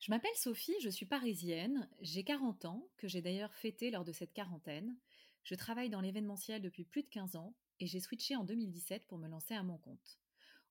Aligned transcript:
Je 0.00 0.12
m'appelle 0.12 0.30
Sophie, 0.36 0.76
je 0.80 0.88
suis 0.88 1.06
parisienne, 1.06 1.88
j'ai 2.00 2.22
40 2.22 2.66
ans, 2.66 2.88
que 2.98 3.08
j'ai 3.08 3.20
d'ailleurs 3.20 3.52
fêté 3.52 3.90
lors 3.90 4.04
de 4.04 4.12
cette 4.12 4.32
quarantaine. 4.32 4.96
Je 5.42 5.56
travaille 5.56 5.90
dans 5.90 6.00
l'événementiel 6.00 6.62
depuis 6.62 6.84
plus 6.84 7.02
de 7.02 7.08
15 7.08 7.34
ans 7.34 7.56
et 7.80 7.86
j'ai 7.86 7.98
switché 7.98 8.36
en 8.36 8.44
2017 8.44 9.08
pour 9.08 9.18
me 9.18 9.26
lancer 9.26 9.54
à 9.54 9.64
mon 9.64 9.76
compte. 9.76 10.20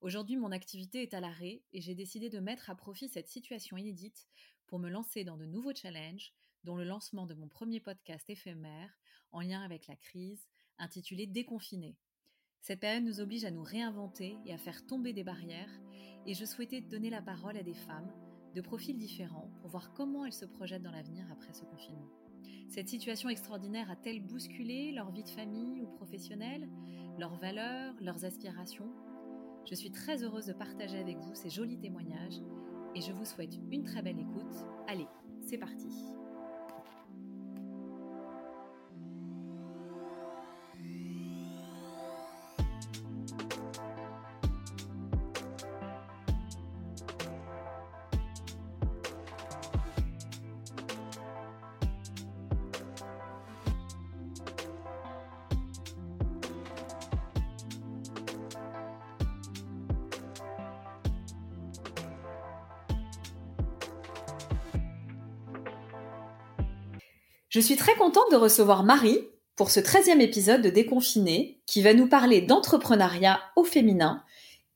Aujourd'hui, 0.00 0.38
mon 0.38 0.50
activité 0.50 1.02
est 1.02 1.12
à 1.12 1.20
l'arrêt 1.20 1.62
et 1.74 1.82
j'ai 1.82 1.94
décidé 1.94 2.30
de 2.30 2.38
mettre 2.38 2.70
à 2.70 2.74
profit 2.74 3.08
cette 3.08 3.28
situation 3.28 3.76
inédite 3.76 4.26
pour 4.66 4.78
me 4.78 4.88
lancer 4.88 5.24
dans 5.24 5.36
de 5.36 5.44
nouveaux 5.44 5.74
challenges, 5.74 6.32
dont 6.64 6.76
le 6.76 6.84
lancement 6.84 7.26
de 7.26 7.34
mon 7.34 7.48
premier 7.48 7.80
podcast 7.80 8.30
éphémère 8.30 8.98
en 9.30 9.42
lien 9.42 9.60
avec 9.60 9.88
la 9.88 9.96
crise, 9.96 10.48
intitulé 10.78 11.26
Déconfiné. 11.26 11.98
Cette 12.62 12.80
période 12.80 13.04
nous 13.04 13.20
oblige 13.20 13.44
à 13.44 13.50
nous 13.50 13.62
réinventer 13.62 14.36
et 14.46 14.54
à 14.54 14.58
faire 14.58 14.86
tomber 14.86 15.12
des 15.12 15.24
barrières, 15.24 15.80
et 16.26 16.32
je 16.32 16.46
souhaitais 16.46 16.80
donner 16.80 17.10
la 17.10 17.22
parole 17.22 17.58
à 17.58 17.62
des 17.62 17.74
femmes 17.74 18.10
de 18.54 18.60
profils 18.60 18.96
différents 18.96 19.50
pour 19.60 19.70
voir 19.70 19.92
comment 19.92 20.24
elles 20.24 20.32
se 20.32 20.44
projettent 20.44 20.82
dans 20.82 20.90
l'avenir 20.90 21.26
après 21.30 21.52
ce 21.52 21.64
confinement. 21.64 22.08
Cette 22.68 22.88
situation 22.88 23.28
extraordinaire 23.28 23.90
a-t-elle 23.90 24.20
bousculé 24.20 24.92
leur 24.92 25.10
vie 25.10 25.22
de 25.22 25.28
famille 25.28 25.80
ou 25.80 25.86
professionnelle, 25.86 26.68
leurs 27.18 27.36
valeurs, 27.36 27.94
leurs 28.00 28.24
aspirations? 28.24 28.90
Je 29.64 29.74
suis 29.74 29.90
très 29.90 30.22
heureuse 30.22 30.46
de 30.46 30.52
partager 30.52 30.98
avec 30.98 31.18
vous 31.18 31.34
ces 31.34 31.50
jolis 31.50 31.78
témoignages 31.78 32.40
et 32.94 33.00
je 33.00 33.12
vous 33.12 33.24
souhaite 33.24 33.58
une 33.70 33.84
très 33.84 34.02
belle 34.02 34.18
écoute. 34.18 34.54
Allez, 34.86 35.06
c'est 35.40 35.58
parti 35.58 35.88
Je 67.50 67.60
suis 67.60 67.76
très 67.76 67.94
contente 67.94 68.30
de 68.30 68.36
recevoir 68.36 68.84
Marie 68.84 69.20
pour 69.56 69.70
ce 69.70 69.80
13e 69.80 70.20
épisode 70.20 70.60
de 70.60 70.68
Déconfiné 70.68 71.62
qui 71.64 71.80
va 71.80 71.94
nous 71.94 72.06
parler 72.06 72.42
d'entrepreneuriat 72.42 73.40
au 73.56 73.64
féminin 73.64 74.22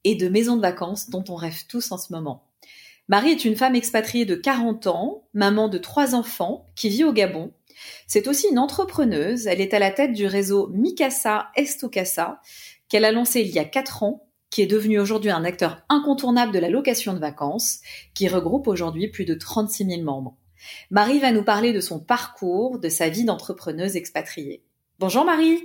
et 0.05 0.15
de 0.15 0.27
maisons 0.31 0.57
de 0.57 0.63
vacances 0.63 1.11
dont 1.11 1.23
on 1.29 1.35
rêve 1.35 1.67
tous 1.69 1.93
en 1.93 1.99
ce 1.99 2.15
moment. 2.15 2.49
Marie 3.09 3.33
est 3.33 3.45
une 3.45 3.57
femme 3.57 3.75
expatriée 3.75 4.25
de 4.25 4.35
40 4.35 4.87
ans, 4.87 5.25
maman 5.35 5.69
de 5.69 5.77
trois 5.77 6.15
enfants, 6.15 6.71
qui 6.75 6.89
vit 6.89 7.05
au 7.05 7.13
Gabon. 7.13 7.53
C'est 8.07 8.27
aussi 8.27 8.49
une 8.49 8.59
entrepreneuse. 8.59 9.47
Elle 9.47 9.61
est 9.61 9.75
à 9.75 9.79
la 9.79 9.91
tête 9.91 10.15
du 10.15 10.25
réseau 10.25 10.69
Mikasa 10.69 11.49
Estocasa, 11.57 12.41
qu'elle 12.89 13.05
a 13.05 13.13
lancé 13.13 13.43
il 13.43 13.51
y 13.51 13.59
a 13.59 13.67
4 13.67 14.03
ans, 14.03 14.27
qui 14.49 14.63
est 14.63 14.67
devenu 14.67 14.99
aujourd'hui 14.99 15.31
un 15.31 15.45
acteur 15.45 15.83
incontournable 15.91 16.53
de 16.53 16.59
la 16.59 16.71
location 16.71 17.13
de 17.13 17.19
vacances, 17.19 17.81
qui 18.15 18.29
regroupe 18.29 18.67
aujourd'hui 18.67 19.09
plus 19.09 19.27
de 19.27 19.35
36 19.35 19.85
000 19.85 20.03
membres. 20.05 20.39
Marie 20.91 21.19
va 21.19 21.33
nous 21.33 21.45
parler 21.45 21.73
de 21.73 21.81
son 21.81 21.99
parcours, 21.99 22.79
de 22.79 22.89
sa 22.89 23.09
vie 23.09 23.25
d'entrepreneuse 23.25 23.97
expatriée. 23.97 24.63
Bonjour 24.99 25.25
Marie. 25.25 25.63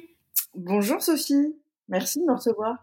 Bonjour 0.56 1.02
Sophie. 1.02 1.56
Merci 1.90 2.20
de 2.20 2.26
me 2.26 2.34
recevoir. 2.34 2.78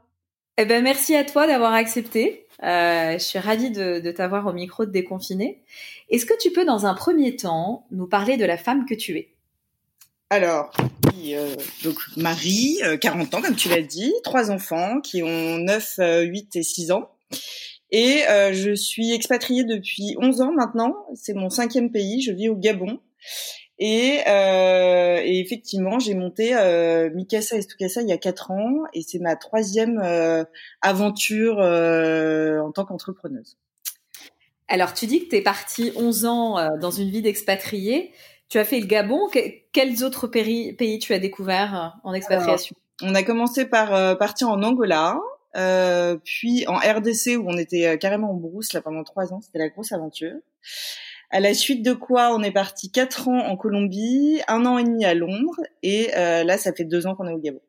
Eh 0.56 0.66
ben 0.66 0.84
merci 0.84 1.16
à 1.16 1.24
toi 1.24 1.46
d'avoir 1.46 1.72
accepté. 1.72 2.46
Euh, 2.62 3.14
je 3.14 3.24
suis 3.24 3.38
ravie 3.38 3.70
de, 3.70 4.10
t'avoir 4.12 4.46
au 4.46 4.52
micro 4.52 4.86
de 4.86 4.90
déconfiné. 4.90 5.62
Est-ce 6.10 6.26
que 6.26 6.38
tu 6.40 6.52
peux 6.52 6.64
dans 6.64 6.86
un 6.86 6.94
premier 6.94 7.34
temps 7.34 7.86
nous 7.90 8.06
parler 8.06 8.36
de 8.36 8.44
la 8.44 8.56
femme 8.56 8.86
que 8.86 8.94
tu 8.94 9.16
es? 9.18 9.30
Alors, 10.30 10.72
euh, 11.26 11.56
donc 11.82 11.96
Marie, 12.16 12.78
40 13.00 13.34
euh, 13.34 13.36
ans 13.36 13.42
comme 13.42 13.56
tu 13.56 13.68
l'as 13.68 13.82
dit, 13.82 14.12
trois 14.22 14.50
enfants 14.50 15.00
qui 15.00 15.22
ont 15.22 15.58
9, 15.58 15.98
8 16.22 16.56
et 16.56 16.62
6 16.62 16.92
ans. 16.92 17.10
Et 17.96 18.26
euh, 18.28 18.52
je 18.52 18.74
suis 18.74 19.12
expatriée 19.12 19.62
depuis 19.62 20.16
11 20.20 20.40
ans 20.40 20.52
maintenant. 20.52 20.96
C'est 21.14 21.32
mon 21.32 21.48
cinquième 21.48 21.92
pays. 21.92 22.20
Je 22.22 22.32
vis 22.32 22.48
au 22.48 22.56
Gabon. 22.56 22.98
Et, 23.78 24.18
euh, 24.26 25.20
et 25.22 25.38
effectivement, 25.38 26.00
j'ai 26.00 26.14
monté 26.16 26.56
euh, 26.56 27.08
Mikasa 27.14 27.56
Estukasa 27.56 28.02
il 28.02 28.08
y 28.08 28.12
a 28.12 28.18
4 28.18 28.50
ans. 28.50 28.82
Et 28.94 29.02
c'est 29.02 29.20
ma 29.20 29.36
troisième 29.36 30.00
euh, 30.02 30.42
aventure 30.82 31.60
euh, 31.60 32.58
en 32.62 32.72
tant 32.72 32.84
qu'entrepreneuse. 32.84 33.58
Alors, 34.66 34.92
tu 34.92 35.06
dis 35.06 35.22
que 35.22 35.28
tu 35.28 35.36
es 35.36 35.42
partie 35.42 35.92
11 35.94 36.24
ans 36.24 36.78
dans 36.80 36.90
une 36.90 37.10
vie 37.10 37.22
d'expatriée. 37.22 38.10
Tu 38.48 38.58
as 38.58 38.64
fait 38.64 38.80
le 38.80 38.86
Gabon. 38.86 39.28
quels 39.70 40.02
autres 40.02 40.26
pays, 40.26 40.98
tu 41.00 41.12
as 41.14 41.20
découvert 41.20 41.94
en 42.02 42.12
expatriation? 42.12 42.74
On 43.02 43.14
a 43.14 43.22
commencé 43.22 43.66
par 43.66 44.18
partir 44.18 44.48
en 44.48 44.60
Angola. 44.64 45.16
Euh, 45.56 46.16
puis 46.24 46.66
en 46.66 46.76
RDC 46.76 47.36
où 47.36 47.44
on 47.46 47.56
était 47.56 47.86
euh, 47.86 47.96
carrément 47.96 48.32
en 48.32 48.34
brousse 48.34 48.72
là 48.72 48.80
pendant 48.80 49.04
trois 49.04 49.32
ans, 49.32 49.40
c'était 49.40 49.58
la 49.58 49.68
grosse 49.68 49.92
aventure. 49.92 50.34
À 51.30 51.40
la 51.40 51.54
suite 51.54 51.84
de 51.84 51.92
quoi, 51.92 52.34
on 52.34 52.42
est 52.42 52.52
parti 52.52 52.90
quatre 52.90 53.28
ans 53.28 53.38
en 53.38 53.56
Colombie, 53.56 54.40
un 54.48 54.66
an 54.66 54.78
et 54.78 54.84
demi 54.84 55.04
à 55.04 55.14
Londres, 55.14 55.60
et 55.82 56.10
euh, 56.16 56.44
là, 56.44 56.58
ça 56.58 56.72
fait 56.72 56.84
deux 56.84 57.06
ans 57.06 57.14
qu'on 57.14 57.26
est 57.26 57.32
au 57.32 57.38
Gabon. 57.38 57.60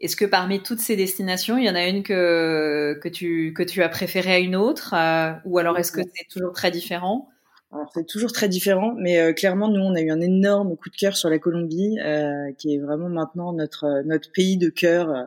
Est-ce 0.00 0.16
que 0.16 0.24
parmi 0.24 0.60
toutes 0.62 0.80
ces 0.80 0.96
destinations, 0.96 1.58
il 1.58 1.64
y 1.64 1.70
en 1.70 1.76
a 1.76 1.86
une 1.86 2.02
que 2.02 2.98
que 3.00 3.08
tu 3.08 3.52
que 3.54 3.62
tu 3.62 3.82
as 3.82 3.88
préférée 3.88 4.34
à 4.34 4.38
une 4.40 4.56
autre, 4.56 4.94
ou 5.44 5.58
alors 5.58 5.78
est-ce 5.78 5.92
que 5.92 6.00
c'est 6.02 6.26
toujours 6.28 6.52
très 6.52 6.72
différent? 6.72 7.28
Alors 7.72 7.88
c'est 7.94 8.06
toujours 8.06 8.32
très 8.32 8.48
différent, 8.48 8.94
mais 8.98 9.32
clairement 9.34 9.68
nous 9.68 9.80
on 9.80 9.94
a 9.94 10.00
eu 10.00 10.10
un 10.10 10.20
énorme 10.20 10.76
coup 10.76 10.90
de 10.90 10.96
cœur 10.96 11.16
sur 11.16 11.30
la 11.30 11.38
Colombie, 11.38 11.98
qui 12.58 12.74
est 12.74 12.78
vraiment 12.78 13.10
maintenant 13.10 13.52
notre 13.52 14.02
notre 14.04 14.32
pays 14.32 14.56
de 14.56 14.70
cœur 14.70 15.24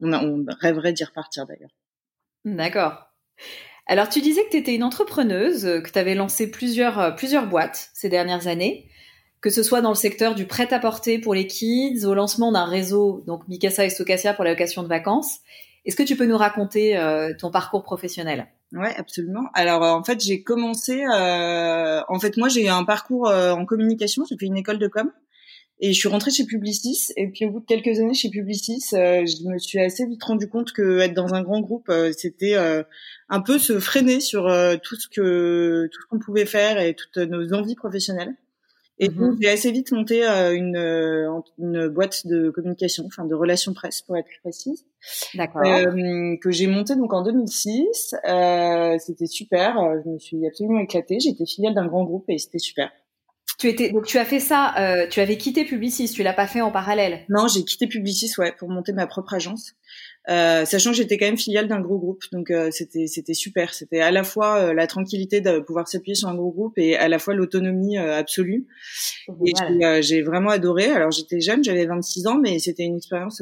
on, 0.00 0.44
rêverait 0.60 0.92
d'y 0.92 1.04
repartir 1.04 1.46
d'ailleurs. 1.46 1.74
D'accord. 2.44 3.08
Alors 3.86 4.08
tu 4.08 4.20
disais 4.20 4.44
que 4.44 4.50
tu 4.50 4.56
étais 4.56 4.74
une 4.74 4.82
entrepreneuse, 4.82 5.62
que 5.62 5.90
tu 5.90 5.98
avais 5.98 6.14
lancé 6.14 6.50
plusieurs, 6.50 6.98
euh, 6.98 7.10
plusieurs 7.12 7.46
boîtes 7.46 7.90
ces 7.94 8.08
dernières 8.08 8.48
années, 8.48 8.88
que 9.40 9.50
ce 9.50 9.62
soit 9.62 9.80
dans 9.80 9.90
le 9.90 9.96
secteur 9.96 10.34
du 10.34 10.46
prêt-à-porter 10.46 11.18
pour 11.18 11.34
les 11.34 11.46
kids, 11.46 12.04
au 12.04 12.14
lancement 12.14 12.50
d'un 12.50 12.64
réseau, 12.64 13.22
donc 13.26 13.46
Mikasa 13.48 13.84
et 13.84 13.90
Stokasia 13.90 14.34
pour 14.34 14.44
la 14.44 14.50
location 14.50 14.82
de 14.82 14.88
vacances. 14.88 15.38
Est-ce 15.84 15.94
que 15.94 16.02
tu 16.02 16.16
peux 16.16 16.26
nous 16.26 16.36
raconter 16.36 16.96
euh, 16.96 17.32
ton 17.38 17.50
parcours 17.50 17.84
professionnel? 17.84 18.48
Ouais, 18.72 18.92
absolument. 18.96 19.48
Alors 19.54 19.82
en 19.82 20.02
fait, 20.02 20.20
j'ai 20.20 20.42
commencé. 20.42 21.04
Euh, 21.04 22.02
en 22.08 22.18
fait, 22.18 22.36
moi, 22.36 22.48
j'ai 22.48 22.64
eu 22.64 22.68
un 22.68 22.82
parcours 22.82 23.28
en 23.28 23.64
communication. 23.64 24.24
J'ai 24.28 24.36
fait 24.36 24.46
une 24.46 24.56
école 24.56 24.78
de 24.78 24.88
com. 24.88 25.12
Et 25.78 25.92
je 25.92 25.98
suis 25.98 26.08
rentrée 26.08 26.30
chez 26.30 26.46
Publicis. 26.46 27.12
Et 27.16 27.28
puis 27.28 27.44
au 27.44 27.50
bout 27.50 27.60
de 27.60 27.66
quelques 27.66 28.00
années 28.00 28.14
chez 28.14 28.30
Publicis, 28.30 28.82
euh, 28.94 29.26
je 29.26 29.48
me 29.48 29.58
suis 29.58 29.78
assez 29.78 30.06
vite 30.06 30.22
rendu 30.24 30.48
compte 30.48 30.72
que 30.72 31.00
être 31.00 31.14
dans 31.14 31.34
un 31.34 31.42
grand 31.42 31.60
groupe, 31.60 31.88
euh, 31.90 32.12
c'était 32.16 32.54
euh, 32.54 32.82
un 33.28 33.40
peu 33.40 33.58
se 33.58 33.78
freiner 33.78 34.20
sur 34.20 34.44
tout 34.82 34.96
ce 34.96 35.08
que 35.08 35.88
tout 35.92 36.00
ce 36.00 36.06
qu'on 36.08 36.18
pouvait 36.18 36.46
faire 36.46 36.78
et 36.78 36.94
toutes 36.94 37.18
nos 37.18 37.52
envies 37.52 37.74
professionnelles. 37.74 38.34
Et 38.98 39.08
donc 39.08 39.32
mhm. 39.32 39.38
j'ai 39.42 39.50
assez 39.50 39.70
vite 39.70 39.92
monté 39.92 40.24
une 40.24 41.42
une 41.58 41.88
boîte 41.88 42.26
de 42.26 42.48
communication, 42.48 43.04
enfin 43.06 43.26
de 43.26 43.34
relations 43.34 43.74
presse 43.74 44.00
pour 44.00 44.16
être 44.16 44.24
plus 44.24 44.40
précise. 44.40 44.86
D'accord. 45.34 45.60
que 45.62 46.50
j'ai 46.50 46.66
monté 46.66 46.96
donc 46.96 47.12
en 47.12 47.22
2006. 47.22 48.14
c'était 49.00 49.26
super. 49.26 49.76
Je 50.02 50.08
me 50.08 50.18
suis 50.18 50.46
absolument 50.46 50.80
éclatée. 50.80 51.20
J'étais 51.20 51.44
filiale 51.44 51.74
d'un 51.74 51.86
grand 51.86 52.04
groupe 52.04 52.24
et 52.28 52.38
c'était 52.38 52.58
super. 52.58 52.90
Tu 53.58 53.68
étais 53.68 53.90
donc 53.90 54.04
tu 54.04 54.18
as 54.18 54.26
fait 54.26 54.40
ça, 54.40 54.74
euh, 54.78 55.06
tu 55.08 55.20
avais 55.20 55.38
quitté 55.38 55.64
Publicis, 55.64 56.10
tu 56.10 56.22
l'as 56.22 56.34
pas 56.34 56.46
fait 56.46 56.60
en 56.60 56.70
parallèle. 56.70 57.24
Non, 57.30 57.48
j'ai 57.48 57.64
quitté 57.64 57.86
Publicis 57.86 58.30
ouais 58.38 58.52
pour 58.58 58.68
monter 58.68 58.92
ma 58.92 59.06
propre 59.06 59.34
agence. 59.34 59.74
Euh, 60.28 60.64
sachant 60.64 60.90
que 60.90 60.96
j'étais 60.96 61.18
quand 61.18 61.26
même 61.26 61.38
filiale 61.38 61.68
d'un 61.68 61.80
gros 61.80 61.98
groupe, 61.98 62.24
donc 62.32 62.50
euh, 62.50 62.70
c'était 62.72 63.06
c'était 63.06 63.34
super. 63.34 63.72
C'était 63.72 64.00
à 64.00 64.10
la 64.10 64.24
fois 64.24 64.56
euh, 64.56 64.74
la 64.74 64.88
tranquillité 64.88 65.40
de 65.40 65.60
pouvoir 65.60 65.86
s'appuyer 65.86 66.16
sur 66.16 66.28
un 66.28 66.34
gros 66.34 66.50
groupe 66.50 66.76
et 66.78 66.96
à 66.96 67.08
la 67.08 67.20
fois 67.20 67.34
l'autonomie 67.34 67.96
absolue. 67.96 68.66
Et 69.28 69.52
j'ai 70.02 70.22
vraiment 70.22 70.50
adoré. 70.50 70.86
Alors 70.86 71.12
j'étais 71.12 71.40
jeune, 71.40 71.62
j'avais 71.62 71.86
26 71.86 72.26
ans, 72.26 72.38
mais 72.38 72.58
c'était 72.58 72.82
une 72.82 72.96
expérience 72.96 73.40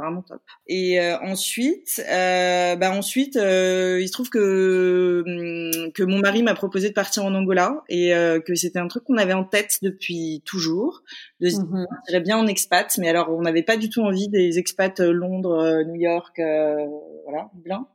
vraiment 0.00 0.22
top. 0.22 0.40
Et 0.66 1.00
ensuite, 1.22 2.02
bah 2.06 2.92
ensuite, 2.92 3.36
il 3.36 4.06
se 4.06 4.12
trouve 4.12 4.30
que 4.30 5.22
hum, 5.26 5.92
que 5.92 6.02
mon 6.02 6.18
mari 6.18 6.42
m'a 6.42 6.54
proposé 6.54 6.88
de 6.88 6.94
partir 6.94 7.24
en 7.24 7.34
Angola 7.34 7.82
et 7.88 8.12
que 8.46 8.54
c'était 8.54 8.78
un 8.78 8.88
truc 8.88 9.04
qu'on 9.04 9.16
avait 9.16 9.32
en 9.32 9.44
tête 9.44 9.78
depuis 9.82 10.42
toujours, 10.44 11.02
de 11.40 11.48
se 11.48 11.56
dire, 11.56 11.66
mmh. 11.66 12.18
bien 12.20 12.38
en 12.38 12.46
expat, 12.46 12.96
mais 12.98 13.08
alors 13.08 13.30
on 13.30 13.42
n'avait 13.42 13.62
pas 13.62 13.76
du 13.76 13.88
tout 13.88 14.02
envie 14.02 14.28
des 14.28 14.58
expats 14.58 15.00
Londres, 15.00 15.82
New 15.86 16.00
York, 16.00 16.38
euh, 16.38 16.86
voilà, 17.24 17.50
Dublin. 17.54 17.86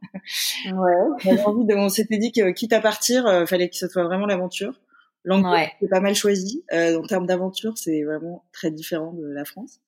Ouais. 0.66 1.76
on, 1.76 1.90
s'était 1.90 2.18
dit 2.18 2.32
que 2.32 2.52
quitte 2.52 2.74
à 2.74 2.80
partir, 2.80 3.26
euh, 3.28 3.46
fallait 3.46 3.70
que 3.70 3.76
ce 3.76 3.88
soit 3.88 4.04
vraiment 4.04 4.26
l'aventure. 4.26 4.82
L'Angola, 5.26 5.68
c'est 5.82 5.90
pas 5.90 6.00
mal 6.00 6.16
choisi. 6.16 6.64
Euh, 6.72 7.00
en 7.00 7.04
termes 7.06 7.26
d'aventure, 7.26 7.78
c'est 7.78 8.04
vraiment 8.04 8.46
très 8.54 8.72
différent 8.72 9.12
de 9.14 9.26
la 9.26 9.44
France. 9.44 9.80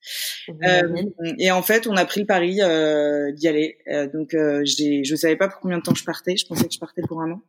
Euh, 0.50 1.04
et 1.38 1.52
en 1.52 1.62
fait, 1.62 1.88
on 1.88 1.96
a 1.96 2.06
pris 2.06 2.22
le 2.22 2.26
pari 2.26 2.60
euh, 2.62 3.32
d'y 3.32 3.48
aller. 3.48 3.78
Euh, 3.88 4.08
donc, 4.08 4.34
euh, 4.34 4.62
j'ai, 4.66 5.04
je 5.04 5.16
savais 5.16 5.36
pas 5.36 5.48
pour 5.48 5.62
combien 5.62 5.78
de 5.78 5.84
temps 5.84 5.96
je 5.96 6.04
partais. 6.04 6.36
Je 6.36 6.46
pensais 6.48 6.66
que 6.68 6.74
je 6.74 6.80
partais 6.80 7.04
pour 7.08 7.22
un 7.22 7.32
an. 7.32 7.42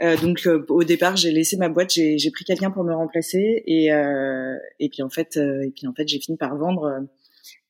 Euh, 0.00 0.16
donc, 0.16 0.48
au 0.68 0.84
départ, 0.84 1.16
j'ai 1.16 1.32
laissé 1.32 1.56
ma 1.56 1.68
boîte. 1.68 1.92
J'ai, 1.92 2.18
j'ai 2.18 2.30
pris 2.30 2.44
quelqu'un 2.44 2.70
pour 2.70 2.84
me 2.84 2.94
remplacer. 2.94 3.62
Et, 3.66 3.88
et 3.88 4.88
puis 4.88 5.02
en 5.02 5.10
fait, 5.10 5.36
et 5.36 5.72
puis 5.74 5.86
en 5.86 5.92
fait, 5.92 6.06
j'ai 6.06 6.20
fini 6.20 6.36
par 6.36 6.56
vendre 6.56 7.06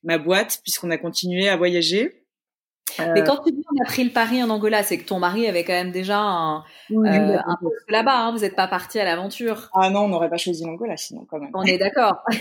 ma 0.03 0.17
boîte 0.19 0.59
puisqu'on 0.63 0.91
a 0.91 0.97
continué 0.97 1.49
à 1.49 1.57
voyager. 1.57 2.24
Mais 3.13 3.23
quand 3.23 3.43
tu 3.43 3.51
dis 3.51 3.63
on 3.71 3.83
a 3.83 3.85
pris 3.85 4.03
le 4.03 4.11
pari 4.11 4.41
en 4.41 4.49
Angola, 4.49 4.83
c'est 4.83 4.97
que 4.97 5.05
ton 5.05 5.19
mari 5.19 5.47
avait 5.47 5.63
quand 5.63 5.73
même 5.73 5.91
déjà 5.91 6.19
un, 6.19 6.63
euh, 6.91 7.37
un 7.45 7.55
poste 7.59 7.89
là-bas. 7.89 8.17
Hein, 8.17 8.31
vous 8.31 8.39
n'êtes 8.39 8.55
pas 8.55 8.67
parti 8.67 8.99
à 8.99 9.05
l'aventure. 9.05 9.69
Ah 9.73 9.89
non, 9.89 10.01
on 10.01 10.07
n'aurait 10.07 10.29
pas 10.29 10.37
choisi 10.37 10.63
l'Angola 10.63 10.95
sinon 10.95 11.25
quand 11.29 11.39
même. 11.39 11.51
On 11.53 11.63
est 11.63 11.77
d'accord. 11.77 12.23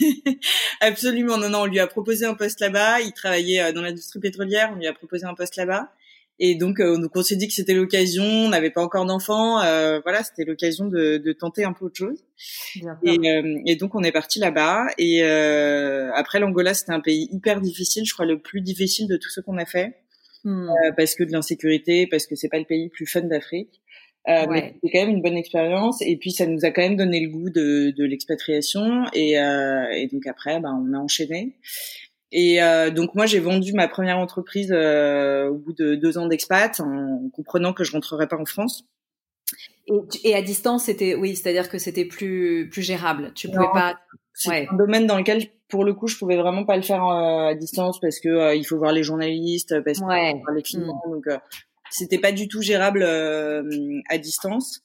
Absolument. 0.80 1.38
Non, 1.38 1.48
non, 1.48 1.60
on 1.62 1.66
lui 1.66 1.80
a 1.80 1.86
proposé 1.86 2.26
un 2.26 2.34
poste 2.34 2.60
là-bas. 2.60 3.00
Il 3.00 3.12
travaillait 3.12 3.62
euh, 3.62 3.72
dans 3.72 3.82
l'industrie 3.82 4.20
pétrolière. 4.20 4.70
On 4.72 4.76
lui 4.76 4.86
a 4.86 4.92
proposé 4.92 5.24
un 5.24 5.34
poste 5.34 5.56
là-bas. 5.56 5.88
Et 6.44 6.56
donc, 6.56 6.80
euh, 6.80 6.98
donc 6.98 7.12
on 7.14 7.22
s'est 7.22 7.36
dit 7.36 7.46
que 7.46 7.54
c'était 7.54 7.72
l'occasion. 7.72 8.24
On 8.24 8.48
n'avait 8.48 8.70
pas 8.70 8.82
encore 8.82 9.06
d'enfants. 9.06 9.60
Euh, 9.60 10.00
voilà, 10.00 10.24
c'était 10.24 10.44
l'occasion 10.44 10.86
de, 10.88 11.18
de, 11.18 11.32
tenter 11.32 11.62
un 11.62 11.72
peu 11.72 11.84
autre 11.84 11.96
chose. 11.96 12.24
Et, 13.04 13.16
euh, 13.30 13.60
et, 13.64 13.76
donc, 13.76 13.94
on 13.94 14.02
est 14.02 14.10
parti 14.10 14.40
là-bas. 14.40 14.86
Et 14.98 15.22
euh, 15.22 16.10
après, 16.14 16.40
l'Angola, 16.40 16.74
c'était 16.74 16.90
un 16.90 17.00
pays 17.00 17.28
hyper 17.30 17.60
difficile. 17.60 18.04
Je 18.04 18.12
crois 18.12 18.26
le 18.26 18.40
plus 18.40 18.60
difficile 18.60 19.06
de 19.06 19.16
tout 19.16 19.30
ce 19.30 19.40
qu'on 19.40 19.56
a 19.56 19.64
fait, 19.64 19.94
hmm. 20.42 20.68
parce 20.96 21.14
que 21.14 21.22
de 21.22 21.30
l'insécurité, 21.30 22.08
parce 22.08 22.26
que 22.26 22.34
c'est 22.34 22.48
pas 22.48 22.58
le 22.58 22.64
pays 22.64 22.86
le 22.86 22.90
plus 22.90 23.06
fun 23.06 23.22
d'Afrique. 23.22 23.80
Euh, 24.28 24.46
mais 24.48 24.74
c'était 24.74 24.92
quand 24.92 25.06
même 25.06 25.16
une 25.16 25.22
bonne 25.22 25.36
expérience 25.36 26.00
et 26.00 26.16
puis 26.16 26.30
ça 26.30 26.46
nous 26.46 26.64
a 26.64 26.70
quand 26.70 26.82
même 26.82 26.94
donné 26.94 27.18
le 27.18 27.28
goût 27.28 27.50
de, 27.50 27.90
de 27.90 28.04
l'expatriation 28.04 29.02
et, 29.12 29.36
euh, 29.40 29.90
et 29.90 30.06
donc 30.06 30.28
après 30.28 30.60
ben, 30.60 30.80
on 30.80 30.96
a 30.96 31.00
enchaîné 31.00 31.56
et 32.32 32.62
euh, 32.62 32.90
donc 32.90 33.14
moi 33.14 33.26
j'ai 33.26 33.38
vendu 33.38 33.72
ma 33.72 33.88
première 33.88 34.18
entreprise 34.18 34.72
euh, 34.72 35.48
au 35.48 35.58
bout 35.58 35.72
de 35.72 35.94
deux 35.94 36.18
ans 36.18 36.26
d'expat 36.26 36.80
en 36.80 37.28
comprenant 37.32 37.72
que 37.72 37.84
je 37.84 37.92
rentrerais 37.92 38.26
pas 38.26 38.38
en 38.38 38.44
France. 38.44 38.84
Et, 39.86 40.30
et 40.30 40.34
à 40.34 40.42
distance 40.42 40.84
c'était 40.84 41.14
oui, 41.14 41.36
c'est-à-dire 41.36 41.68
que 41.68 41.78
c'était 41.78 42.04
plus 42.04 42.68
plus 42.70 42.82
gérable. 42.82 43.32
Tu 43.34 43.48
pouvais 43.48 43.70
pas. 43.72 43.98
C'est 44.34 44.66
un 44.68 44.76
domaine 44.76 45.06
dans 45.06 45.18
lequel 45.18 45.46
pour 45.68 45.84
le 45.84 45.94
coup 45.94 46.06
je 46.08 46.16
pouvais 46.16 46.36
vraiment 46.36 46.64
pas 46.64 46.76
le 46.76 46.82
faire 46.82 47.04
euh, 47.06 47.48
à 47.50 47.54
distance 47.54 48.00
parce 48.00 48.18
que 48.18 48.28
euh, 48.28 48.54
il 48.54 48.64
faut 48.64 48.78
voir 48.78 48.92
les 48.92 49.02
journalistes, 49.02 49.74
parce 49.84 49.98
qu'il 49.98 50.06
faut 50.06 50.38
voir 50.42 50.54
les 50.54 50.62
clients, 50.62 51.00
mmh. 51.06 51.10
donc 51.10 51.24
c'était 51.90 52.18
pas 52.18 52.32
du 52.32 52.48
tout 52.48 52.62
gérable 52.62 53.04
à 53.04 54.18
distance. 54.18 54.82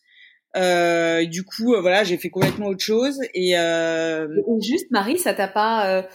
Euh, 0.56 1.26
du 1.26 1.44
coup, 1.44 1.76
voilà, 1.80 2.04
j'ai 2.04 2.18
fait 2.18 2.30
complètement 2.30 2.68
autre 2.68 2.84
chose. 2.84 3.20
Et, 3.34 3.58
euh... 3.58 4.28
et 4.28 4.62
juste, 4.62 4.90
Marie, 4.92 5.18
ça 5.18 5.34
t'a 5.34 5.48
pas, 5.48 6.06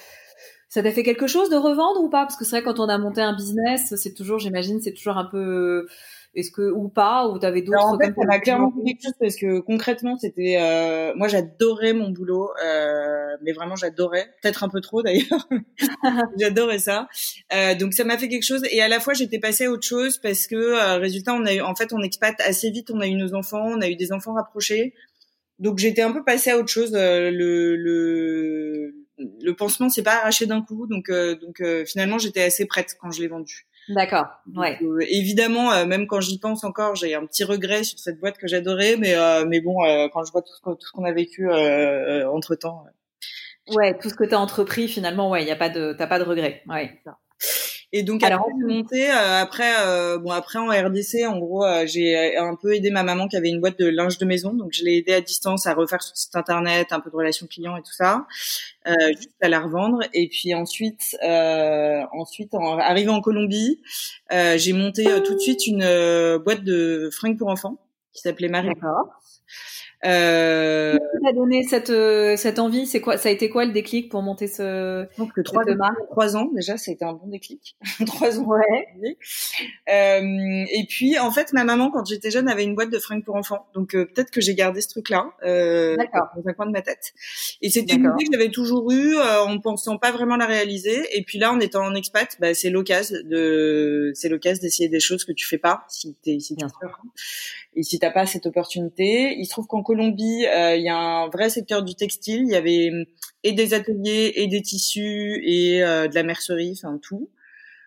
ça 0.72 0.82
t'a 0.82 0.90
fait 0.90 1.02
quelque 1.02 1.26
chose 1.26 1.50
de 1.50 1.56
revendre 1.56 2.02
ou 2.02 2.08
pas? 2.08 2.22
Parce 2.22 2.34
que 2.34 2.46
c'est 2.46 2.56
vrai 2.56 2.62
quand 2.62 2.80
on 2.80 2.88
a 2.88 2.96
monté 2.96 3.20
un 3.20 3.36
business, 3.36 3.94
c'est 3.94 4.14
toujours, 4.14 4.38
j'imagine, 4.38 4.80
c'est 4.80 4.94
toujours 4.94 5.19
un 5.19 5.26
peu 5.26 5.86
est-ce 6.34 6.50
que 6.50 6.62
ou 6.62 6.88
pas? 6.88 7.28
Ou 7.28 7.38
t'avais 7.38 7.60
d'autres 7.60 7.84
en 7.84 7.98
fait 7.98 8.14
ça 8.19 8.24
m'a 8.24 8.38
clairement 8.40 8.72
fait 8.72 8.82
quelque 8.86 9.02
chose 9.02 9.12
parce 9.20 9.36
que 9.36 9.60
concrètement 9.60 10.16
c'était 10.16 10.56
euh, 10.58 11.12
moi 11.14 11.28
j'adorais 11.28 11.92
mon 11.92 12.08
boulot 12.08 12.48
euh, 12.64 13.36
mais 13.42 13.52
vraiment 13.52 13.76
j'adorais. 13.76 14.30
Peut-être 14.40 14.64
un 14.64 14.70
peu 14.70 14.80
trop 14.80 15.02
d'ailleurs. 15.02 15.46
J'adorais 16.38 16.78
ça. 16.78 17.06
Euh, 17.52 17.75
donc 17.75 17.92
ça 17.92 18.04
m'a 18.04 18.16
fait 18.16 18.30
quelque 18.30 18.46
chose. 18.46 18.62
Et 18.70 18.80
à 18.80 18.88
la 18.88 18.98
fois 18.98 19.12
j'étais 19.12 19.40
passée 19.40 19.66
à 19.66 19.70
autre 19.70 19.86
chose 19.86 20.16
parce 20.16 20.46
que 20.46 20.56
euh, 20.56 20.96
résultat 20.96 21.34
on 21.34 21.44
a 21.44 21.52
eu, 21.52 21.60
en 21.60 21.75
fait 21.75 21.92
on 21.92 22.00
expat 22.00 22.40
assez 22.40 22.70
vite. 22.70 22.90
On 22.90 23.00
a 23.00 23.06
eu 23.06 23.14
nos 23.14 23.34
enfants 23.34 23.62
on 23.62 23.82
a 23.82 23.90
eu 23.90 23.96
des 23.96 24.10
enfants 24.10 24.32
rapprochés. 24.32 24.94
Donc 25.58 25.76
j'étais 25.76 26.00
un 26.00 26.12
peu 26.12 26.25
passée 26.25 26.50
à 26.50 26.56
autre 26.56 26.70
chose 26.70 26.94
euh, 26.94 27.30
le, 27.30 27.76
le 27.76 29.01
le 29.40 29.54
pansement 29.54 29.88
s'est 29.88 30.02
pas 30.02 30.19
arraché 30.19 30.46
d'un 30.46 30.62
coup, 30.62 30.86
donc 30.86 31.08
euh, 31.08 31.36
donc 31.36 31.60
euh, 31.60 31.84
finalement 31.84 32.19
j'étais 32.19 32.42
assez 32.42 32.66
prête 32.66 32.96
quand 33.00 33.10
je 33.10 33.20
l'ai 33.20 33.28
vendu. 33.28 33.66
D'accord. 33.88 34.26
Ouais. 34.54 34.78
Euh, 34.82 35.00
évidemment, 35.08 35.84
même 35.86 36.06
quand 36.06 36.20
j'y 36.20 36.38
pense 36.38 36.62
encore, 36.62 36.94
j'ai 36.94 37.14
un 37.14 37.26
petit 37.26 37.42
regret 37.42 37.82
sur 37.82 37.98
cette 37.98 38.20
boîte 38.20 38.38
que 38.38 38.46
j'adorais, 38.46 38.96
mais 38.96 39.14
mais 39.46 39.60
bon, 39.60 39.76
quand 40.12 40.24
je 40.24 40.32
vois 40.32 40.42
tout 40.42 40.76
ce 40.78 40.92
qu'on 40.92 41.04
a 41.04 41.12
vécu 41.12 41.50
entre 41.50 42.54
temps. 42.54 42.84
Ouais, 43.69 43.96
tout 43.98 44.08
ce 44.08 44.14
que 44.14 44.24
tu 44.24 44.34
as 44.34 44.40
entrepris 44.40 44.88
finalement, 44.88 45.30
ouais, 45.30 45.42
il 45.42 45.48
y 45.48 45.52
a 45.52 45.56
pas 45.56 45.68
de 45.68 45.94
t'as 45.98 46.06
pas 46.06 46.18
de 46.18 46.25
regret. 46.25 46.62
Ouais. 46.68 47.00
Et 47.94 48.02
donc 48.02 48.22
alors 48.22 48.48
on 48.50 48.66
monté 48.66 49.10
euh, 49.10 49.42
après 49.42 49.70
euh, 49.80 50.18
bon 50.18 50.30
après 50.30 50.58
en 50.58 50.68
RDC 50.68 51.26
en 51.26 51.38
gros 51.38 51.62
euh, 51.62 51.84
j'ai 51.86 52.38
un 52.38 52.54
peu 52.54 52.74
aidé 52.74 52.90
ma 52.90 53.02
maman 53.02 53.28
qui 53.28 53.36
avait 53.36 53.50
une 53.50 53.60
boîte 53.60 53.78
de 53.78 53.86
linge 53.86 54.16
de 54.16 54.24
maison. 54.24 54.54
Donc 54.54 54.72
je 54.72 54.82
l'ai 54.82 54.96
aidé 54.96 55.12
à 55.12 55.20
distance 55.20 55.66
à 55.66 55.74
refaire 55.74 56.02
son 56.02 56.14
site 56.14 56.34
internet 56.34 56.88
un 56.92 57.00
peu 57.00 57.10
de 57.10 57.16
relations 57.16 57.46
clients 57.46 57.76
et 57.76 57.82
tout 57.82 57.92
ça 57.92 58.26
euh, 58.88 58.92
juste 59.08 59.36
à 59.42 59.50
la 59.50 59.60
revendre. 59.60 60.00
Et 60.14 60.28
puis 60.28 60.54
ensuite 60.54 61.16
ensuite 62.12 62.54
en 62.54 62.78
arrivé 62.78 63.10
en 63.10 63.20
Colombie 63.20 63.82
j'ai 64.30 64.72
monté 64.72 65.04
tout 65.24 65.34
de 65.34 65.40
suite 65.40 65.66
une 65.66 65.84
boîte 66.38 66.64
de 66.64 67.10
fringues 67.12 67.36
pour 67.36 67.48
enfants 67.48 67.78
qui 68.14 68.22
s'appelait 68.22 68.48
Marie 68.48 68.70
euh... 70.04 70.96
Qui 70.96 71.34
donné 71.34 71.62
cette 71.62 71.90
euh, 71.90 72.37
cette 72.37 72.58
envie? 72.58 72.87
C'est 72.87 73.00
quoi 73.00 73.16
Ça 73.16 73.28
a 73.28 73.32
été 73.32 73.49
quoi 73.49 73.64
le 73.64 73.72
déclic 73.72 74.10
pour 74.10 74.22
monter 74.22 74.49
ce 74.49 75.06
pense 75.16 75.32
que 75.32 75.40
trois, 75.40 75.62
trois 76.10 76.37
ans 76.37 76.50
déjà, 76.52 76.76
ça 76.76 76.90
a 76.90 76.94
été 76.94 77.04
un 77.04 77.12
bon 77.12 77.28
déclic. 77.28 77.76
trois 78.06 78.40
ans. 78.40 78.46
Ouais. 78.46 78.88
Euh, 79.88 80.64
et 80.72 80.87
puis 80.88 81.19
en 81.19 81.31
fait, 81.31 81.52
ma 81.52 81.64
maman 81.64 81.90
quand 81.90 82.04
j'étais 82.04 82.31
jeune 82.31 82.49
avait 82.49 82.64
une 82.64 82.75
boîte 82.75 82.90
de 82.90 82.99
fringues 82.99 83.25
pour 83.25 83.37
enfants, 83.37 83.66
donc 83.75 83.94
euh, 83.94 84.06
peut-être 84.06 84.31
que 84.31 84.40
j'ai 84.40 84.54
gardé 84.54 84.81
ce 84.81 84.88
truc-là 84.88 85.32
euh, 85.44 85.96
dans 85.96 86.49
un 86.49 86.52
coin 86.52 86.66
de 86.66 86.72
ma 86.72 86.82
tête. 86.82 87.12
Et 87.60 87.70
c'était 87.70 87.94
une 87.94 88.04
idée 88.04 88.25
que 88.25 88.32
j'avais 88.32 88.50
toujours 88.50 88.90
eue 88.90 89.16
euh, 89.16 89.44
en 89.44 89.58
pensant 89.60 89.99
pas 89.99 90.10
vraiment 90.10 90.37
la 90.37 90.46
réaliser. 90.46 91.06
Et 91.16 91.22
puis 91.22 91.38
là, 91.38 91.52
en 91.52 91.60
étant 91.60 91.84
en 91.84 91.94
expat, 91.94 92.37
bah, 92.40 92.54
c'est 92.54 92.70
l'occasion 92.70 93.19
de 93.25 94.12
c'est 94.14 94.28
l'occasion 94.28 94.62
d'essayer 94.62 94.88
des 94.88 95.00
choses 95.00 95.25
que 95.25 95.32
tu 95.32 95.46
fais 95.46 95.58
pas 95.58 95.84
si 95.88 96.16
t'es 96.22 96.40
si 96.40 96.56
Bien 96.56 96.69
sûr. 96.69 96.99
Et 97.75 97.82
si 97.82 97.99
t'as 97.99 98.10
pas 98.10 98.26
cette 98.26 98.46
opportunité, 98.46 99.34
il 99.38 99.46
se 99.46 99.50
trouve 99.50 99.66
qu'en 99.66 99.82
Colombie, 99.92 100.46
euh, 100.46 100.74
il 100.74 100.82
y 100.82 100.88
a 100.88 100.96
un 100.96 101.28
vrai 101.28 101.50
secteur 101.50 101.82
du 101.82 101.94
textile. 101.94 102.44
Il 102.46 102.52
y 102.52 102.56
avait 102.56 102.90
hum, 102.90 103.04
et 103.44 103.52
des 103.52 103.74
ateliers, 103.74 104.32
et 104.36 104.46
des 104.46 104.62
tissus, 104.62 105.42
et 105.44 105.82
euh, 105.82 106.08
de 106.08 106.14
la 106.14 106.22
mercerie, 106.22 106.78
enfin 106.82 106.98
tout. 107.02 107.28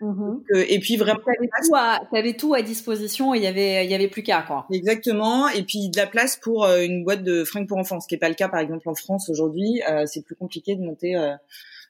Mmh 0.02 0.42
euh, 0.54 0.66
et 0.68 0.80
puis 0.80 0.98
vraiment, 0.98 1.22
t'avais 1.26 1.50
tout, 1.66 1.74
à, 1.74 2.02
avais 2.14 2.34
tout 2.34 2.54
à 2.54 2.62
disposition 2.62 3.34
et 3.34 3.38
il 3.38 3.44
y 3.44 3.48
avait, 3.48 3.86
il 3.86 3.90
y 3.90 3.96
avait 3.96 4.10
plus 4.10 4.24
qu'à 4.24 4.42
quoi. 4.42 4.68
Exactement. 4.72 5.48
Et 5.48 5.64
puis 5.64 5.90
de 5.90 5.98
la 5.98 6.06
place 6.06 6.36
pour 6.36 6.66
une 6.66 7.04
boîte 7.06 7.24
de 7.24 7.44
fringues 7.46 7.68
pour 7.68 7.78
enfants, 7.78 8.02
ce 8.02 8.08
qui 8.08 8.16
est 8.16 8.20
pas 8.20 8.30
le 8.30 8.36
cas 8.36 8.50
par 8.50 8.60
exemple 8.60 8.88
en 8.90 8.94
France 8.94 9.30
aujourd'hui. 9.30 9.82
c'est 10.06 10.24
plus 10.24 10.36
compliqué 10.36 10.76
de 10.76 10.82
monter 10.82 11.16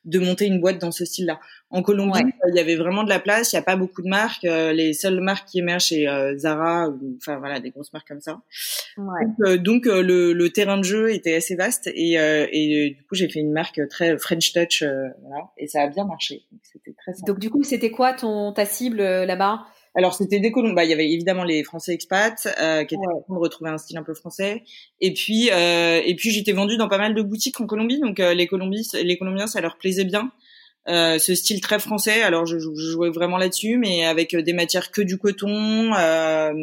de 0.06 0.20
monter 0.20 0.46
une 0.46 0.60
boîte 0.60 0.80
dans 0.80 0.92
ce 0.92 1.04
style-là. 1.04 1.40
En 1.72 1.82
Colombie, 1.82 2.22
il 2.48 2.56
y 2.56 2.60
avait 2.60 2.76
vraiment 2.76 3.04
de 3.04 3.10
la 3.10 3.20
place. 3.20 3.52
Il 3.52 3.56
n'y 3.56 3.60
a 3.60 3.64
pas 3.64 3.76
beaucoup 3.76 4.02
de 4.02 4.08
marques. 4.08 4.46
Euh, 4.46 4.72
les 4.72 4.94
seules 4.94 5.20
marques 5.20 5.48
qui 5.48 5.60
émergent, 5.60 5.88
c'est 5.90 6.08
euh, 6.08 6.38
Zara, 6.38 6.90
ou, 6.90 7.18
enfin 7.18 7.38
voilà, 7.38 7.60
des 7.60 7.72
grosses 7.72 7.92
marques 7.92 8.08
comme 8.08 8.22
ça. 8.22 8.40
Ouais. 8.98 9.58
Donc, 9.58 9.88
euh, 9.88 10.02
le, 10.02 10.34
le, 10.34 10.50
terrain 10.52 10.78
de 10.78 10.84
jeu 10.84 11.12
était 11.12 11.36
assez 11.36 11.56
vaste 11.56 11.88
et, 11.88 12.14
et 12.14 12.90
du 12.92 13.04
coup 13.04 13.16
j'ai 13.16 13.28
fait 13.28 13.40
une 13.40 13.52
marque 13.52 13.82
très 13.90 14.18
French 14.18 14.54
Touch, 14.54 14.84
voilà, 14.84 15.50
et 15.58 15.68
ça 15.68 15.82
a 15.82 15.88
bien 15.88 16.06
marché. 16.06 16.44
C'était 16.64 16.94
très. 16.94 17.14
Donc 17.26 17.40
du 17.40 17.50
coup, 17.50 17.64
c'était 17.64 17.92
quoi 17.92 18.14
ton 18.14 18.54
ta 18.54 18.66
cible 18.66 19.02
là-bas? 19.02 19.66
Alors 19.96 20.14
c'était 20.14 20.40
des 20.40 20.52
Colombiens. 20.52 20.76
Bah, 20.76 20.84
il 20.84 20.90
y 20.90 20.94
avait 20.94 21.10
évidemment 21.10 21.44
les 21.44 21.64
Français 21.64 21.94
expats 21.94 22.48
euh, 22.60 22.84
qui 22.84 22.96
étaient 22.96 23.06
contents 23.06 23.36
de 23.36 23.40
retrouver 23.40 23.70
un 23.70 23.78
style 23.78 23.98
un 23.98 24.04
peu 24.04 24.14
français. 24.14 24.64
Et 25.02 25.14
puis 25.14 25.50
euh, 25.52 26.02
et 26.06 26.16
puis 26.16 26.32
j'étais 26.32 26.52
vendue 26.52 26.78
dans 26.78 26.88
pas 26.90 26.98
mal 26.98 27.16
de 27.16 27.22
boutiques 27.22 27.60
en 27.62 27.66
Colombie, 27.66 28.00
donc 28.00 28.20
euh, 28.20 28.34
les 28.34 28.48
Colombiens, 28.48 28.82
les 28.94 29.18
Colombiens, 29.18 29.48
ça 29.48 29.62
leur 29.62 29.78
plaisait 29.78 30.06
bien. 30.06 30.32
Euh, 30.88 31.18
ce 31.18 31.34
style 31.34 31.62
très 31.62 31.80
français. 31.80 32.22
Alors 32.22 32.46
je, 32.46 32.60
je 32.60 32.70
jouais 32.76 33.10
vraiment 33.10 33.38
là-dessus, 33.38 33.78
mais 33.78 34.06
avec 34.06 34.36
des 34.36 34.54
matières 34.54 34.92
que 34.92 35.02
du 35.02 35.18
coton. 35.18 35.94
Euh, 35.96 36.54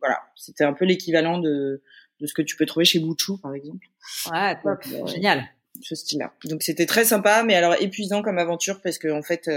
voilà, 0.00 0.20
c'était 0.36 0.64
un 0.64 0.72
peu 0.72 0.84
l'équivalent 0.84 1.38
de 1.38 1.82
de 2.20 2.26
ce 2.26 2.34
que 2.34 2.42
tu 2.42 2.54
peux 2.56 2.66
trouver 2.66 2.84
chez 2.84 3.00
Bouchou 3.00 3.38
par 3.38 3.54
exemple. 3.54 3.86
Ouais, 4.30 4.54
top, 4.62 4.78
euh, 4.92 5.06
génial. 5.06 5.44
Ce 5.80 5.96
style-là. 5.96 6.32
Donc 6.44 6.62
c'était 6.62 6.86
très 6.86 7.04
sympa, 7.04 7.42
mais 7.42 7.54
alors 7.54 7.74
épuisant 7.80 8.22
comme 8.22 8.38
aventure 8.38 8.80
parce 8.80 8.98
que 8.98 9.08
en 9.08 9.22
fait 9.22 9.48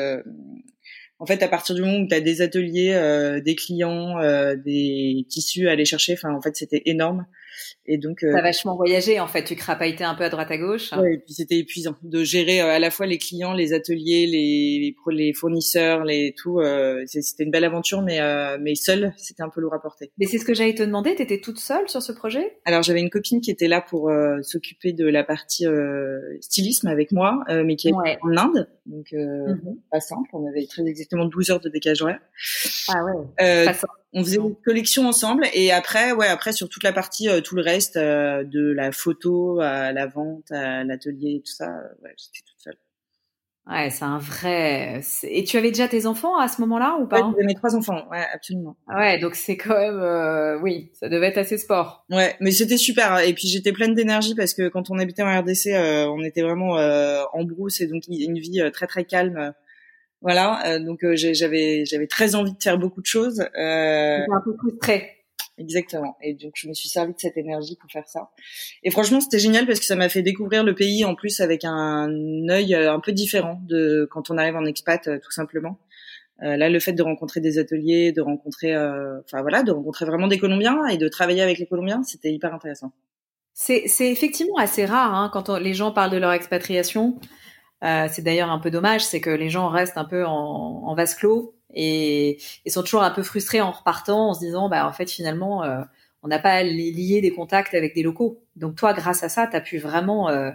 en 1.20 1.26
fait, 1.26 1.42
à 1.44 1.48
partir 1.48 1.76
du 1.76 1.82
moment 1.82 2.00
où 2.00 2.08
tu 2.08 2.14
as 2.14 2.22
des 2.22 2.42
ateliers, 2.42 2.94
euh, 2.94 3.40
des 3.40 3.56
clients, 3.56 4.20
euh, 4.20 4.56
des 4.56 5.26
tissus 5.30 5.68
à 5.70 5.72
aller 5.72 5.86
chercher, 5.86 6.14
enfin, 6.14 6.34
en 6.34 6.42
fait, 6.42 6.56
c'était 6.56 6.84
énorme. 6.86 7.26
Et 7.88 7.98
donc, 7.98 8.24
euh, 8.24 8.32
t'as 8.34 8.42
vachement 8.42 8.76
voyagé 8.76 9.20
en 9.20 9.28
fait. 9.28 9.44
Tu 9.44 9.56
crapailletais 9.56 10.04
un 10.04 10.16
peu 10.16 10.24
à 10.24 10.30
droite 10.30 10.50
à 10.50 10.58
gauche. 10.58 10.92
Ouais, 10.94 11.16
et 11.16 11.18
puis 11.18 11.34
c'était 11.34 11.58
épuisant 11.58 11.96
de 12.02 12.24
gérer 12.24 12.62
euh, 12.62 12.72
à 12.72 12.80
la 12.80 12.90
fois 12.90 13.06
les 13.06 13.18
clients, 13.18 13.54
les 13.54 13.74
ateliers, 13.74 14.26
les 14.26 14.96
les, 15.12 15.34
fournisseurs, 15.34 16.04
les 16.04 16.34
tout. 16.36 16.60
Euh, 16.60 17.04
c'était 17.06 17.44
une 17.44 17.52
belle 17.52 17.64
aventure, 17.64 18.02
mais 18.02 18.20
euh, 18.22 18.58
mais 18.60 18.76
seule, 18.76 19.14
c'était 19.18 19.44
un 19.44 19.50
peu 19.50 19.62
lourd 19.62 19.74
à 19.74 19.82
porter. 19.82 20.12
Mais 20.18 20.26
c'est 20.26 20.40
ce 20.40 20.46
que 20.46 20.54
j'allais 20.54 20.74
te 20.74 20.84
demander. 20.84 21.16
T'étais 21.16 21.40
toute 21.40 21.60
seule 21.60 21.88
sur 21.88 22.02
ce 22.02 22.12
projet? 22.12 22.58
Alors 22.66 22.82
j'avais 22.82 23.02
une 23.02 23.12
copine 23.12 23.40
qui 23.40 23.52
était 23.52 23.68
là 23.68 23.82
pour 23.82 24.12
s'occuper 24.42 24.94
de 24.94 25.06
la 25.08 25.24
partie 25.24 25.66
stylisme 26.42 26.88
avec 26.88 27.12
moi, 27.12 27.44
mais 27.50 27.76
qui 27.76 27.90
est 27.90 27.94
en 27.94 28.38
Inde, 28.38 28.68
donc 28.86 29.12
mm-hmm. 29.12 29.78
pas 29.92 30.00
simple. 30.00 30.30
On 30.34 30.48
avait 30.48 30.66
très 30.66 30.86
exactement 30.86 31.26
12 31.26 31.52
heures 31.52 31.60
de 31.60 31.70
décalage 31.70 32.02
horaire. 32.02 32.20
Ah 32.90 33.04
ouais. 33.04 33.74
On 34.16 34.24
faisait 34.24 34.38
une 34.38 34.56
collection 34.56 35.08
ensemble 35.08 35.46
et 35.54 35.72
après, 35.72 36.12
ouais, 36.14 36.28
après 36.28 36.52
sur 36.54 36.70
toute 36.70 36.84
la 36.84 36.94
partie, 36.94 37.28
tout 37.44 37.56
le 37.56 37.62
reste, 37.62 37.98
de 37.98 38.72
la 38.72 38.92
photo 38.92 39.60
à 39.60 39.92
la 39.92 40.08
vente, 40.08 40.52
à 40.52 40.84
l'atelier, 40.84 41.44
tout 41.46 41.52
ça, 41.52 41.68
ouais, 42.02 42.16
j'étais 42.18 42.40
toute 42.48 42.60
seule. 42.60 42.78
Ouais, 43.68 43.90
c'est 43.90 44.06
un 44.06 44.20
vrai. 44.20 45.02
Et 45.24 45.44
tu 45.44 45.58
avais 45.58 45.70
déjà 45.70 45.88
tes 45.88 46.06
enfants 46.06 46.38
à 46.38 46.48
ce 46.48 46.62
moment-là 46.62 46.98
ou 47.02 47.08
pas? 47.08 47.28
Ouais, 47.28 47.44
Mes 47.44 47.56
trois 47.56 47.76
enfants, 47.76 48.08
ouais, 48.12 48.24
absolument. 48.32 48.78
Ouais, 48.88 49.18
donc 49.18 49.34
c'est 49.34 49.58
quand 49.58 49.76
même, 49.76 50.00
euh, 50.00 50.60
oui, 50.60 50.92
ça 50.94 51.10
devait 51.10 51.28
être 51.28 51.40
assez 51.40 51.58
sport. 51.58 52.06
Ouais, 52.12 52.36
mais 52.42 52.52
c'était 52.52 52.78
super. 52.78 53.18
Et 53.20 53.34
puis 53.34 53.48
j'étais 53.48 53.72
pleine 53.72 53.96
d'énergie 53.96 54.36
parce 54.36 54.54
que 54.54 54.68
quand 54.68 54.92
on 54.92 55.00
habitait 55.00 55.24
en 55.24 55.40
RDC, 55.40 55.74
euh, 55.74 56.06
on 56.10 56.22
était 56.22 56.44
vraiment 56.44 56.78
euh, 56.78 57.24
en 57.34 57.44
brousse 57.44 57.82
et 57.82 57.88
donc 57.88 58.04
une 58.08 58.38
vie 58.38 58.62
très 58.72 58.86
très 58.86 59.04
calme. 59.04 59.54
Voilà, 60.26 60.80
donc 60.80 61.06
j'avais 61.14 61.86
j'avais 61.86 62.08
très 62.08 62.34
envie 62.34 62.54
de 62.54 62.62
faire 62.62 62.80
beaucoup 62.80 63.00
de 63.00 63.06
choses. 63.06 63.42
Euh... 63.42 64.20
un 64.20 64.42
peu 64.44 64.56
frustrée. 64.58 65.16
Exactement. 65.58 66.18
Et 66.22 66.34
donc 66.34 66.54
je 66.56 66.68
me 66.68 66.74
suis 66.74 66.90
servi 66.90 67.14
de 67.14 67.20
cette 67.20 67.38
énergie 67.38 67.78
pour 67.80 67.90
faire 67.90 68.08
ça. 68.08 68.30
Et 68.84 68.92
franchement, 68.92 69.22
c'était 69.22 69.40
génial 69.40 69.66
parce 69.66 69.80
que 69.80 69.86
ça 69.86 69.96
m'a 69.96 70.10
fait 70.10 70.22
découvrir 70.22 70.64
le 70.64 70.76
pays 70.76 71.06
en 71.06 71.16
plus 71.16 71.40
avec 71.40 71.64
un 71.64 72.10
œil 72.50 72.76
euh, 72.76 72.92
un 72.92 73.00
peu 73.00 73.12
différent 73.14 73.62
de 73.68 74.08
quand 74.12 74.30
on 74.30 74.38
arrive 74.38 74.56
en 74.56 74.66
expat, 74.66 75.08
euh, 75.08 75.20
tout 75.24 75.32
simplement. 75.32 75.80
Euh, 76.44 76.58
là, 76.58 76.70
le 76.70 76.80
fait 76.80 76.92
de 76.92 77.02
rencontrer 77.02 77.40
des 77.40 77.58
ateliers, 77.58 78.12
de 78.12 78.22
rencontrer, 78.22 78.76
euh, 78.76 79.20
enfin 79.22 79.42
voilà, 79.42 79.64
de 79.64 79.72
rencontrer 79.72 80.06
vraiment 80.06 80.28
des 80.28 80.38
Colombiens 80.38 80.86
et 80.88 80.98
de 80.98 81.08
travailler 81.08 81.42
avec 81.42 81.58
les 81.60 81.66
Colombiens, 81.66 82.04
c'était 82.04 82.34
hyper 82.34 82.54
intéressant. 82.54 82.92
C'est 83.54 83.86
effectivement 84.00 84.58
assez 84.58 84.86
rare 84.86 85.16
hein, 85.16 85.30
quand 85.32 85.50
les 85.58 85.74
gens 85.74 85.94
parlent 85.94 86.12
de 86.12 86.18
leur 86.18 86.34
expatriation. 86.34 87.18
Euh, 87.84 88.08
c'est 88.10 88.22
d'ailleurs 88.22 88.50
un 88.50 88.60
peu 88.60 88.72
dommage, 88.72 89.06
c'est 89.06 89.22
que 89.22 89.30
les 89.30 89.50
gens 89.50 89.70
restent 89.70 89.98
un 89.98 90.06
peu 90.06 90.26
en, 90.26 90.32
en 90.32 90.96
vase 90.96 91.14
clos 91.16 91.56
et, 91.74 92.38
et, 92.66 92.70
sont 92.70 92.82
toujours 92.82 93.04
un 93.04 93.12
peu 93.12 93.24
frustrés 93.24 93.62
en 93.62 93.72
repartant 93.72 94.30
en 94.30 94.34
se 94.34 94.40
disant 94.40 94.70
bah 94.70 94.88
en 94.88 94.94
fait 94.94 95.10
finalement 95.10 95.64
euh, 95.64 95.82
on 96.24 96.28
n'a 96.30 96.40
pas 96.40 96.64
lié 96.64 97.22
des 97.22 97.32
contacts 97.32 97.74
avec 97.74 97.94
des 97.94 98.04
locaux. 98.04 98.42
Donc 98.56 98.76
toi 98.76 98.94
grâce 98.94 99.24
à 99.24 99.30
ça 99.30 99.48
tu 99.48 99.56
as 99.56 99.62
pu 99.62 99.78
vraiment 99.78 100.30
euh, 100.30 100.52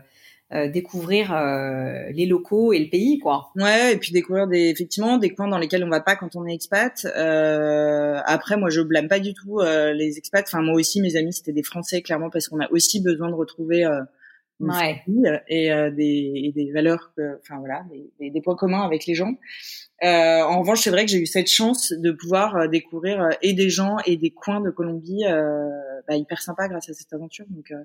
euh 0.53 0.69
découvrir 0.69 1.33
euh, 1.33 2.11
les 2.13 2.27
locaux 2.27 2.73
et 2.73 2.79
le 2.79 2.89
pays 2.89 3.19
quoi. 3.19 3.51
Ouais 3.57 3.93
et 3.95 3.97
puis 3.99 4.13
découvrir 4.13 4.49
des 4.49 4.71
effectivement 4.71 5.19
des 5.19 5.31
coins 5.31 5.49
dans 5.49 5.59
lesquels 5.59 5.85
on 5.85 5.91
va 5.91 6.01
pas 6.01 6.17
quand 6.17 6.35
on 6.37 6.47
est 6.47 6.55
expat. 6.55 7.05
après 7.05 8.57
moi 8.57 8.71
je 8.71 8.81
blâme 8.81 9.09
pas 9.09 9.21
du 9.21 9.35
tout 9.35 9.61
les 9.61 10.19
expats. 10.19 10.47
Enfin 10.47 10.63
moi 10.63 10.75
aussi 10.75 11.01
mes 11.03 11.17
amis 11.17 11.35
c'était 11.35 11.53
des 11.53 11.63
Français 11.63 12.03
clairement 12.03 12.31
parce 12.31 12.49
qu'on 12.49 12.61
a 12.61 12.71
aussi 12.73 13.01
besoin 13.03 13.29
de 13.29 13.35
retrouver 13.35 13.85
ouais. 14.61 15.03
et, 15.49 15.71
des, 15.93 16.33
et, 16.37 16.53
des, 16.55 16.73
valeurs, 16.73 17.13
enfin 17.41 17.59
voilà, 17.59 17.85
des, 18.21 18.31
des, 18.31 18.41
points 18.41 18.57
communs 18.57 18.83
avec 18.83 19.07
les 19.07 19.15
gens. 19.15 19.35
Euh, 20.03 20.43
en 20.43 20.61
revanche, 20.61 20.81
c'est 20.81 20.91
vrai 20.91 21.05
que 21.05 21.11
j'ai 21.11 21.19
eu 21.19 21.27
cette 21.27 21.51
chance 21.51 21.93
de 21.93 22.11
pouvoir 22.11 22.57
euh, 22.57 22.69
découvrir 22.69 23.21
euh, 23.21 23.29
et 23.43 23.53
des 23.53 23.69
gens 23.69 23.97
et 24.07 24.17
des 24.17 24.31
coins 24.31 24.61
de 24.61 24.71
Colombie 24.71 25.25
euh, 25.27 25.69
bah, 26.09 26.17
hyper 26.17 26.41
sympas 26.41 26.69
grâce 26.69 26.89
à 26.89 26.95
cette 26.95 27.13
aventure. 27.13 27.45
Donc 27.51 27.71
euh, 27.71 27.85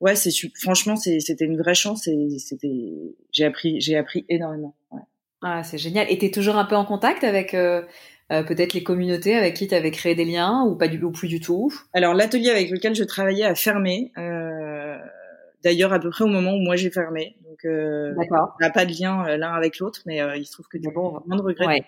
ouais, 0.00 0.14
c'est 0.14 0.30
franchement 0.54 0.94
c'était 0.94 1.44
une 1.44 1.58
vraie 1.58 1.74
chance 1.74 2.06
et 2.06 2.38
c'était 2.38 3.16
j'ai 3.32 3.44
appris 3.44 3.80
j'ai 3.80 3.96
appris 3.96 4.24
énormément. 4.28 4.76
Ouais. 4.92 5.00
Ah, 5.42 5.64
c'est 5.64 5.78
génial. 5.78 6.06
Et 6.10 6.18
t'es 6.18 6.30
toujours 6.30 6.56
un 6.56 6.64
peu 6.64 6.76
en 6.76 6.84
contact 6.84 7.24
avec 7.24 7.54
euh, 7.54 7.82
peut-être 8.28 8.72
les 8.72 8.82
communautés 8.84 9.34
avec 9.34 9.54
qui 9.54 9.66
tu 9.66 9.74
avais 9.74 9.90
créé 9.90 10.14
des 10.14 10.24
liens 10.24 10.64
ou 10.64 10.76
pas 10.76 10.86
du 10.86 11.02
ou 11.02 11.10
plus 11.10 11.28
du 11.28 11.40
tout? 11.40 11.72
Alors 11.92 12.14
l'atelier 12.14 12.50
avec 12.50 12.70
lequel 12.70 12.94
je 12.94 13.04
travaillais 13.04 13.44
a 13.44 13.56
fermé. 13.56 14.12
D'ailleurs 15.64 15.92
à 15.92 15.98
peu 15.98 16.10
près 16.10 16.24
au 16.24 16.28
moment 16.28 16.54
où 16.54 16.60
moi 16.60 16.76
j'ai 16.76 16.90
fermé. 16.90 17.36
Donc, 17.44 17.64
euh, 17.64 18.14
on 18.16 18.62
n'a 18.62 18.70
pas 18.70 18.84
de 18.84 18.92
lien 18.92 19.26
euh, 19.26 19.36
l'un 19.36 19.52
avec 19.52 19.78
l'autre, 19.78 20.02
mais 20.06 20.20
euh, 20.20 20.36
il 20.36 20.46
se 20.46 20.52
trouve 20.52 20.68
que 20.68 20.78
du 20.78 20.88
bon, 20.92 21.20
moins 21.26 21.36
de 21.36 21.42
regrets. 21.42 21.84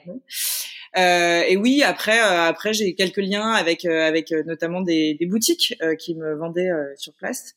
Euh, 0.96 1.42
et 1.48 1.56
oui, 1.56 1.84
après, 1.84 2.18
euh, 2.20 2.48
après 2.48 2.72
j'ai 2.72 2.94
quelques 2.96 3.18
liens 3.18 3.52
avec 3.52 3.84
avec 3.84 4.32
notamment 4.44 4.80
des, 4.80 5.14
des 5.14 5.26
boutiques 5.26 5.76
qui 6.00 6.16
me 6.16 6.34
vendaient 6.34 6.70
sur 6.96 7.14
place, 7.14 7.54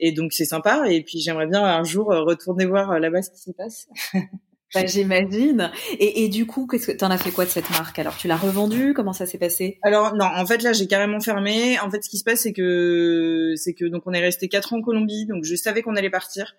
et 0.00 0.10
donc 0.10 0.32
c'est 0.32 0.44
sympa. 0.44 0.90
Et 0.90 1.02
puis 1.04 1.20
j'aimerais 1.20 1.46
bien 1.46 1.62
un 1.62 1.84
jour 1.84 2.06
retourner 2.06 2.66
voir 2.66 2.98
là-bas 2.98 3.22
ce 3.22 3.30
qui 3.30 3.38
s'y 3.38 3.52
passe. 3.52 3.88
Bah, 4.74 4.86
J'imagine. 4.86 5.70
Et, 5.98 6.28
du 6.28 6.46
coup, 6.46 6.66
qu'est-ce 6.66 6.86
que 6.86 6.92
t'en 6.92 7.10
as 7.10 7.18
fait 7.18 7.30
quoi 7.30 7.44
de 7.44 7.50
cette 7.50 7.68
marque? 7.70 7.98
Alors, 7.98 8.16
tu 8.16 8.28
l'as 8.28 8.36
revendue? 8.36 8.94
Comment 8.94 9.12
ça 9.12 9.26
s'est 9.26 9.38
passé? 9.38 9.78
Alors 9.82 10.14
non, 10.14 10.24
en 10.24 10.46
fait 10.46 10.62
là, 10.62 10.72
j'ai 10.72 10.86
carrément 10.86 11.20
fermé. 11.20 11.78
En 11.80 11.90
fait, 11.90 12.02
ce 12.02 12.08
qui 12.08 12.18
se 12.18 12.24
passe, 12.24 12.40
c'est 12.40 12.52
que 12.52 13.54
c'est 13.56 13.74
que 13.74 13.84
donc 13.84 14.02
on 14.06 14.12
est 14.12 14.20
resté 14.20 14.48
quatre 14.48 14.72
ans 14.72 14.78
en 14.78 14.82
Colombie, 14.82 15.26
donc 15.26 15.44
je 15.44 15.54
savais 15.54 15.82
qu'on 15.82 15.96
allait 15.96 16.10
partir. 16.10 16.54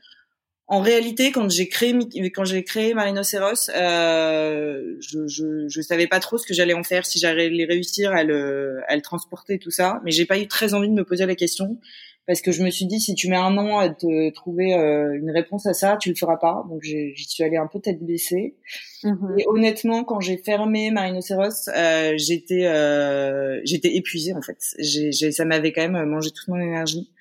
En 0.74 0.82
réalité, 0.82 1.32
quand 1.32 1.51
j'ai 1.51 1.68
créé 1.68 1.94
quand 2.34 2.46
j'ai 2.46 2.63
créé 2.63 2.96
Marinoceros, 2.96 3.70
euh, 3.75 4.96
je, 5.00 5.27
je 5.27 5.68
je 5.68 5.82
savais 5.82 6.08
pas 6.08 6.20
trop 6.20 6.39
ce 6.39 6.48
que 6.48 6.56
j'allais 6.56 6.74
en 6.74 6.82
faire, 6.82 7.06
si 7.06 7.20
j'allais 7.20 7.65
réussir 7.65 8.12
à 8.12 8.24
le 8.24 8.82
à 8.88 8.96
le 8.96 9.03
transporter 9.03 9.60
tout 9.60 9.70
ça, 9.70 10.01
mais 10.03 10.10
j'ai 10.10 10.25
pas 10.25 10.39
eu 10.39 10.48
très 10.48 10.74
envie 10.74 10.89
de 10.89 10.96
me 10.96 11.03
poser 11.03 11.27
la 11.27 11.36
question 11.36 11.77
parce 12.25 12.42
que 12.42 12.51
je 12.51 12.63
me 12.63 12.72
suis 12.72 12.88
dit 12.88 13.00
si 13.00 13.13
tu 13.13 13.30
mets 13.30 13.36
un 13.36 13.56
an 13.58 13.77
à 13.77 13.89
te 13.89 14.32
trouver 14.32 14.74
euh, 14.74 15.13
une 15.13 15.30
réponse 15.30 15.68
à 15.68 15.75
ça, 15.75 15.96
tu 15.98 16.10
le 16.10 16.15
feras 16.15 16.38
pas. 16.38 16.65
Donc 16.68 16.82
j'y 16.82 17.13
suis 17.15 17.44
allée 17.44 17.58
un 17.58 17.68
peu 17.68 17.80
tête 17.80 18.03
baissée. 18.03 18.56
Mm-hmm. 19.03 19.39
Et 19.39 19.44
honnêtement, 19.48 20.03
quand 20.03 20.22
j'ai 20.22 20.38
fermé 20.38 20.89
Marinoceros, 20.89 21.70
euh, 21.70 22.13
j'étais 22.15 22.65
euh, 22.65 23.62
j'étais 23.63 23.96
épuisée 23.96 24.34
en 24.34 24.42
fait. 24.42 24.58
J'ai, 24.80 25.12
ça 25.32 25.46
m'avait 25.46 25.72
quand 25.72 25.88
même 25.88 26.10
mangé 26.10 26.32
toute 26.32 26.48
mon 26.48 26.60
énergie. 26.60 27.12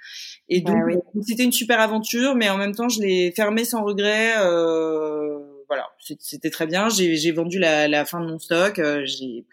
Et 0.54 0.60
bah 0.60 0.72
donc, 0.72 1.24
c'était 1.26 1.44
une 1.44 1.52
super 1.52 1.80
aventure, 1.80 2.34
mais 2.34 2.50
en 2.50 2.58
même 2.58 2.74
temps, 2.74 2.88
je 2.88 3.00
l'ai 3.00 3.32
fermé 3.32 3.64
sans 3.64 3.82
regret. 3.82 4.34
Euh, 4.38 5.38
voilà, 5.66 5.88
c'était 6.18 6.50
très 6.50 6.66
bien. 6.66 6.90
J'ai 6.90 7.32
vendu 7.32 7.58
la, 7.58 7.88
la, 7.88 8.04
fin 8.04 8.20
de 8.20 8.26
mon 8.26 8.38
stock. 8.38 8.78
Euh, 8.78 9.02
j'ai 9.06 9.46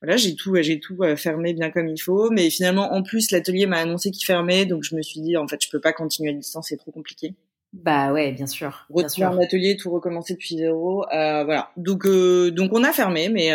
voilà, 0.00 0.16
j'ai 0.16 0.36
tout, 0.36 0.56
j'ai 0.60 0.78
tout 0.78 1.02
euh, 1.02 1.16
fermé 1.16 1.52
bien 1.52 1.70
comme 1.70 1.88
il 1.88 1.98
faut. 1.98 2.30
Mais 2.30 2.48
finalement, 2.48 2.92
en 2.94 3.02
plus, 3.02 3.30
l'atelier 3.30 3.66
m'a 3.66 3.78
annoncé 3.78 4.10
qu'il 4.10 4.24
fermait, 4.24 4.64
donc 4.64 4.84
je 4.84 4.94
me 4.96 5.02
suis 5.02 5.20
dit, 5.20 5.36
en 5.36 5.46
fait, 5.48 5.62
je 5.62 5.68
peux 5.70 5.80
pas 5.80 5.92
continuer 5.92 6.30
à 6.30 6.32
distance, 6.32 6.68
c'est 6.68 6.76
trop 6.76 6.92
compliqué. 6.92 7.34
Bah 7.74 8.12
ouais, 8.12 8.32
bien 8.32 8.46
sûr. 8.46 8.86
Retrouver 8.88 9.26
un 9.26 9.38
atelier, 9.40 9.76
tout 9.76 9.90
recommencer 9.90 10.32
depuis 10.32 10.56
zéro, 10.56 11.04
euh, 11.12 11.44
voilà. 11.44 11.70
Donc, 11.76 12.06
euh, 12.06 12.50
donc 12.50 12.72
on 12.72 12.82
a 12.84 12.92
fermé, 12.92 13.28
mais, 13.28 13.50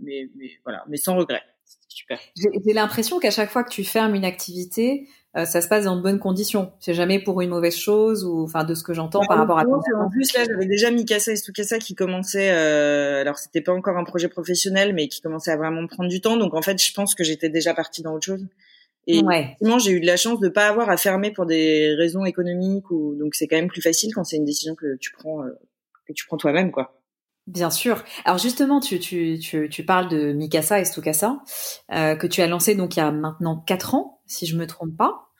mais, 0.00 0.28
mais 0.36 0.50
voilà, 0.64 0.84
mais 0.88 0.98
sans 0.98 1.16
regret. 1.16 1.42
Super. 1.88 2.20
J'ai 2.36 2.72
l'impression 2.72 3.18
qu'à 3.18 3.32
chaque 3.32 3.50
fois 3.50 3.64
que 3.64 3.70
tu 3.70 3.82
fermes 3.82 4.14
une 4.14 4.24
activité, 4.24 5.08
euh, 5.36 5.44
ça 5.44 5.60
se 5.60 5.68
passe 5.68 5.84
dans 5.84 5.96
de 5.96 6.02
bonnes 6.02 6.18
conditions. 6.18 6.72
C'est 6.80 6.94
jamais 6.94 7.18
pour 7.22 7.40
une 7.42 7.50
mauvaise 7.50 7.76
chose 7.76 8.24
ou 8.24 8.44
enfin 8.44 8.64
de 8.64 8.74
ce 8.74 8.82
que 8.82 8.94
j'entends 8.94 9.24
par 9.26 9.36
rapport 9.36 9.58
à. 9.58 9.64
En 9.64 10.08
plus 10.08 10.32
là, 10.34 10.44
j'avais 10.46 10.66
déjà 10.66 10.90
Mikasa 10.90 11.32
et 11.32 11.36
Stukasa 11.36 11.78
qui 11.78 11.94
commençait. 11.94 12.50
Euh, 12.50 13.20
alors 13.20 13.36
c'était 13.36 13.60
pas 13.60 13.72
encore 13.72 13.98
un 13.98 14.04
projet 14.04 14.28
professionnel, 14.28 14.94
mais 14.94 15.08
qui 15.08 15.20
commençait 15.20 15.50
à 15.50 15.56
vraiment 15.56 15.86
prendre 15.86 16.08
du 16.08 16.20
temps. 16.20 16.36
Donc 16.38 16.54
en 16.54 16.62
fait, 16.62 16.82
je 16.82 16.92
pense 16.94 17.14
que 17.14 17.24
j'étais 17.24 17.50
déjà 17.50 17.74
partie 17.74 18.02
dans 18.02 18.14
autre 18.14 18.24
chose. 18.24 18.46
Et 19.06 19.22
ouais. 19.22 19.56
j'ai 19.78 19.92
eu 19.92 20.00
de 20.00 20.06
la 20.06 20.18
chance 20.18 20.38
de 20.38 20.48
pas 20.48 20.68
avoir 20.68 20.90
à 20.90 20.98
fermer 20.98 21.30
pour 21.30 21.46
des 21.46 21.94
raisons 21.94 22.26
économiques 22.26 22.90
ou 22.90 23.14
donc 23.18 23.34
c'est 23.34 23.46
quand 23.46 23.56
même 23.56 23.68
plus 23.68 23.80
facile 23.80 24.14
quand 24.14 24.22
c'est 24.22 24.36
une 24.36 24.44
décision 24.44 24.74
que 24.74 24.96
tu 24.96 25.12
prends 25.12 25.44
euh, 25.44 25.58
que 26.06 26.12
tu 26.12 26.26
prends 26.26 26.36
toi-même 26.36 26.70
quoi. 26.70 26.94
Bien 27.46 27.70
sûr. 27.70 28.04
Alors 28.26 28.36
justement, 28.36 28.78
tu, 28.78 28.98
tu, 28.98 29.38
tu, 29.38 29.70
tu 29.70 29.82
parles 29.82 30.10
de 30.10 30.32
Mikasa 30.32 30.80
et 30.80 30.84
Stukasa, 30.84 31.38
euh, 31.90 32.14
que 32.14 32.26
tu 32.26 32.42
as 32.42 32.46
lancé 32.46 32.74
donc 32.74 32.96
il 32.96 32.98
y 32.98 33.02
a 33.02 33.10
maintenant 33.10 33.56
quatre 33.56 33.94
ans, 33.94 34.17
si 34.28 34.46
je 34.46 34.56
me 34.56 34.66
trompe 34.66 34.96
pas. 34.96 35.30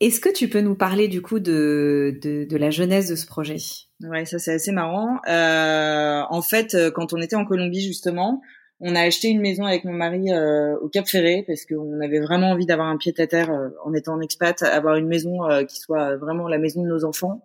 Est-ce 0.00 0.20
que 0.20 0.28
tu 0.28 0.48
peux 0.48 0.60
nous 0.60 0.76
parler 0.76 1.08
du 1.08 1.22
coup 1.22 1.40
de, 1.40 2.16
de, 2.22 2.44
de 2.44 2.56
la 2.56 2.70
jeunesse 2.70 3.08
de 3.08 3.16
ce 3.16 3.26
projet? 3.26 3.56
Ouais, 4.02 4.24
ça 4.24 4.38
c'est 4.38 4.52
assez 4.52 4.70
marrant. 4.70 5.18
Euh, 5.26 6.22
en 6.30 6.40
fait, 6.40 6.74
euh, 6.74 6.92
quand 6.92 7.12
on 7.12 7.20
était 7.20 7.34
en 7.34 7.44
Colombie 7.44 7.82
justement, 7.82 8.40
on 8.80 8.94
a 8.94 9.00
acheté 9.00 9.28
une 9.28 9.40
maison 9.40 9.64
avec 9.64 9.84
mon 9.84 9.92
mari 9.92 10.30
euh, 10.30 10.76
au 10.80 10.88
Cap 10.88 11.08
Ferré 11.08 11.42
parce 11.46 11.64
qu'on 11.66 12.00
avait 12.00 12.20
vraiment 12.20 12.50
envie 12.50 12.66
d'avoir 12.66 12.86
un 12.88 12.96
pied 12.96 13.12
à 13.18 13.26
terre 13.26 13.50
euh, 13.50 13.70
en 13.84 13.92
étant 13.92 14.14
en 14.14 14.20
expat, 14.20 14.62
avoir 14.62 14.94
une 14.94 15.08
maison 15.08 15.50
euh, 15.50 15.64
qui 15.64 15.78
soit 15.80 16.16
vraiment 16.16 16.46
la 16.46 16.58
maison 16.58 16.82
de 16.84 16.88
nos 16.88 17.04
enfants. 17.04 17.42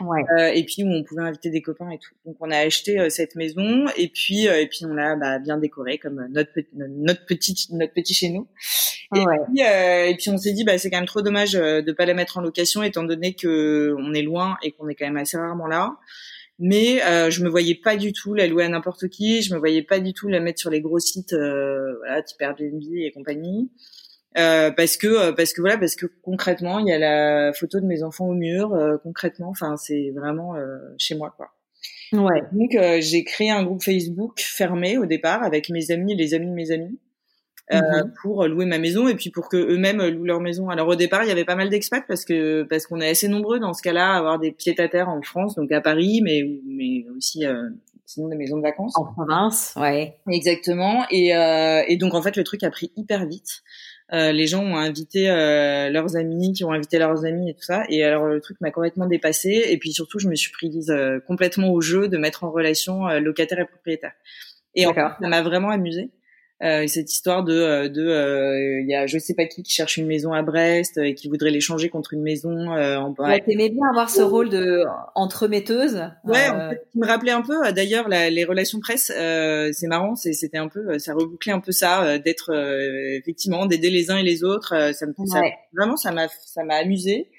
Ouais. 0.00 0.22
et 0.58 0.64
puis 0.64 0.82
où 0.82 0.88
on 0.88 1.04
pouvait 1.04 1.22
inviter 1.22 1.50
des 1.50 1.62
copains 1.62 1.90
et 1.90 1.98
tout. 1.98 2.12
Donc 2.26 2.36
on 2.40 2.50
a 2.50 2.58
acheté 2.58 3.08
cette 3.08 3.36
maison 3.36 3.86
et 3.96 4.08
puis 4.08 4.46
et 4.46 4.66
puis 4.66 4.80
on 4.84 4.94
l'a 4.94 5.14
bah, 5.14 5.38
bien 5.38 5.58
décoré 5.58 5.98
comme 5.98 6.26
notre 6.30 6.50
notre 6.74 7.24
petit 7.24 7.68
notre 7.70 7.92
petit 7.92 8.14
chez 8.14 8.30
nous. 8.30 8.48
Et, 9.14 9.20
puis, 9.20 9.60
et 9.62 10.16
puis 10.16 10.30
on 10.30 10.38
s'est 10.38 10.52
dit 10.52 10.64
bah 10.64 10.76
c'est 10.78 10.90
quand 10.90 10.96
même 10.96 11.06
trop 11.06 11.22
dommage 11.22 11.52
de 11.52 11.92
pas 11.92 12.04
la 12.04 12.14
mettre 12.14 12.38
en 12.38 12.40
location 12.40 12.82
étant 12.82 13.04
donné 13.04 13.34
que 13.34 13.94
on 13.98 14.12
est 14.12 14.22
loin 14.22 14.56
et 14.62 14.72
qu'on 14.72 14.88
est 14.88 14.96
quand 14.96 15.06
même 15.06 15.16
assez 15.16 15.36
rarement 15.36 15.68
là 15.68 15.96
mais 16.58 17.02
euh, 17.04 17.30
je 17.30 17.42
me 17.42 17.48
voyais 17.48 17.74
pas 17.74 17.96
du 17.96 18.12
tout 18.12 18.34
la 18.34 18.46
louer 18.46 18.64
à 18.64 18.68
n'importe 18.68 19.08
qui, 19.08 19.42
je 19.42 19.54
me 19.54 19.58
voyais 19.58 19.82
pas 19.82 19.98
du 19.98 20.12
tout 20.12 20.28
la 20.28 20.40
mettre 20.40 20.60
sur 20.60 20.70
les 20.70 20.80
gros 20.80 20.98
sites, 20.98 21.32
euh, 21.32 21.96
voilà, 21.98 22.22
type 22.22 22.40
Airbnb 22.40 22.82
et 22.94 23.10
compagnie, 23.12 23.70
euh, 24.38 24.70
parce 24.70 24.96
que 24.96 25.06
euh, 25.06 25.32
parce 25.32 25.52
que 25.52 25.60
voilà, 25.60 25.78
parce 25.78 25.96
que 25.96 26.06
concrètement, 26.22 26.78
il 26.78 26.88
y 26.88 26.92
a 26.92 26.98
la 26.98 27.52
photo 27.52 27.80
de 27.80 27.86
mes 27.86 28.02
enfants 28.02 28.26
au 28.26 28.34
mur, 28.34 28.72
euh, 28.74 28.96
concrètement, 29.02 29.48
enfin 29.50 29.76
c'est 29.76 30.10
vraiment 30.14 30.54
euh, 30.56 30.78
chez 30.98 31.14
moi 31.14 31.34
quoi. 31.36 31.50
Ouais. 32.12 32.42
Donc 32.52 32.70
j'ai 33.00 33.24
créé 33.24 33.50
un 33.50 33.64
groupe 33.64 33.82
Facebook 33.82 34.38
fermé 34.38 34.98
au 34.98 35.06
départ 35.06 35.42
avec 35.42 35.68
mes 35.70 35.90
amis 35.90 36.12
et 36.12 36.16
les 36.16 36.34
amis 36.34 36.46
de 36.46 36.52
mes 36.52 36.70
amis. 36.70 36.98
Euh, 37.72 37.80
mhm. 37.80 38.12
pour 38.20 38.46
louer 38.46 38.66
ma 38.66 38.76
maison 38.78 39.08
et 39.08 39.14
puis 39.14 39.30
pour 39.30 39.48
que 39.48 39.56
eux-mêmes 39.56 40.02
louent 40.06 40.26
leur 40.26 40.40
maison. 40.40 40.68
Alors 40.68 40.86
au 40.86 40.96
départ, 40.96 41.22
il 41.22 41.28
y 41.28 41.32
avait 41.32 41.46
pas 41.46 41.54
mal 41.54 41.70
d'expats 41.70 42.04
parce 42.06 42.26
que 42.26 42.62
parce 42.64 42.86
qu'on 42.86 43.00
est 43.00 43.08
assez 43.08 43.26
nombreux 43.26 43.58
dans 43.58 43.72
ce 43.72 43.82
cas-là 43.82 44.12
à 44.12 44.18
avoir 44.18 44.38
des 44.38 44.52
pieds 44.52 44.78
à 44.78 44.88
terre 44.88 45.08
en 45.08 45.22
France, 45.22 45.54
donc 45.54 45.72
à 45.72 45.80
Paris, 45.80 46.20
mais 46.22 46.42
mais 46.66 47.06
aussi 47.16 47.46
euh, 47.46 47.70
sinon 48.04 48.28
des 48.28 48.36
maisons 48.36 48.58
de 48.58 48.62
vacances. 48.62 48.92
En 48.96 49.06
province, 49.06 49.72
ouais. 49.80 50.18
Exactement. 50.30 51.06
Et, 51.10 51.34
euh, 51.34 51.82
et 51.88 51.96
donc 51.96 52.12
en 52.12 52.20
fait 52.20 52.36
le 52.36 52.44
truc 52.44 52.62
a 52.64 52.70
pris 52.70 52.92
hyper 52.96 53.26
vite. 53.26 53.62
Euh, 54.12 54.32
les 54.32 54.46
gens 54.46 54.62
ont 54.62 54.76
invité 54.76 55.30
euh, 55.30 55.88
leurs 55.90 56.16
amis, 56.16 56.52
qui 56.52 56.64
ont 56.64 56.72
invité 56.72 56.98
leurs 56.98 57.24
amis 57.24 57.50
et 57.50 57.54
tout 57.54 57.62
ça. 57.62 57.84
Et 57.88 58.04
alors 58.04 58.26
le 58.26 58.40
truc 58.40 58.60
m'a 58.60 58.70
complètement 58.70 59.06
dépassé. 59.06 59.64
Et 59.68 59.78
puis 59.78 59.92
surtout, 59.92 60.18
je 60.18 60.28
me 60.28 60.34
suis 60.34 60.52
prise 60.52 60.90
euh, 60.90 61.20
complètement 61.26 61.70
au 61.70 61.80
jeu 61.80 62.08
de 62.08 62.18
mettre 62.18 62.44
en 62.44 62.50
relation 62.50 63.08
euh, 63.08 63.20
locataire 63.20 63.58
et 63.60 63.64
propriétaire. 63.64 64.12
Et 64.74 64.86
en 64.86 64.92
fait, 64.92 65.00
ça 65.00 65.28
m'a 65.28 65.42
vraiment 65.42 65.70
amusée. 65.70 66.10
Euh, 66.62 66.86
cette 66.86 67.12
histoire 67.12 67.42
de 67.42 67.52
euh, 67.52 67.88
de 67.88 68.06
euh, 68.06 68.80
il 68.80 68.88
y 68.88 68.94
a 68.94 69.08
je 69.08 69.18
sais 69.18 69.34
pas 69.34 69.44
qui 69.44 69.64
qui 69.64 69.72
cherche 69.72 69.96
une 69.96 70.06
maison 70.06 70.32
à 70.32 70.42
Brest 70.42 70.98
et 70.98 71.14
qui 71.14 71.28
voudrait 71.28 71.50
l'échanger 71.50 71.88
contre 71.88 72.14
une 72.14 72.22
maison 72.22 72.68
en 72.70 73.12
ouais, 73.18 73.40
t'aimais 73.40 73.70
bien 73.70 73.88
avoir 73.90 74.08
ce 74.08 74.22
rôle 74.22 74.50
de 74.50 74.84
entremetteuse 75.16 76.00
ouais 76.22 76.48
en 76.48 76.70
fait, 76.70 76.86
me 76.94 77.06
rappelait 77.08 77.32
un 77.32 77.42
peu 77.42 77.72
d'ailleurs 77.72 78.08
les 78.08 78.44
relations 78.44 78.78
presse 78.78 79.06
c'est 79.06 79.86
marrant 79.88 80.14
c'était 80.14 80.58
un 80.58 80.68
peu 80.68 80.96
ça 81.00 81.12
rebouclait 81.14 81.52
un 81.52 81.58
peu 81.58 81.72
ça 81.72 82.20
d'être 82.20 82.54
effectivement 83.18 83.66
d'aider 83.66 83.90
les 83.90 84.12
uns 84.12 84.18
et 84.18 84.22
les 84.22 84.44
autres 84.44 84.92
ça 84.94 85.06
me 85.06 85.26
ça, 85.26 85.40
vraiment 85.76 85.96
ça 85.96 86.12
m'a 86.12 86.28
ça 86.28 86.62
m'a 86.62 86.76
amusé 86.76 87.30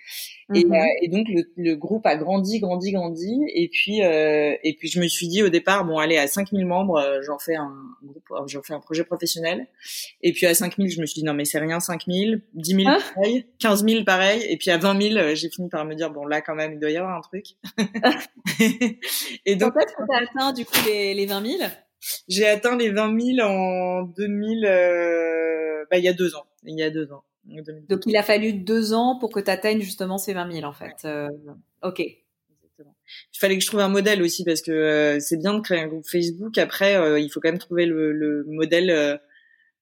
et, 0.54 0.64
mmh 0.64 0.74
euh, 0.74 0.86
et, 1.02 1.08
donc 1.08 1.28
le, 1.28 1.44
le, 1.58 1.76
groupe 1.76 2.06
a 2.06 2.16
grandi, 2.16 2.60
grandi, 2.60 2.92
grandi. 2.92 3.42
Et 3.54 3.68
puis 3.68 4.04
euh, 4.04 4.56
et 4.64 4.76
puis 4.76 4.88
je 4.88 5.00
me 5.00 5.08
suis 5.08 5.28
dit 5.28 5.42
au 5.42 5.50
départ 5.50 5.86
bon 5.86 5.98
allez 5.98 6.18
à 6.18 6.28
5000 6.28 6.68
membres 6.68 6.98
euh, 6.98 7.20
j'en 7.24 7.40
fais 7.40 7.56
un 7.56 7.74
groupe, 8.04 8.24
euh, 8.30 8.46
j'en 8.46 8.62
fais 8.62 8.74
un 8.74 8.80
projet 8.80 9.04
professionnel. 9.04 9.68
Et 10.22 10.34
puis 10.34 10.46
à 10.46 10.54
5000 10.54 10.92
je 10.92 11.02
me 11.02 11.08
suis 11.08 11.22
dit 11.22 11.26
non 11.26 11.34
mais 11.34 11.46
c'est 11.46 11.58
rien 11.58 11.80
5000, 11.80 12.44
10 12.54 12.76
000 12.76 12.82
ah. 12.88 13.00
pareil, 13.16 13.48
15 13.58 13.86
000 13.86 14.04
pareil. 14.04 14.44
Et 14.48 14.58
puis 14.58 14.70
à 14.70 14.78
20 14.78 15.02
000 15.14 15.36
j'ai 15.36 15.50
fini 15.50 15.68
par 15.68 15.84
me 15.84 15.96
dire 15.96 16.12
bon 16.12 16.28
là 16.28 16.42
quand 16.42 16.56
même 16.56 16.74
il 16.74 16.80
doit 16.80 16.92
y 16.92 16.98
avoir 16.98 17.18
un 17.18 17.22
truc. 17.22 17.46
et 19.46 19.56
donc 19.56 19.74
que 19.74 19.80
t'as 19.80 20.24
atteint 20.24 20.54
du 20.54 20.64
coup 20.64 20.78
les, 20.86 21.16
les 21.16 21.26
20 21.26 21.58
000 21.58 21.70
J'ai 22.28 22.46
atteint 22.46 22.78
les 22.78 22.92
20 22.92 23.20
000 23.38 23.48
en 23.48 24.04
2000 24.04 24.62
bah 25.90 25.98
il 25.98 26.04
y 26.04 26.08
a 26.08 26.14
deux 26.14 26.36
ans. 26.36 26.46
Il 26.68 26.78
y 26.78 26.84
a 26.84 26.92
deux 26.92 27.12
ans. 27.12 27.24
Donc 27.46 28.02
il 28.06 28.18
a 28.18 28.24
fallu 28.24 28.54
deux 28.54 28.94
ans 28.94 29.18
pour 29.20 29.32
que 29.32 29.40
tu 29.40 29.52
atteignes 29.52 29.82
justement 29.82 30.18
ces 30.18 30.34
20 30.34 30.52
000 30.52 30.66
en 30.66 30.74
fait. 30.74 31.06
Euh, 31.06 31.30
ok. 31.84 32.02
Il 32.80 33.38
fallait 33.38 33.56
que 33.56 33.62
je 33.62 33.68
trouve 33.68 33.82
un 33.82 33.90
modèle 33.90 34.22
aussi 34.22 34.44
parce 34.44 34.62
que 34.62 34.72
euh, 34.72 35.20
c'est 35.20 35.38
bien 35.38 35.54
de 35.54 35.62
créer 35.62 35.80
un 35.80 35.88
groupe 35.88 36.08
Facebook. 36.08 36.58
Après, 36.58 36.98
euh, 36.98 37.20
il 37.20 37.30
faut 37.30 37.40
quand 37.40 37.50
même 37.50 37.60
trouver 37.60 37.86
le, 37.86 38.12
le 38.12 38.44
modèle, 38.48 39.20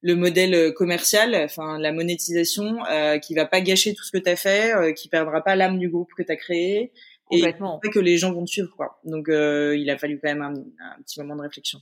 le 0.01 0.15
modèle 0.15 0.73
commercial, 0.73 1.33
enfin 1.35 1.79
la 1.79 1.91
monétisation, 1.91 2.79
qui 3.21 3.33
va 3.33 3.45
pas 3.45 3.61
gâcher 3.61 3.93
tout 3.93 4.03
ce 4.03 4.11
que 4.11 4.17
tu 4.17 4.29
as 4.29 4.35
fait, 4.35 4.93
qui 4.95 5.07
perdra 5.07 5.41
pas 5.41 5.55
l'âme 5.55 5.79
du 5.79 5.89
groupe 5.89 6.09
que 6.15 6.23
tu 6.23 6.31
as 6.31 6.35
créé 6.35 6.91
et 7.31 7.41
que 7.41 7.99
les 7.99 8.17
gens 8.17 8.33
vont 8.33 8.43
te 8.43 8.49
suivre. 8.49 8.75
Quoi. 8.75 8.99
Donc 9.05 9.27
il 9.29 9.89
a 9.89 9.97
fallu 9.97 10.19
quand 10.19 10.29
même 10.29 10.41
un, 10.41 10.53
un 10.53 11.01
petit 11.01 11.19
moment 11.19 11.37
de 11.37 11.41
réflexion 11.41 11.79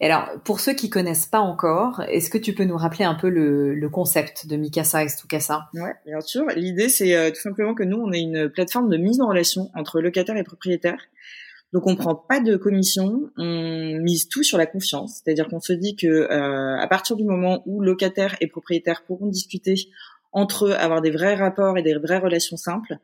alors, 0.00 0.28
pour 0.44 0.60
ceux 0.60 0.74
qui 0.74 0.88
connaissent 0.88 1.26
pas 1.26 1.40
encore, 1.40 2.02
est-ce 2.08 2.30
que 2.30 2.38
tu 2.38 2.54
peux 2.54 2.64
nous 2.64 2.76
rappeler 2.76 3.04
un 3.04 3.14
peu 3.14 3.28
le, 3.28 3.74
le 3.74 3.88
concept 3.88 4.46
de 4.46 4.56
Mikasa 4.56 5.04
et 5.04 5.08
Stukasa 5.08 5.68
Ouais, 5.74 5.94
bien 6.06 6.20
sûr. 6.20 6.44
L'idée, 6.54 6.88
c'est 6.88 7.16
euh, 7.16 7.30
tout 7.30 7.40
simplement 7.40 7.74
que 7.74 7.82
nous, 7.82 7.96
on 7.96 8.12
est 8.12 8.20
une 8.20 8.48
plateforme 8.48 8.88
de 8.88 8.96
mise 8.96 9.20
en 9.20 9.28
relation 9.28 9.70
entre 9.74 10.00
locataires 10.00 10.36
et 10.36 10.44
propriétaires. 10.44 11.02
Donc, 11.72 11.86
on 11.86 11.96
prend 11.96 12.14
pas 12.14 12.40
de 12.40 12.56
commission, 12.56 13.30
on 13.36 13.98
mise 14.00 14.28
tout 14.28 14.42
sur 14.42 14.56
la 14.56 14.66
confiance. 14.66 15.20
C'est-à-dire 15.22 15.48
qu'on 15.48 15.60
se 15.60 15.72
dit 15.72 15.96
que 15.96 16.06
euh, 16.06 16.78
à 16.78 16.86
partir 16.86 17.16
du 17.16 17.24
moment 17.24 17.62
où 17.66 17.82
locataires 17.82 18.36
et 18.40 18.46
propriétaires 18.46 19.02
pourront 19.04 19.26
discuter 19.26 19.74
entre 20.32 20.66
eux, 20.66 20.72
avoir 20.72 21.00
des 21.00 21.10
vrais 21.10 21.34
rapports 21.34 21.78
et 21.78 21.82
des 21.82 21.94
vraies 21.94 22.18
relations 22.18 22.56
simples, 22.56 22.98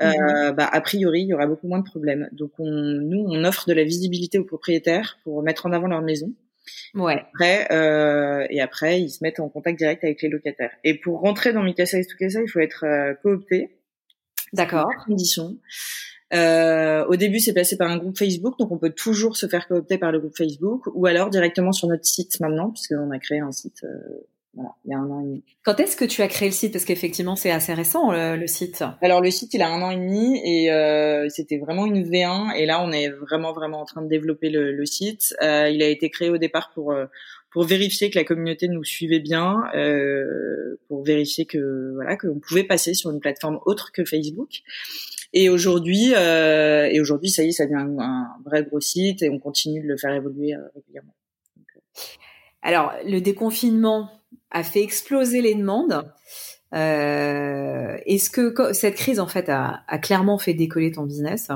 euh, 0.00 0.50
mhm. 0.50 0.56
bah, 0.56 0.68
a 0.70 0.80
priori, 0.80 1.22
il 1.22 1.28
y 1.28 1.34
aura 1.34 1.46
beaucoup 1.46 1.68
moins 1.68 1.80
de 1.80 1.84
problèmes. 1.84 2.28
Donc, 2.32 2.52
on, 2.58 2.70
nous, 2.70 3.24
on 3.28 3.44
offre 3.44 3.68
de 3.68 3.74
la 3.74 3.84
visibilité 3.84 4.38
aux 4.38 4.44
propriétaires 4.44 5.18
pour 5.24 5.42
mettre 5.42 5.66
en 5.66 5.72
avant 5.72 5.88
leur 5.88 6.02
maison. 6.02 6.32
Ouais. 6.94 7.22
Après, 7.32 7.68
euh, 7.72 8.46
et 8.50 8.60
après, 8.60 9.00
ils 9.00 9.10
se 9.10 9.22
mettent 9.22 9.40
en 9.40 9.48
contact 9.48 9.78
direct 9.78 10.04
avec 10.04 10.22
les 10.22 10.28
locataires. 10.28 10.72
Et 10.84 10.94
pour 10.94 11.20
rentrer 11.20 11.52
dans 11.52 11.62
Mikasa 11.62 11.98
et 11.98 12.02
Stukasa, 12.02 12.40
il 12.42 12.48
faut 12.48 12.60
être 12.60 12.84
euh, 12.84 13.14
coopté. 13.22 13.76
D'accord. 14.52 14.90
Condition. 15.06 15.58
Euh, 16.32 17.04
au 17.06 17.16
début, 17.16 17.40
c'est 17.40 17.54
passé 17.54 17.76
par 17.76 17.90
un 17.90 17.96
groupe 17.96 18.16
Facebook, 18.16 18.58
donc 18.58 18.70
on 18.70 18.78
peut 18.78 18.90
toujours 18.90 19.36
se 19.36 19.46
faire 19.46 19.66
coopter 19.66 19.98
par 19.98 20.12
le 20.12 20.20
groupe 20.20 20.36
Facebook, 20.36 20.84
ou 20.94 21.06
alors 21.06 21.28
directement 21.28 21.72
sur 21.72 21.88
notre 21.88 22.04
site 22.04 22.38
maintenant, 22.40 22.70
puisqu'on 22.70 23.10
a 23.10 23.18
créé 23.18 23.40
un 23.40 23.50
site 23.50 23.84
euh, 23.84 24.28
voilà, 24.54 24.70
il 24.84 24.90
y 24.90 24.94
a 24.94 24.98
un 24.98 25.10
an 25.10 25.20
et 25.20 25.24
demi. 25.24 25.44
Quand 25.64 25.78
est-ce 25.78 25.96
que 25.96 26.04
tu 26.04 26.22
as 26.22 26.28
créé 26.28 26.48
le 26.48 26.54
site? 26.54 26.72
Parce 26.72 26.84
qu'effectivement, 26.84 27.36
c'est 27.36 27.50
assez 27.50 27.72
récent 27.72 28.10
le, 28.10 28.46
site. 28.46 28.82
Alors 29.00 29.20
le 29.20 29.30
site, 29.30 29.54
il 29.54 29.62
a 29.62 29.68
un 29.68 29.80
an 29.82 29.90
et 29.90 29.96
demi 29.96 30.40
et 30.44 30.72
euh, 30.72 31.28
c'était 31.28 31.58
vraiment 31.58 31.86
une 31.86 32.02
V1. 32.02 32.56
Et 32.56 32.66
là, 32.66 32.82
on 32.82 32.90
est 32.90 33.08
vraiment 33.08 33.52
vraiment 33.52 33.80
en 33.80 33.84
train 33.84 34.02
de 34.02 34.08
développer 34.08 34.50
le, 34.50 34.72
le 34.72 34.86
site. 34.86 35.34
Euh, 35.42 35.68
il 35.68 35.82
a 35.82 35.88
été 35.88 36.10
créé 36.10 36.30
au 36.30 36.38
départ 36.38 36.72
pour 36.74 36.92
euh, 36.92 37.06
pour 37.50 37.64
vérifier 37.64 38.10
que 38.10 38.18
la 38.18 38.24
communauté 38.24 38.68
nous 38.68 38.84
suivait 38.84 39.18
bien, 39.20 39.64
euh, 39.74 40.78
pour 40.88 41.02
vérifier 41.02 41.46
que 41.46 41.92
voilà 41.94 42.16
qu'on 42.16 42.38
pouvait 42.38 42.64
passer 42.64 42.94
sur 42.94 43.10
une 43.10 43.20
plateforme 43.20 43.58
autre 43.66 43.90
que 43.92 44.04
Facebook. 44.04 44.62
Et 45.32 45.48
aujourd'hui, 45.48 46.12
euh, 46.14 46.88
et 46.90 47.00
aujourd'hui, 47.00 47.30
ça 47.30 47.42
y 47.42 47.48
est, 47.48 47.52
ça 47.52 47.64
devient 47.64 47.76
un, 47.76 47.98
un, 47.98 48.28
vrai 48.44 48.64
gros 48.64 48.80
site 48.80 49.22
et 49.22 49.30
on 49.30 49.38
continue 49.38 49.80
de 49.80 49.86
le 49.86 49.96
faire 49.96 50.12
évoluer 50.12 50.54
euh, 50.54 50.60
régulièrement. 50.74 51.14
Alors, 52.62 52.92
le 53.04 53.20
déconfinement, 53.20 54.10
a 54.50 54.62
fait 54.62 54.82
exploser 54.82 55.40
les 55.42 55.54
demandes. 55.54 56.04
Euh, 56.74 57.96
Est-ce 58.06 58.30
que 58.30 58.72
cette 58.72 58.94
crise 58.94 59.20
en 59.20 59.26
fait 59.26 59.48
a, 59.48 59.80
a, 59.88 59.98
clairement 59.98 60.38
fait 60.38 60.54
décoller 60.54 60.92
ton 60.92 61.02
business? 61.02 61.50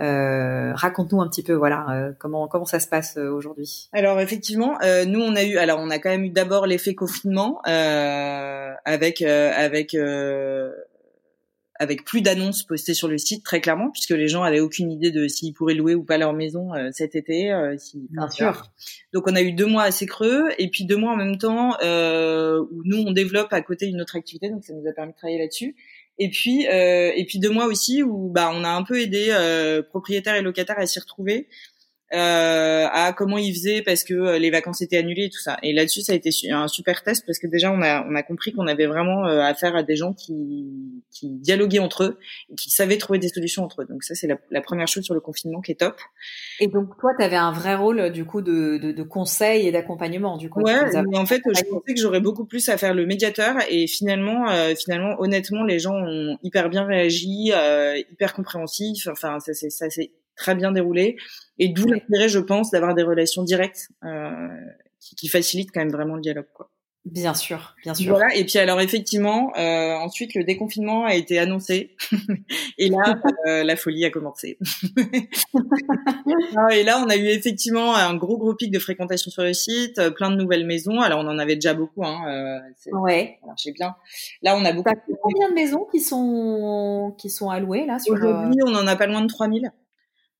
Euh, 0.00 0.72
Raconte-nous 0.74 1.20
un 1.20 1.28
petit 1.28 1.44
peu, 1.44 1.52
voilà, 1.52 1.86
euh, 1.90 2.12
comment 2.18 2.48
comment 2.48 2.64
ça 2.64 2.80
se 2.80 2.88
passe 2.88 3.16
euh, 3.16 3.30
aujourd'hui. 3.30 3.88
Alors 3.92 4.20
effectivement, 4.20 4.76
euh, 4.82 5.04
nous 5.04 5.20
on 5.20 5.36
a 5.36 5.44
eu, 5.44 5.56
alors 5.56 5.78
on 5.80 5.90
a 5.90 5.98
quand 5.98 6.10
même 6.10 6.24
eu 6.24 6.30
d'abord 6.30 6.66
l'effet 6.66 6.94
confinement 6.94 7.60
avec 7.64 9.22
avec 9.22 9.96
avec 11.84 12.04
plus 12.04 12.20
d'annonces 12.20 12.64
postées 12.64 12.94
sur 12.94 13.06
le 13.06 13.18
site 13.18 13.44
très 13.44 13.60
clairement 13.60 13.90
puisque 13.90 14.10
les 14.10 14.26
gens 14.26 14.42
avaient 14.42 14.60
aucune 14.60 14.90
idée 14.90 15.12
de 15.12 15.28
s'ils 15.28 15.52
pourraient 15.52 15.74
louer 15.74 15.94
ou 15.94 16.02
pas 16.02 16.18
leur 16.18 16.32
maison 16.32 16.74
euh, 16.74 16.90
cet 16.92 17.14
été 17.14 17.52
euh, 17.52 17.76
si, 17.78 18.06
bien 18.10 18.28
sûr. 18.28 18.64
Donc 19.12 19.28
on 19.28 19.36
a 19.36 19.42
eu 19.42 19.52
deux 19.52 19.66
mois 19.66 19.84
assez 19.84 20.06
creux 20.06 20.48
et 20.58 20.68
puis 20.68 20.84
deux 20.84 20.96
mois 20.96 21.12
en 21.12 21.16
même 21.16 21.38
temps 21.38 21.76
euh, 21.82 22.60
où 22.72 22.82
nous 22.84 22.98
on 22.98 23.12
développe 23.12 23.52
à 23.52 23.60
côté 23.60 23.86
une 23.86 24.00
autre 24.00 24.16
activité 24.16 24.50
donc 24.50 24.64
ça 24.64 24.72
nous 24.74 24.88
a 24.88 24.92
permis 24.92 25.12
de 25.12 25.16
travailler 25.16 25.38
là-dessus. 25.38 25.76
Et 26.18 26.30
puis 26.30 26.66
euh, 26.68 27.12
et 27.14 27.24
puis 27.24 27.38
deux 27.38 27.50
mois 27.50 27.66
aussi 27.66 28.02
où 28.02 28.28
bah 28.30 28.50
on 28.54 28.62
a 28.64 28.68
un 28.68 28.84
peu 28.84 29.00
aidé 29.00 29.28
euh, 29.30 29.82
propriétaires 29.82 30.36
et 30.36 30.42
locataires 30.42 30.78
à 30.78 30.86
s'y 30.86 31.00
retrouver 31.00 31.48
euh, 32.12 32.86
à 32.92 33.12
comment 33.12 33.38
ils 33.38 33.52
faisaient 33.52 33.82
parce 33.82 34.04
que 34.04 34.14
euh, 34.14 34.38
les 34.38 34.50
vacances 34.50 34.82
étaient 34.82 34.98
annulées 34.98 35.24
et 35.24 35.30
tout 35.30 35.40
ça. 35.40 35.56
Et 35.62 35.72
là-dessus, 35.72 36.02
ça 36.02 36.12
a 36.12 36.14
été 36.14 36.30
un 36.50 36.68
super 36.68 37.02
test 37.02 37.24
parce 37.26 37.38
que 37.38 37.46
déjà, 37.46 37.72
on 37.72 37.82
a, 37.82 38.06
on 38.06 38.14
a 38.14 38.22
compris 38.22 38.52
qu'on 38.52 38.66
avait 38.66 38.86
vraiment 38.86 39.26
euh, 39.26 39.40
affaire 39.40 39.74
à 39.74 39.82
des 39.82 39.96
gens 39.96 40.12
qui, 40.12 41.02
qui 41.10 41.30
dialoguaient 41.30 41.78
entre 41.78 42.04
eux 42.04 42.18
et 42.50 42.54
qui 42.54 42.70
savaient 42.70 42.98
trouver 42.98 43.18
des 43.18 43.28
solutions 43.28 43.64
entre 43.64 43.82
eux. 43.82 43.86
Donc 43.86 44.04
ça, 44.04 44.14
c'est 44.14 44.26
la, 44.26 44.36
la, 44.50 44.60
première 44.60 44.86
chose 44.86 45.04
sur 45.04 45.14
le 45.14 45.20
confinement 45.20 45.60
qui 45.60 45.72
est 45.72 45.80
top. 45.80 45.98
Et 46.60 46.68
donc 46.68 46.96
toi, 47.00 47.12
tu 47.18 47.24
avais 47.24 47.36
un 47.36 47.52
vrai 47.52 47.74
rôle 47.74 48.10
du 48.10 48.24
coup 48.24 48.42
de, 48.42 48.78
de, 48.78 48.92
de 48.92 49.02
conseil 49.02 49.66
et 49.66 49.72
d'accompagnement 49.72 50.36
du 50.36 50.50
coup. 50.50 50.60
Ouais, 50.60 50.90
mais 51.10 51.18
en 51.18 51.26
fait, 51.26 51.42
je 51.46 51.62
pensais 51.64 51.94
que 51.94 52.00
j'aurais 52.00 52.20
beaucoup 52.20 52.44
plus 52.44 52.68
à 52.68 52.76
faire 52.76 52.94
le 52.94 53.06
médiateur 53.06 53.56
et 53.68 53.86
finalement, 53.86 54.48
euh, 54.50 54.74
finalement, 54.74 55.16
honnêtement, 55.18 55.64
les 55.64 55.78
gens 55.78 55.94
ont 55.94 56.38
hyper 56.42 56.68
bien 56.68 56.84
réagi, 56.84 57.52
euh, 57.54 57.96
hyper 57.96 58.34
compréhensifs. 58.34 59.08
Enfin, 59.08 59.40
ça 59.40 59.54
c'est 59.54 59.70
ça 59.70 59.90
c'est 59.90 60.10
très 60.36 60.54
bien 60.54 60.72
déroulé. 60.72 61.16
Et 61.58 61.68
d'où 61.68 61.86
l'intérêt, 61.86 62.28
je 62.28 62.40
pense, 62.40 62.70
d'avoir 62.70 62.94
des 62.94 63.02
relations 63.02 63.42
directes 63.42 63.88
euh, 64.04 64.48
qui, 65.00 65.14
qui, 65.14 65.28
facilitent 65.28 65.70
quand 65.72 65.80
même 65.80 65.92
vraiment 65.92 66.16
le 66.16 66.22
dialogue. 66.22 66.48
Quoi. 66.52 66.70
Bien 67.04 67.34
sûr, 67.34 67.74
bien 67.82 67.92
sûr. 67.92 68.16
Voilà. 68.16 68.34
Et 68.34 68.44
puis 68.46 68.58
alors 68.58 68.80
effectivement, 68.80 69.52
euh, 69.58 69.92
ensuite 69.96 70.34
le 70.34 70.42
déconfinement 70.42 71.04
a 71.04 71.14
été 71.14 71.38
annoncé 71.38 71.94
et 72.78 72.88
là 72.88 73.20
euh, 73.46 73.62
la 73.62 73.76
folie 73.76 74.04
a 74.06 74.10
commencé. 74.10 74.58
Ah, 76.56 76.74
et 76.74 76.84
là 76.84 77.02
on 77.04 77.08
a 77.08 77.16
eu 77.16 77.26
effectivement 77.26 77.94
un 77.94 78.14
gros 78.16 78.38
gros 78.38 78.54
pic 78.54 78.70
de 78.70 78.78
fréquentation 78.78 79.30
sur 79.30 79.42
le 79.42 79.52
site, 79.52 79.98
euh, 79.98 80.10
plein 80.10 80.30
de 80.30 80.36
nouvelles 80.36 80.66
maisons. 80.66 81.00
Alors 81.00 81.20
on 81.20 81.28
en 81.28 81.38
avait 81.38 81.56
déjà 81.56 81.74
beaucoup. 81.74 82.04
Hein, 82.04 82.22
euh, 82.28 82.98
ouais. 82.98 83.38
Ça 83.40 83.46
marchait 83.46 83.72
bien. 83.72 83.94
Là 84.42 84.56
on 84.56 84.64
a 84.64 84.72
beaucoup. 84.72 84.90
Combien 85.20 85.48
de 85.50 85.54
maisons 85.54 85.86
qui 85.90 86.00
sont 86.00 87.14
qui 87.18 87.28
sont 87.28 87.50
allouées 87.50 87.86
là 87.86 87.98
sur 87.98 88.14
Aujourd'hui 88.14 88.60
on 88.66 88.74
en 88.74 88.86
a 88.86 88.96
pas 88.96 89.06
loin 89.06 89.20
de 89.20 89.26
3000 89.26 89.70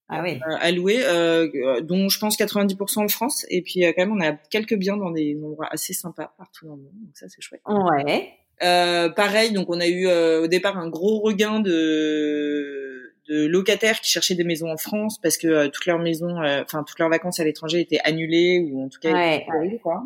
ah 0.09 0.23
oui. 0.23 0.38
Euh, 0.47 0.57
alloués, 0.61 1.03
euh, 1.05 1.81
dont 1.81 2.09
je 2.09 2.19
pense 2.19 2.37
90% 2.38 3.05
en 3.05 3.09
France. 3.09 3.47
Et 3.49 3.62
puis 3.62 3.85
euh, 3.85 3.93
quand 3.97 4.07
même, 4.07 4.12
on 4.12 4.21
a 4.21 4.33
quelques 4.51 4.77
biens 4.77 4.97
dans 4.97 5.11
des 5.11 5.38
endroits 5.43 5.69
assez 5.71 5.95
sympas 5.95 6.35
partout 6.37 6.67
dans 6.67 6.77
le 6.77 6.83
monde. 6.83 6.93
Donc 6.95 7.17
ça, 7.17 7.27
c'est 7.29 7.40
chouette. 7.40 7.62
Ouais. 7.67 8.33
Euh, 8.62 9.09
pareil, 9.09 9.53
donc 9.53 9.69
on 9.69 9.81
a 9.81 9.87
eu 9.87 10.07
au 10.07 10.47
départ 10.47 10.79
un 10.79 10.88
gros 10.88 11.21
regain 11.21 11.59
de, 11.59 13.14
de 13.29 13.47
locataires 13.47 14.01
qui 14.01 14.11
cherchaient 14.11 14.37
des 14.37 14.45
maisons 14.45 14.71
en 14.71 14.77
France 14.77 15.21
parce 15.21 15.37
que 15.38 15.67
toutes 15.67 15.87
leurs 15.87 15.99
maisons, 15.99 16.37
enfin 16.62 16.85
toutes 16.85 16.99
leurs 17.01 17.09
vacances 17.09 17.40
à 17.40 17.45
l'étranger 17.45 17.81
étaient 17.81 18.01
annulées 18.05 18.64
ou 18.71 18.85
en 18.85 18.88
tout 18.88 19.01
cas 19.01 19.12
ouais, 19.12 19.45
annulées, 19.53 19.81
quoi. 19.83 20.05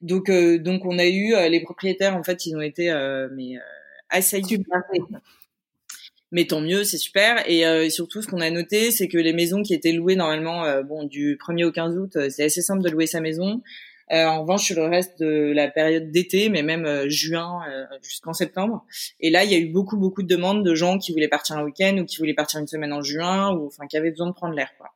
Donc 0.00 0.30
donc 0.30 0.86
on 0.86 0.98
a 0.98 1.06
eu 1.06 1.34
les 1.50 1.60
propriétaires 1.60 2.16
en 2.16 2.22
fait, 2.22 2.46
ils 2.46 2.56
ont 2.56 2.62
été 2.62 2.90
mais 3.32 3.56
assaillis 4.08 4.64
mais 6.34 6.46
tant 6.46 6.60
mieux, 6.60 6.84
c'est 6.84 6.98
super. 6.98 7.48
Et 7.48 7.88
surtout, 7.88 8.20
ce 8.20 8.28
qu'on 8.28 8.40
a 8.40 8.50
noté, 8.50 8.90
c'est 8.90 9.08
que 9.08 9.16
les 9.16 9.32
maisons 9.32 9.62
qui 9.62 9.72
étaient 9.72 9.92
louées 9.92 10.16
normalement, 10.16 10.64
bon, 10.82 11.04
du 11.04 11.36
1er 11.36 11.64
au 11.64 11.72
15 11.72 11.96
août, 11.96 12.18
c'est 12.28 12.44
assez 12.44 12.60
simple 12.60 12.82
de 12.82 12.90
louer 12.90 13.06
sa 13.06 13.20
maison. 13.20 13.62
Euh, 14.12 14.26
en 14.26 14.42
revanche, 14.42 14.64
sur 14.64 14.76
le 14.76 14.86
reste 14.86 15.20
de 15.20 15.52
la 15.54 15.68
période 15.68 16.10
d'été, 16.10 16.50
mais 16.50 16.62
même 16.62 16.84
euh, 16.84 17.08
juin 17.08 17.62
euh, 17.68 17.84
jusqu'en 18.02 18.34
septembre. 18.34 18.84
Et 19.20 19.30
là, 19.30 19.44
il 19.44 19.50
y 19.50 19.54
a 19.54 19.58
eu 19.58 19.72
beaucoup, 19.72 19.96
beaucoup 19.96 20.22
de 20.22 20.28
demandes 20.28 20.64
de 20.64 20.74
gens 20.74 20.98
qui 20.98 21.12
voulaient 21.12 21.28
partir 21.28 21.56
un 21.56 21.64
week-end 21.64 21.96
ou 21.98 22.04
qui 22.04 22.18
voulaient 22.18 22.34
partir 22.34 22.60
une 22.60 22.66
semaine 22.66 22.92
en 22.92 23.02
juin 23.02 23.52
ou 23.54 23.66
enfin 23.66 23.86
qui 23.86 23.96
avaient 23.96 24.10
besoin 24.10 24.28
de 24.28 24.34
prendre 24.34 24.54
l'air. 24.54 24.70
Quoi. 24.76 24.88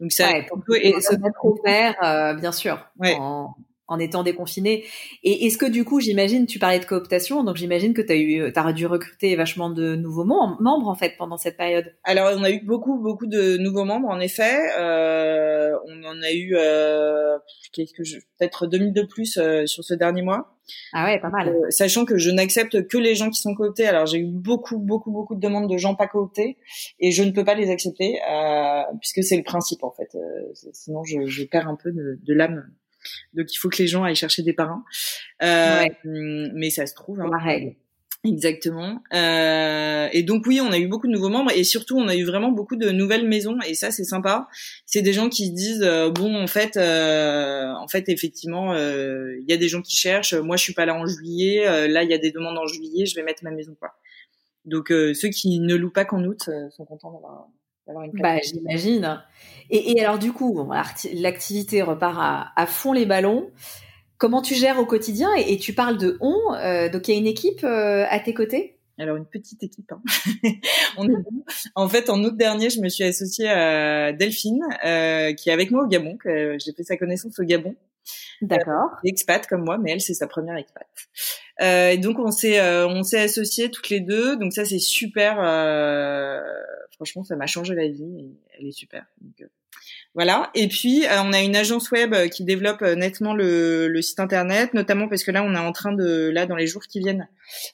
Donc 0.00 0.10
ça, 0.10 0.30
ouais, 0.30 0.46
et 0.82 1.00
se 1.00 1.14
mettre 1.14 1.44
au 1.44 1.58
vert, 1.64 2.36
bien 2.40 2.52
sûr. 2.52 2.84
Ouais 2.98 3.16
en 3.18 3.54
étant 3.98 4.22
déconfiné. 4.22 4.84
Et 5.22 5.46
est-ce 5.46 5.58
que 5.58 5.66
du 5.66 5.84
coup, 5.84 6.00
j'imagine, 6.00 6.46
tu 6.46 6.58
parlais 6.58 6.80
de 6.80 6.84
cooptation, 6.84 7.44
donc 7.44 7.56
j'imagine 7.56 7.94
que 7.94 8.02
tu 8.02 8.12
as 8.12 8.16
eu, 8.16 8.52
dû 8.74 8.86
recruter 8.86 9.36
vachement 9.36 9.70
de 9.70 9.94
nouveaux 9.94 10.24
membres 10.24 10.88
en 10.88 10.94
fait 10.94 11.14
pendant 11.16 11.36
cette 11.36 11.56
période. 11.56 11.92
Alors 12.04 12.32
on 12.36 12.42
a 12.42 12.50
eu 12.50 12.60
beaucoup 12.64 12.98
beaucoup 12.98 13.26
de 13.26 13.56
nouveaux 13.58 13.84
membres 13.84 14.08
en 14.08 14.20
effet. 14.20 14.58
Euh, 14.78 15.72
on 15.86 16.04
en 16.04 16.22
a 16.22 16.32
eu 16.32 16.54
euh, 16.56 17.38
peut-être 18.38 18.66
2000 18.66 18.92
de 18.92 19.02
plus 19.02 19.38
euh, 19.38 19.66
sur 19.66 19.84
ce 19.84 19.94
dernier 19.94 20.22
mois. 20.22 20.56
Ah 20.92 21.04
ouais, 21.04 21.20
pas 21.20 21.30
mal. 21.30 21.48
Euh, 21.48 21.70
sachant 21.70 22.04
que 22.04 22.18
je 22.18 22.30
n'accepte 22.30 22.88
que 22.88 22.98
les 22.98 23.14
gens 23.14 23.30
qui 23.30 23.40
sont 23.40 23.54
cooptés. 23.54 23.86
Alors 23.86 24.06
j'ai 24.06 24.18
eu 24.18 24.26
beaucoup 24.26 24.78
beaucoup 24.78 25.10
beaucoup 25.10 25.34
de 25.34 25.40
demandes 25.40 25.70
de 25.70 25.76
gens 25.76 25.94
pas 25.94 26.08
cooptés 26.08 26.56
et 26.98 27.12
je 27.12 27.22
ne 27.22 27.30
peux 27.30 27.44
pas 27.44 27.54
les 27.54 27.70
accepter 27.70 28.18
euh, 28.28 28.82
puisque 29.00 29.22
c'est 29.22 29.36
le 29.36 29.44
principe 29.44 29.84
en 29.84 29.92
fait. 29.92 30.16
sinon 30.72 31.04
je, 31.04 31.26
je, 31.26 31.44
perds 31.44 31.68
un 31.68 31.76
peu 31.76 31.92
de, 31.92 32.18
de 32.22 32.34
l'âme 32.34 32.68
donc 33.34 33.52
il 33.52 33.56
faut 33.58 33.68
que 33.68 33.78
les 33.78 33.88
gens 33.88 34.04
aillent 34.04 34.16
chercher 34.16 34.42
des 34.42 34.52
parrains. 34.52 34.84
Euh, 35.42 35.84
Mais 36.04 36.70
ça 36.70 36.86
se 36.86 36.94
trouve. 36.94 37.20
Hein. 37.20 37.28
La 37.30 37.38
règle. 37.38 37.76
Exactement. 38.24 39.02
Euh, 39.14 40.08
et 40.12 40.22
donc 40.22 40.46
oui, 40.46 40.60
on 40.60 40.72
a 40.72 40.78
eu 40.78 40.88
beaucoup 40.88 41.06
de 41.06 41.12
nouveaux 41.12 41.28
membres 41.28 41.52
et 41.54 41.64
surtout 41.64 41.96
on 41.96 42.08
a 42.08 42.16
eu 42.16 42.24
vraiment 42.24 42.50
beaucoup 42.50 42.76
de 42.76 42.90
nouvelles 42.90 43.26
maisons 43.26 43.58
et 43.66 43.74
ça 43.74 43.90
c'est 43.90 44.04
sympa. 44.04 44.48
C'est 44.84 45.02
des 45.02 45.12
gens 45.12 45.28
qui 45.28 45.46
se 45.46 45.52
disent 45.52 45.82
euh, 45.82 46.10
bon 46.10 46.34
en 46.34 46.46
fait, 46.46 46.76
euh, 46.76 47.72
en 47.74 47.88
fait 47.88 48.08
effectivement 48.08 48.72
euh, 48.72 49.36
il 49.40 49.48
y 49.48 49.52
a 49.52 49.56
des 49.56 49.68
gens 49.68 49.82
qui 49.82 49.96
cherchent. 49.96 50.34
Moi 50.34 50.56
je 50.56 50.62
suis 50.62 50.74
pas 50.74 50.86
là 50.86 50.94
en 50.94 51.06
juillet. 51.06 51.66
Euh, 51.66 51.88
là 51.88 52.02
il 52.02 52.10
y 52.10 52.14
a 52.14 52.18
des 52.18 52.32
demandes 52.32 52.58
en 52.58 52.66
juillet. 52.66 53.06
Je 53.06 53.14
vais 53.14 53.22
mettre 53.22 53.44
ma 53.44 53.50
maison 53.50 53.76
quoi. 53.78 53.94
Donc 54.64 54.88
ceux 54.88 55.28
qui 55.28 55.60
ne 55.60 55.76
louent 55.76 55.92
pas 55.92 56.04
qu'en 56.04 56.24
août 56.24 56.50
sont 56.70 56.84
contents 56.84 57.12
d'avoir 57.12 57.46
bah, 57.86 58.38
j'imagine. 58.42 59.22
Et, 59.70 59.92
et, 59.92 60.04
alors 60.04 60.18
du 60.18 60.32
coup, 60.32 60.68
l'activité 61.14 61.82
repart 61.82 62.16
à, 62.18 62.52
à, 62.56 62.66
fond 62.66 62.92
les 62.92 63.06
ballons. 63.06 63.50
Comment 64.18 64.40
tu 64.40 64.54
gères 64.54 64.78
au 64.78 64.86
quotidien 64.86 65.28
et, 65.34 65.58
tu 65.58 65.74
parles 65.74 65.98
de 65.98 66.16
on, 66.20 66.54
euh, 66.54 66.88
donc 66.88 67.08
il 67.08 67.12
y 67.12 67.14
a 67.16 67.20
une 67.20 67.26
équipe 67.26 67.64
euh, 67.64 68.06
à 68.08 68.18
tes 68.18 68.32
côtés? 68.32 68.76
Alors 68.98 69.16
une 69.16 69.26
petite 69.26 69.62
équipe. 69.62 69.92
Hein. 69.92 70.02
on 70.96 71.04
est 71.04 71.22
bon. 71.22 71.44
En 71.74 71.88
fait, 71.88 72.08
en 72.08 72.22
août 72.24 72.34
dernier, 72.34 72.70
je 72.70 72.80
me 72.80 72.88
suis 72.88 73.04
associée 73.04 73.48
à 73.48 74.12
Delphine, 74.12 74.62
euh, 74.86 75.34
qui 75.34 75.50
est 75.50 75.52
avec 75.52 75.70
moi 75.70 75.84
au 75.84 75.86
Gabon. 75.86 76.16
Que 76.16 76.56
j'ai 76.58 76.72
fait 76.72 76.82
sa 76.82 76.96
connaissance 76.96 77.38
au 77.38 77.44
Gabon. 77.44 77.74
D'accord. 78.40 78.90
Euh, 78.94 79.08
expat 79.08 79.46
comme 79.46 79.64
moi, 79.64 79.76
mais 79.78 79.92
elle 79.92 80.00
c'est 80.00 80.14
sa 80.14 80.26
première 80.26 80.56
expat. 80.56 80.86
Euh, 81.62 81.90
et 81.90 81.98
donc 81.98 82.18
on 82.18 82.30
s'est 82.30 82.60
euh, 82.60 82.86
on 82.86 83.02
s'est 83.02 83.20
associés 83.20 83.70
toutes 83.70 83.88
les 83.88 84.00
deux. 84.00 84.36
Donc 84.36 84.52
ça 84.52 84.64
c'est 84.64 84.78
super. 84.78 85.38
Euh, 85.40 86.40
franchement, 86.92 87.24
ça 87.24 87.36
m'a 87.36 87.46
changé 87.46 87.74
la 87.74 87.88
vie. 87.88 88.04
Et 88.18 88.30
elle 88.58 88.66
est 88.66 88.72
super. 88.72 89.04
Donc, 89.20 89.48
voilà. 90.14 90.50
Et 90.54 90.66
puis, 90.66 91.04
euh, 91.04 91.22
on 91.22 91.32
a 91.34 91.40
une 91.40 91.54
agence 91.54 91.90
web 91.90 92.14
qui 92.30 92.42
développe 92.42 92.80
nettement 92.80 93.34
le, 93.34 93.86
le, 93.88 94.02
site 94.02 94.18
internet, 94.18 94.72
notamment 94.72 95.08
parce 95.08 95.22
que 95.22 95.30
là, 95.30 95.42
on 95.44 95.54
est 95.54 95.58
en 95.58 95.72
train 95.72 95.92
de, 95.92 96.30
là, 96.30 96.46
dans 96.46 96.56
les 96.56 96.66
jours 96.66 96.82
qui 96.84 97.00
viennent, 97.00 97.28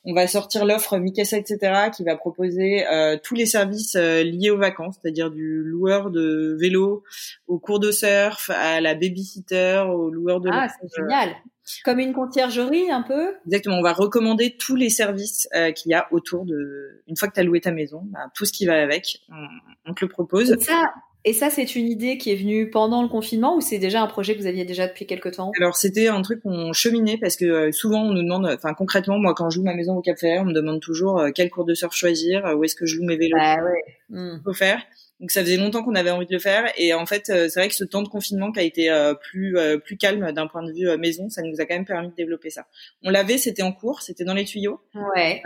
on 0.04 0.12
va 0.12 0.26
sortir 0.26 0.64
l'offre 0.64 0.98
Mikasa, 0.98 1.38
etc., 1.38 1.90
qui 1.94 2.02
va 2.02 2.16
proposer 2.16 2.84
euh, 2.88 3.16
tous 3.22 3.36
les 3.36 3.46
services 3.46 3.94
liés 3.94 4.50
aux 4.50 4.58
vacances, 4.58 4.96
c'est-à-dire 5.00 5.30
du 5.30 5.62
loueur 5.62 6.10
de 6.10 6.56
vélo, 6.60 7.04
au 7.46 7.58
cours 7.60 7.78
de 7.78 7.92
surf, 7.92 8.50
à 8.50 8.80
la 8.80 8.94
babysitter, 8.94 9.84
au 9.88 10.10
loueur 10.10 10.40
de... 10.40 10.50
Ah, 10.52 10.66
c'est 10.68 10.88
génial 11.00 11.36
comme 11.84 11.98
une 11.98 12.12
conciergerie 12.12 12.90
un 12.90 13.02
peu? 13.02 13.34
Exactement, 13.46 13.78
on 13.78 13.82
va 13.82 13.92
recommander 13.92 14.56
tous 14.58 14.76
les 14.76 14.90
services 14.90 15.48
euh, 15.54 15.72
qu'il 15.72 15.90
y 15.90 15.94
a 15.94 16.08
autour 16.10 16.44
de... 16.44 17.02
Une 17.08 17.16
fois 17.16 17.28
que 17.28 17.34
tu 17.34 17.40
as 17.40 17.44
loué 17.44 17.60
ta 17.60 17.72
maison, 17.72 18.02
bah, 18.06 18.30
tout 18.34 18.44
ce 18.44 18.52
qui 18.52 18.66
va 18.66 18.82
avec, 18.82 19.20
on, 19.30 19.90
on 19.90 19.94
te 19.94 20.04
le 20.04 20.08
propose. 20.08 20.52
Et 20.52 20.58
ça, 20.58 20.92
et 21.24 21.32
ça, 21.32 21.50
c'est 21.50 21.76
une 21.76 21.86
idée 21.86 22.18
qui 22.18 22.32
est 22.32 22.36
venue 22.36 22.68
pendant 22.68 23.00
le 23.02 23.08
confinement 23.08 23.56
ou 23.56 23.60
c'est 23.60 23.78
déjà 23.78 24.02
un 24.02 24.08
projet 24.08 24.34
que 24.34 24.40
vous 24.40 24.46
aviez 24.46 24.64
déjà 24.64 24.88
depuis 24.88 25.06
quelques 25.06 25.36
temps? 25.36 25.52
Alors 25.60 25.76
c'était 25.76 26.08
un 26.08 26.20
truc 26.20 26.42
qu'on 26.42 26.72
cheminait 26.72 27.16
parce 27.16 27.36
que 27.36 27.44
euh, 27.44 27.72
souvent 27.72 28.02
on 28.02 28.12
nous 28.12 28.22
demande, 28.22 28.46
enfin 28.46 28.74
concrètement, 28.74 29.18
moi 29.18 29.32
quand 29.34 29.48
je 29.48 29.58
loue 29.58 29.64
ma 29.64 29.74
maison 29.74 29.96
au 29.96 30.00
Cap 30.00 30.18
Ferret, 30.18 30.40
on 30.40 30.46
me 30.46 30.52
demande 30.52 30.80
toujours 30.80 31.20
euh, 31.20 31.30
quel 31.32 31.48
cours 31.48 31.64
de 31.64 31.74
surf 31.74 31.94
choisir, 31.94 32.52
où 32.56 32.64
est-ce 32.64 32.74
que 32.74 32.86
je 32.86 32.96
loue 32.96 33.04
mes 33.04 33.16
vélos, 33.16 33.38
ah 33.40 33.56
ouais. 33.62 33.84
Hmm. 34.08 34.40
faut 34.44 34.52
faire. 34.52 34.82
Donc 35.22 35.30
ça 35.30 35.40
faisait 35.40 35.56
longtemps 35.56 35.84
qu'on 35.84 35.94
avait 35.94 36.10
envie 36.10 36.26
de 36.26 36.32
le 36.32 36.40
faire 36.40 36.64
et 36.76 36.94
en 36.94 37.06
fait 37.06 37.30
euh, 37.30 37.48
c'est 37.48 37.60
vrai 37.60 37.68
que 37.68 37.76
ce 37.76 37.84
temps 37.84 38.02
de 38.02 38.08
confinement 38.08 38.50
qui 38.50 38.58
a 38.58 38.64
été 38.64 38.90
euh, 38.90 39.14
plus 39.14 39.56
euh, 39.56 39.78
plus 39.78 39.96
calme 39.96 40.32
d'un 40.32 40.48
point 40.48 40.64
de 40.64 40.72
vue 40.72 40.98
maison, 40.98 41.28
ça 41.28 41.42
nous 41.42 41.60
a 41.60 41.64
quand 41.64 41.76
même 41.76 41.84
permis 41.84 42.08
de 42.08 42.14
développer 42.16 42.50
ça. 42.50 42.66
On 43.04 43.10
l'avait, 43.10 43.38
c'était 43.38 43.62
en 43.62 43.70
cours, 43.70 44.02
c'était 44.02 44.24
dans 44.24 44.34
les 44.34 44.44
tuyaux. 44.44 44.80
Ouais. 44.94 45.40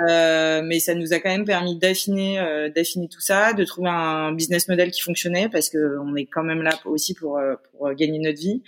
mais 0.62 0.80
ça 0.80 0.94
nous 0.94 1.12
a 1.12 1.20
quand 1.20 1.28
même 1.28 1.44
permis 1.44 1.76
d'affiner 1.78 2.70
d'affiner 2.74 3.08
tout 3.08 3.20
ça, 3.20 3.52
de 3.52 3.64
trouver 3.64 3.90
un 3.90 4.32
business 4.32 4.66
model 4.66 4.90
qui 4.90 5.02
fonctionnait 5.02 5.50
parce 5.50 5.68
que 5.68 5.98
on 5.98 6.16
est 6.16 6.24
quand 6.24 6.42
même 6.42 6.62
là 6.62 6.78
aussi 6.86 7.12
pour 7.12 7.38
pour 7.70 7.92
gagner 7.92 8.18
notre 8.18 8.38
vie. 8.38 8.62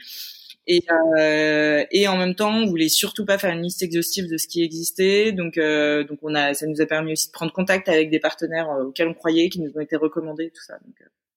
Et, 0.71 0.85
euh, 1.19 1.85
et 1.91 2.09
en 2.09 2.19
même 2.19 2.35
temps, 2.35 2.55
on 2.55 2.67
voulait 2.67 2.91
surtout 2.91 3.25
pas 3.25 3.39
faire 3.39 3.53
une 3.55 3.63
liste 3.63 3.83
exhaustive 3.83 4.29
de 4.31 4.37
ce 4.37 4.47
qui 4.47 4.63
existait. 4.63 5.33
Donc, 5.33 5.57
euh, 5.57 6.05
donc 6.05 6.19
on 6.23 6.35
a, 6.35 6.53
ça 6.53 6.67
nous 6.67 6.83
a 6.83 6.87
permis 6.87 7.13
aussi 7.13 7.29
de 7.29 7.33
prendre 7.33 7.53
contact 7.53 7.89
avec 7.89 8.11
des 8.11 8.21
partenaires 8.21 8.71
euh, 8.71 8.85
auxquels 8.85 9.09
on 9.09 9.15
croyait, 9.15 9.49
qui 9.49 9.63
nous 9.63 9.73
ont 9.75 9.81
été 9.81 9.97
recommandés, 9.97 10.51
tout 10.51 10.63
ça. 10.63 10.79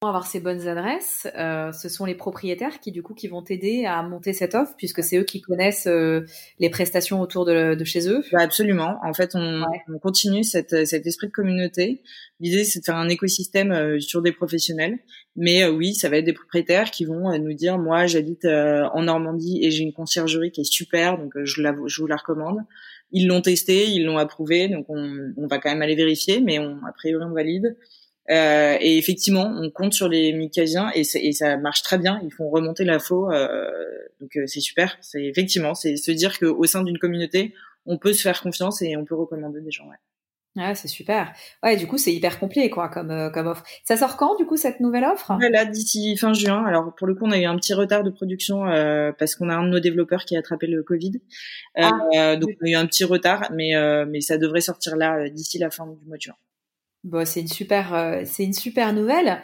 Avoir 0.08 0.26
ces 0.26 0.40
bonnes 0.40 0.68
adresses, 0.68 1.28
euh, 1.38 1.72
ce 1.72 1.88
sont 1.88 2.06
les 2.06 2.16
propriétaires 2.16 2.80
qui 2.80 2.92
du 2.92 3.04
coup 3.04 3.14
qui 3.14 3.28
vont 3.28 3.44
t'aider 3.44 3.86
à 3.86 4.02
monter 4.02 4.34
cette 4.34 4.56
offre 4.56 4.74
puisque 4.76 5.04
c'est 5.04 5.18
eux 5.18 5.24
qui 5.24 5.42
connaissent 5.42 5.86
euh, 5.86 6.22
les 6.58 6.72
prestations 6.72 7.22
autour 7.22 7.46
de, 7.46 7.76
de 7.76 7.84
chez 7.84 8.10
eux. 8.10 8.24
Bah 8.32 8.40
absolument. 8.42 8.98
En 9.04 9.14
fait, 9.14 9.36
on, 9.36 9.64
on 9.88 10.00
continue 10.00 10.44
cette, 10.44 10.88
cet 10.88 11.06
esprit 11.06 11.28
de 11.28 11.32
communauté. 11.32 12.02
L'idée, 12.40 12.64
c'est 12.64 12.80
de 12.80 12.86
faire 12.86 12.96
un 12.96 13.10
écosystème 13.10 13.72
euh, 13.72 14.00
sur 14.00 14.24
des 14.24 14.32
professionnels. 14.32 14.98
Mais 15.36 15.64
euh, 15.64 15.72
oui, 15.72 15.94
ça 15.94 16.10
va 16.10 16.18
être 16.18 16.26
des 16.26 16.34
propriétaires 16.34 16.90
qui 16.90 17.06
vont 17.06 17.38
nous 17.38 17.54
dire, 17.54 17.78
moi, 17.78 18.08
j'habite 18.08 18.46
en 18.46 19.04
Normandie 19.04 19.60
et 19.64 19.70
j'ai 19.70 19.84
une 19.84 19.94
conciergerie 19.94 20.52
qui 20.52 20.62
est 20.62 20.72
super, 20.72 21.20
donc 21.20 21.34
je, 21.44 21.62
la, 21.62 21.76
je 21.86 22.02
vous 22.02 22.08
la 22.08 22.16
recommande. 22.16 22.58
Ils 23.12 23.28
l'ont 23.28 23.42
testé, 23.42 23.88
ils 23.88 24.04
l'ont 24.04 24.18
approuvé, 24.18 24.68
donc 24.68 24.86
on, 24.90 25.32
on, 25.38 25.48
va 25.48 25.60
quand 25.60 25.70
même 25.70 25.82
aller 25.82 25.96
vérifier, 25.96 26.42
mais 26.42 26.60
on, 26.60 26.78
a 26.86 26.92
priori 26.94 27.24
on 27.24 27.34
valide. 27.34 27.78
Euh, 28.30 28.78
et 28.80 28.98
effectivement, 28.98 29.52
on 29.58 29.70
compte 29.72 29.94
sur 29.94 30.08
les 30.08 30.32
Micasiens 30.32 30.92
et, 30.94 31.02
et, 31.02 31.34
ça 31.34 31.58
marche 31.58 31.82
très 31.82 31.98
bien. 31.98 32.22
Ils 32.24 32.32
font 32.32 32.50
remonter 32.50 32.86
l'info, 32.86 33.32
euh, 33.32 33.70
donc 34.20 34.36
euh, 34.38 34.46
c'est 34.46 34.60
super. 34.60 34.98
C'est 35.02 35.24
effectivement, 35.24 35.74
c'est 35.74 35.96
se 35.96 36.12
dire 36.12 36.38
qu'au 36.40 36.66
sein 36.66 36.84
d'une 36.84 37.00
communauté, 37.00 37.54
on 37.86 37.98
peut 37.98 38.14
se 38.14 38.22
faire 38.22 38.42
confiance 38.42 38.82
et 38.82 38.96
on 38.96 39.06
peut 39.06 39.16
recommander 39.16 39.62
des 39.62 39.72
gens. 39.72 39.86
Ouais. 39.86 39.98
Ouais, 40.58 40.76
c'est 40.76 40.90
super. 40.90 41.32
Ouais, 41.64 41.78
du 41.78 41.88
coup, 41.88 41.98
c'est 41.98 42.14
hyper 42.14 42.38
complet, 42.38 42.70
quoi, 42.70 42.90
comme, 42.90 43.10
euh, 43.10 43.30
comme 43.30 43.48
offre. 43.48 43.64
Ça 43.86 43.96
sort 43.96 44.18
quand, 44.18 44.36
du 44.36 44.46
coup, 44.46 44.58
cette 44.58 44.82
nouvelle 44.82 45.06
offre? 45.06 45.38
Là, 45.40 45.64
d'ici 45.64 46.18
fin 46.18 46.34
juin. 46.34 46.66
Alors, 46.66 46.94
pour 46.94 47.08
le 47.08 47.16
coup, 47.16 47.24
on 47.26 47.32
a 47.32 47.38
eu 47.38 47.46
un 47.46 47.56
petit 47.56 47.74
retard 47.74 48.04
de 48.04 48.10
production 48.10 48.68
euh, 48.68 49.14
parce 49.18 49.36
qu'on 49.36 49.50
a 49.50 49.56
un 49.56 49.64
de 49.64 49.70
nos 49.70 49.80
développeurs 49.80 50.26
qui 50.26 50.36
a 50.36 50.40
attrapé 50.40 50.68
le 50.68 50.84
Covid. 50.84 51.22
Euh, 51.78 51.84
ah, 52.16 52.36
donc, 52.36 52.50
on 52.62 52.66
a 52.66 52.70
eu 52.70 52.76
un 52.76 52.86
petit 52.86 53.06
retard, 53.06 53.50
mais, 53.54 53.74
mais 54.08 54.20
ça 54.20 54.38
devrait 54.38 54.62
sortir 54.62 54.98
là 54.98 55.30
d'ici 55.30 55.58
la 55.58 55.70
fin 55.70 55.88
du 55.88 56.06
mois 56.06 56.18
de 56.18 56.22
juin. 56.22 56.36
Bon, 57.04 57.26
c'est 57.26 57.42
une 57.42 57.48
super, 57.48 57.94
euh, 57.94 58.22
c'est 58.26 58.44
une 58.44 58.54
super 58.54 58.94
nouvelle. 58.94 59.42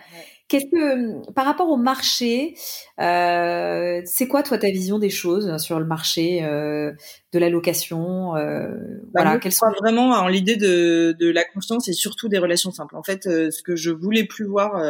Qu'est-ce 0.48 0.66
que, 0.68 1.32
par 1.34 1.46
rapport 1.46 1.70
au 1.70 1.76
marché, 1.76 2.56
euh, 3.02 4.02
c'est 4.06 4.30
quoi 4.30 4.44
toi 4.44 4.58
ta 4.58 4.70
vision 4.70 4.98
des 4.98 5.10
choses 5.10 5.58
sur 5.58 5.78
le 5.78 5.86
marché 5.86 6.42
euh, 6.44 6.94
de 7.34 7.40
la 7.40 7.50
location 7.50 8.36
euh, 8.38 8.70
bah, 9.14 9.24
Voilà, 9.24 9.40
quelle 9.40 9.52
soit 9.52 9.72
vraiment 9.82 10.12
en 10.12 10.28
l'idée 10.30 10.56
de, 10.56 11.14
de 11.20 11.30
la 11.30 11.44
confiance 11.44 11.90
et 11.90 11.94
surtout 11.94 12.30
des 12.30 12.38
relations 12.38 12.72
simples. 12.72 12.96
En 12.96 13.04
fait, 13.04 13.28
euh, 13.28 13.52
ce 13.52 13.62
que 13.62 13.76
je 13.76 13.90
voulais 13.90 14.24
plus 14.24 14.46
voir 14.46 14.82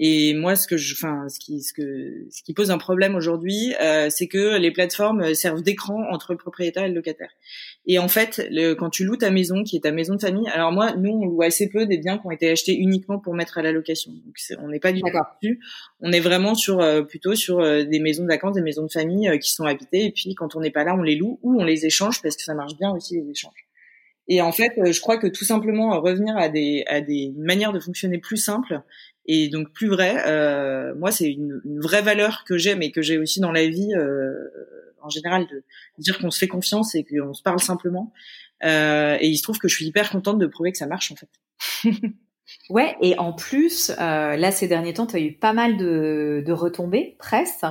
et 0.00 0.32
moi, 0.32 0.54
ce 0.54 0.68
que 0.68 0.76
je, 0.76 0.94
enfin, 0.94 1.28
ce 1.28 1.40
qui, 1.40 1.60
ce 1.60 1.72
que, 1.72 2.24
ce 2.30 2.44
qui 2.44 2.54
pose 2.54 2.70
un 2.70 2.78
problème 2.78 3.16
aujourd'hui, 3.16 3.74
euh, 3.80 4.08
c'est 4.10 4.28
que 4.28 4.56
les 4.56 4.70
plateformes 4.70 5.34
servent 5.34 5.60
d'écran 5.60 6.04
entre 6.12 6.32
le 6.32 6.38
propriétaire 6.38 6.84
et 6.84 6.88
le 6.88 6.94
locataire. 6.94 7.30
Et 7.84 7.98
en 7.98 8.06
fait, 8.06 8.46
le, 8.52 8.74
quand 8.74 8.90
tu 8.90 9.04
loues 9.04 9.16
ta 9.16 9.30
maison, 9.30 9.64
qui 9.64 9.76
est 9.76 9.80
ta 9.80 9.90
maison 9.90 10.14
de 10.14 10.20
famille, 10.20 10.48
alors 10.50 10.70
moi, 10.70 10.94
nous, 10.94 11.10
on 11.10 11.26
loue 11.26 11.42
assez 11.42 11.68
peu 11.68 11.84
des 11.84 11.98
biens 11.98 12.18
qui 12.18 12.26
ont 12.28 12.30
été 12.30 12.48
achetés 12.48 12.76
uniquement 12.76 13.18
pour 13.18 13.34
mettre 13.34 13.58
à 13.58 13.62
la 13.62 13.72
location. 13.72 14.12
Donc, 14.12 14.36
on 14.60 14.68
n'est 14.68 14.78
pas 14.78 14.92
du 14.92 15.00
tout 15.00 15.08
dessus. 15.42 15.60
On 15.98 16.12
est 16.12 16.20
vraiment 16.20 16.54
sur, 16.54 16.80
euh, 16.80 17.02
plutôt 17.02 17.34
sur 17.34 17.58
euh, 17.58 17.82
des 17.82 17.98
maisons 17.98 18.22
de 18.22 18.28
vacances, 18.28 18.54
des 18.54 18.62
maisons 18.62 18.84
de 18.84 18.92
famille 18.92 19.36
qui 19.40 19.50
sont 19.50 19.64
habitées. 19.64 20.04
Et 20.04 20.12
puis, 20.12 20.36
quand 20.36 20.54
on 20.54 20.60
n'est 20.60 20.70
pas 20.70 20.84
là, 20.84 20.94
on 20.94 21.02
les 21.02 21.16
loue 21.16 21.40
ou 21.42 21.60
on 21.60 21.64
les 21.64 21.86
échange 21.86 22.22
parce 22.22 22.36
que 22.36 22.44
ça 22.44 22.54
marche 22.54 22.76
bien 22.76 22.92
aussi 22.92 23.16
les 23.16 23.28
échanges. 23.28 23.66
Et 24.30 24.42
en 24.42 24.52
fait, 24.52 24.72
je 24.76 25.00
crois 25.00 25.16
que 25.16 25.26
tout 25.26 25.46
simplement 25.46 25.98
revenir 26.02 26.36
à 26.36 26.50
des 26.50 26.84
à 26.86 27.00
des 27.00 27.32
manières 27.38 27.72
de 27.72 27.80
fonctionner 27.80 28.18
plus 28.18 28.36
simples 28.36 28.82
et 29.28 29.48
donc 29.48 29.72
plus 29.72 29.88
vrai. 29.88 30.24
Euh, 30.26 30.94
moi, 30.96 31.12
c'est 31.12 31.30
une, 31.30 31.60
une, 31.64 31.80
vraie 31.80 32.02
valeur 32.02 32.44
que 32.44 32.58
j'ai, 32.58 32.74
mais 32.74 32.90
que 32.90 33.02
j'ai 33.02 33.18
aussi 33.18 33.40
dans 33.40 33.52
la 33.52 33.66
vie 33.66 33.94
euh, 33.94 34.34
en 35.02 35.10
général, 35.10 35.46
de 35.46 35.62
dire 35.98 36.18
qu'on 36.18 36.30
se 36.30 36.38
fait 36.38 36.48
confiance 36.48 36.94
et 36.94 37.04
qu'on 37.04 37.34
se 37.34 37.42
parle 37.42 37.60
simplement. 37.60 38.12
Euh, 38.64 39.16
et 39.20 39.28
il 39.28 39.36
se 39.36 39.42
trouve 39.42 39.58
que 39.58 39.68
je 39.68 39.74
suis 39.76 39.86
hyper 39.86 40.10
contente 40.10 40.38
de 40.38 40.46
prouver 40.46 40.72
que 40.72 40.78
ça 40.78 40.86
marche 40.86 41.12
en 41.12 41.16
fait. 41.16 41.28
Ouais, 42.70 42.96
et 43.02 43.18
en 43.18 43.32
plus, 43.32 43.90
euh, 43.90 44.36
là, 44.36 44.50
ces 44.50 44.68
derniers 44.68 44.94
temps, 44.94 45.06
tu 45.06 45.16
as 45.16 45.20
eu 45.20 45.32
pas 45.32 45.52
mal 45.52 45.76
de, 45.76 46.42
de 46.46 46.52
retombées 46.52 47.16
presse, 47.18 47.64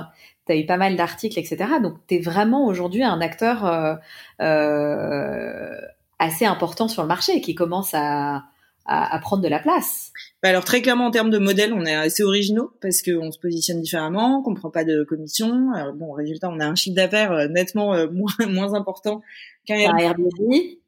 tu 0.46 0.52
as 0.52 0.56
eu 0.56 0.66
pas 0.66 0.76
mal 0.76 0.96
d'articles, 0.96 1.38
etc. 1.38 1.56
Donc, 1.82 1.94
tu 2.06 2.16
es 2.16 2.18
vraiment 2.20 2.66
aujourd'hui 2.66 3.02
un 3.02 3.20
acteur 3.20 3.64
euh, 3.64 3.94
euh, 4.40 5.80
assez 6.18 6.44
important 6.44 6.88
sur 6.88 7.02
le 7.02 7.08
marché 7.08 7.40
qui 7.40 7.54
commence 7.54 7.92
à, 7.94 8.44
à, 8.88 9.14
à 9.14 9.18
prendre 9.20 9.42
de 9.42 9.48
la 9.48 9.60
place. 9.60 10.10
Bah 10.42 10.48
alors 10.50 10.64
très 10.64 10.82
clairement 10.82 11.06
en 11.06 11.10
termes 11.10 11.30
de 11.30 11.38
modèle, 11.38 11.72
on 11.72 11.84
est 11.84 11.94
assez 11.94 12.22
originaux 12.22 12.72
parce 12.80 13.02
qu'on 13.02 13.30
se 13.30 13.38
positionne 13.38 13.80
différemment, 13.80 14.42
qu'on 14.42 14.54
prend 14.54 14.70
pas 14.70 14.84
de 14.84 15.04
commission. 15.04 15.72
Alors, 15.72 15.94
bon, 15.94 16.12
résultat, 16.12 16.48
on 16.48 16.60
a 16.60 16.66
un 16.66 16.74
chiffre 16.74 16.96
d'affaires 16.96 17.32
euh, 17.32 17.48
nettement 17.48 17.94
euh, 17.94 18.08
moins 18.12 18.32
moins 18.48 18.74
important 18.74 19.20
qu'un 19.68 19.76
Airbnb, 19.76 20.30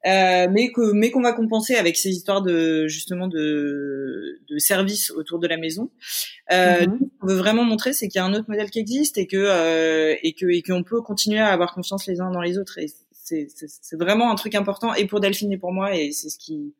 euh, 0.06 0.48
mais 0.50 0.72
que 0.72 0.92
mais 0.92 1.10
qu'on 1.10 1.20
va 1.20 1.32
compenser 1.32 1.74
avec 1.74 1.96
ces 1.96 2.10
histoires 2.10 2.42
de 2.42 2.86
justement 2.86 3.28
de 3.28 4.40
de 4.48 4.58
services 4.58 5.10
autour 5.10 5.38
de 5.38 5.46
la 5.46 5.58
maison. 5.58 5.90
Euh, 6.52 6.80
mm-hmm. 6.80 6.98
On 7.22 7.26
veut 7.26 7.36
vraiment 7.36 7.64
montrer 7.64 7.92
c'est 7.92 8.08
qu'il 8.08 8.18
y 8.18 8.22
a 8.22 8.24
un 8.24 8.32
autre 8.32 8.48
modèle 8.48 8.70
qui 8.70 8.78
existe 8.78 9.18
et 9.18 9.26
que 9.26 9.36
euh, 9.36 10.16
et 10.22 10.32
que 10.32 10.46
et 10.46 10.62
qu'on 10.62 10.82
peut 10.82 11.02
continuer 11.02 11.40
à 11.40 11.48
avoir 11.48 11.74
confiance 11.74 12.06
les 12.06 12.20
uns 12.20 12.30
dans 12.30 12.40
les 12.40 12.56
autres. 12.56 12.78
Et 12.78 12.86
c'est 13.12 13.48
c'est 13.50 13.98
vraiment 13.98 14.30
un 14.30 14.34
truc 14.34 14.54
important 14.54 14.94
et 14.94 15.06
pour 15.06 15.20
Delphine 15.20 15.52
et 15.52 15.58
pour 15.58 15.72
moi 15.72 15.94
et 15.94 16.10
c'est 16.12 16.30
ce 16.30 16.38
qui 16.38 16.74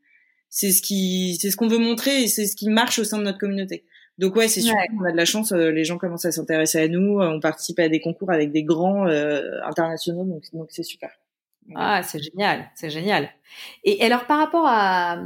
c'est 0.50 0.72
ce 0.72 0.82
qui, 0.82 1.38
c'est 1.40 1.50
ce 1.50 1.56
qu'on 1.56 1.68
veut 1.68 1.78
montrer 1.78 2.24
et 2.24 2.28
c'est 2.28 2.46
ce 2.46 2.56
qui 2.56 2.68
marche 2.68 2.98
au 2.98 3.04
sein 3.04 3.18
de 3.18 3.22
notre 3.22 3.38
communauté. 3.38 3.84
Donc 4.18 4.36
ouais, 4.36 4.48
c'est 4.48 4.60
sûr, 4.60 4.74
on 5.00 5.04
a 5.04 5.12
de 5.12 5.16
la 5.16 5.24
chance, 5.24 5.52
euh, 5.52 5.70
les 5.70 5.84
gens 5.84 5.96
commencent 5.96 6.26
à 6.26 6.32
s'intéresser 6.32 6.78
à 6.78 6.88
nous, 6.88 7.20
euh, 7.20 7.30
on 7.30 7.40
participe 7.40 7.78
à 7.78 7.88
des 7.88 8.00
concours 8.00 8.30
avec 8.30 8.52
des 8.52 8.64
grands 8.64 9.06
euh, 9.06 9.62
internationaux, 9.64 10.24
donc 10.24 10.42
donc 10.52 10.68
c'est 10.70 10.82
super. 10.82 11.10
Ah, 11.74 12.02
c'est 12.02 12.20
génial, 12.22 12.68
c'est 12.74 12.90
génial. 12.90 13.30
Et 13.84 14.02
alors 14.04 14.26
par 14.26 14.38
rapport 14.38 14.66
à 14.66 15.22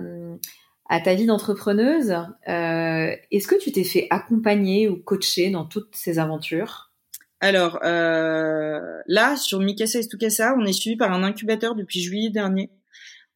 à 0.89 1.01
ta 1.01 1.15
vie 1.15 1.27
d'entrepreneuse, 1.27 2.13
euh, 2.49 3.17
est-ce 3.31 3.49
que 3.49 3.59
tu 3.59 3.73
t'es 3.73 3.85
fait 3.85 4.07
accompagner 4.11 4.89
ou 4.89 4.97
coacher 4.97 5.51
dans 5.51 5.65
toutes 5.65 5.95
ces 5.97 6.19
aventures? 6.19 6.93
Alors 7.41 7.81
euh, 7.85 8.81
là, 9.07 9.37
sur 9.37 9.61
Mikasa 9.61 9.99
et 9.99 10.03
Stukasa, 10.03 10.55
on 10.59 10.65
est 10.65 10.73
suivi 10.73 10.97
par 10.97 11.13
un 11.13 11.23
incubateur 11.23 11.75
depuis 11.75 12.01
juillet 12.01 12.31
dernier. 12.31 12.71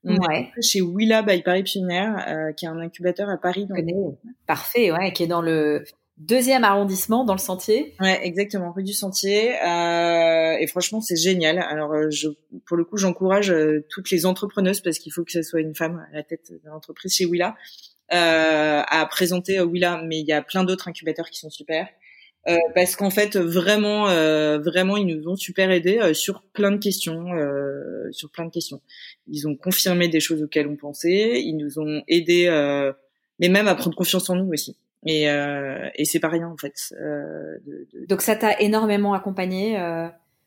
On 0.04 0.30
est 0.30 0.50
chez 0.62 0.80
Willa 0.80 1.22
by 1.22 1.42
Paris 1.42 1.64
Pionnière, 1.64 2.24
euh, 2.28 2.52
qui 2.52 2.64
est 2.64 2.68
un 2.68 2.78
incubateur 2.78 3.28
à 3.28 3.36
Paris. 3.36 3.66
Parfait, 4.46 4.92
ouais, 4.92 5.12
qui 5.12 5.24
est 5.24 5.26
dans 5.26 5.42
le 5.42 5.84
deuxième 6.18 6.64
arrondissement, 6.64 7.24
dans 7.24 7.34
le 7.34 7.38
Sentier. 7.38 7.94
Ouais, 8.00 8.20
exactement, 8.22 8.72
rue 8.72 8.82
du 8.82 8.92
Sentier. 8.92 9.54
Euh, 9.60 10.56
et 10.58 10.66
franchement, 10.66 11.00
c'est 11.00 11.16
génial. 11.16 11.58
Alors, 11.58 11.92
euh, 11.92 12.10
je, 12.10 12.28
pour 12.66 12.76
le 12.76 12.84
coup, 12.84 12.96
j'encourage 12.96 13.50
euh, 13.50 13.84
toutes 13.90 14.10
les 14.10 14.26
entrepreneuses, 14.26 14.80
parce 14.80 14.98
qu'il 14.98 15.12
faut 15.12 15.24
que 15.24 15.32
ce 15.32 15.42
soit 15.42 15.60
une 15.60 15.74
femme 15.74 16.04
à 16.12 16.16
la 16.16 16.22
tête 16.22 16.50
de 16.50 16.68
l'entreprise 16.68 17.14
chez 17.14 17.24
Willa, 17.24 17.56
euh, 18.12 18.82
à 18.86 19.06
présenter 19.06 19.60
Willa. 19.60 20.02
Mais 20.06 20.18
il 20.20 20.26
y 20.26 20.32
a 20.32 20.42
plein 20.42 20.64
d'autres 20.64 20.88
incubateurs 20.88 21.30
qui 21.30 21.38
sont 21.38 21.50
super. 21.50 21.88
Euh, 22.46 22.56
parce 22.74 22.96
qu'en 22.96 23.10
fait 23.10 23.36
vraiment 23.36 24.08
euh, 24.08 24.58
vraiment 24.58 24.96
ils 24.96 25.06
nous 25.06 25.28
ont 25.28 25.36
super 25.36 25.70
aidés 25.70 25.98
euh, 25.98 26.14
sur 26.14 26.42
plein 26.54 26.70
de 26.70 26.78
questions 26.78 27.26
sur 28.10 28.30
plein 28.30 28.46
de 28.46 28.50
questions. 28.50 28.80
Ils 29.26 29.46
ont 29.48 29.56
confirmé 29.56 30.08
des 30.08 30.20
choses 30.20 30.42
auxquelles 30.42 30.68
on 30.68 30.76
pensait 30.76 31.42
ils 31.42 31.56
nous 31.56 31.78
ont 31.78 32.02
aidés 32.08 32.48
mais 33.40 33.48
même 33.48 33.68
à 33.68 33.74
prendre 33.74 33.96
confiance 33.96 34.30
en 34.30 34.36
nous 34.36 34.50
aussi. 34.52 34.76
Et 35.04 35.24
et 35.24 36.04
c'est 36.04 36.20
pas 36.20 36.28
rien 36.28 36.48
en 36.48 36.56
fait 36.56 36.74
de, 36.92 37.86
de... 37.92 38.06
donc 38.06 38.22
ça 38.22 38.36
t'a 38.36 38.58
énormément 38.60 39.14
accompagné 39.14 39.76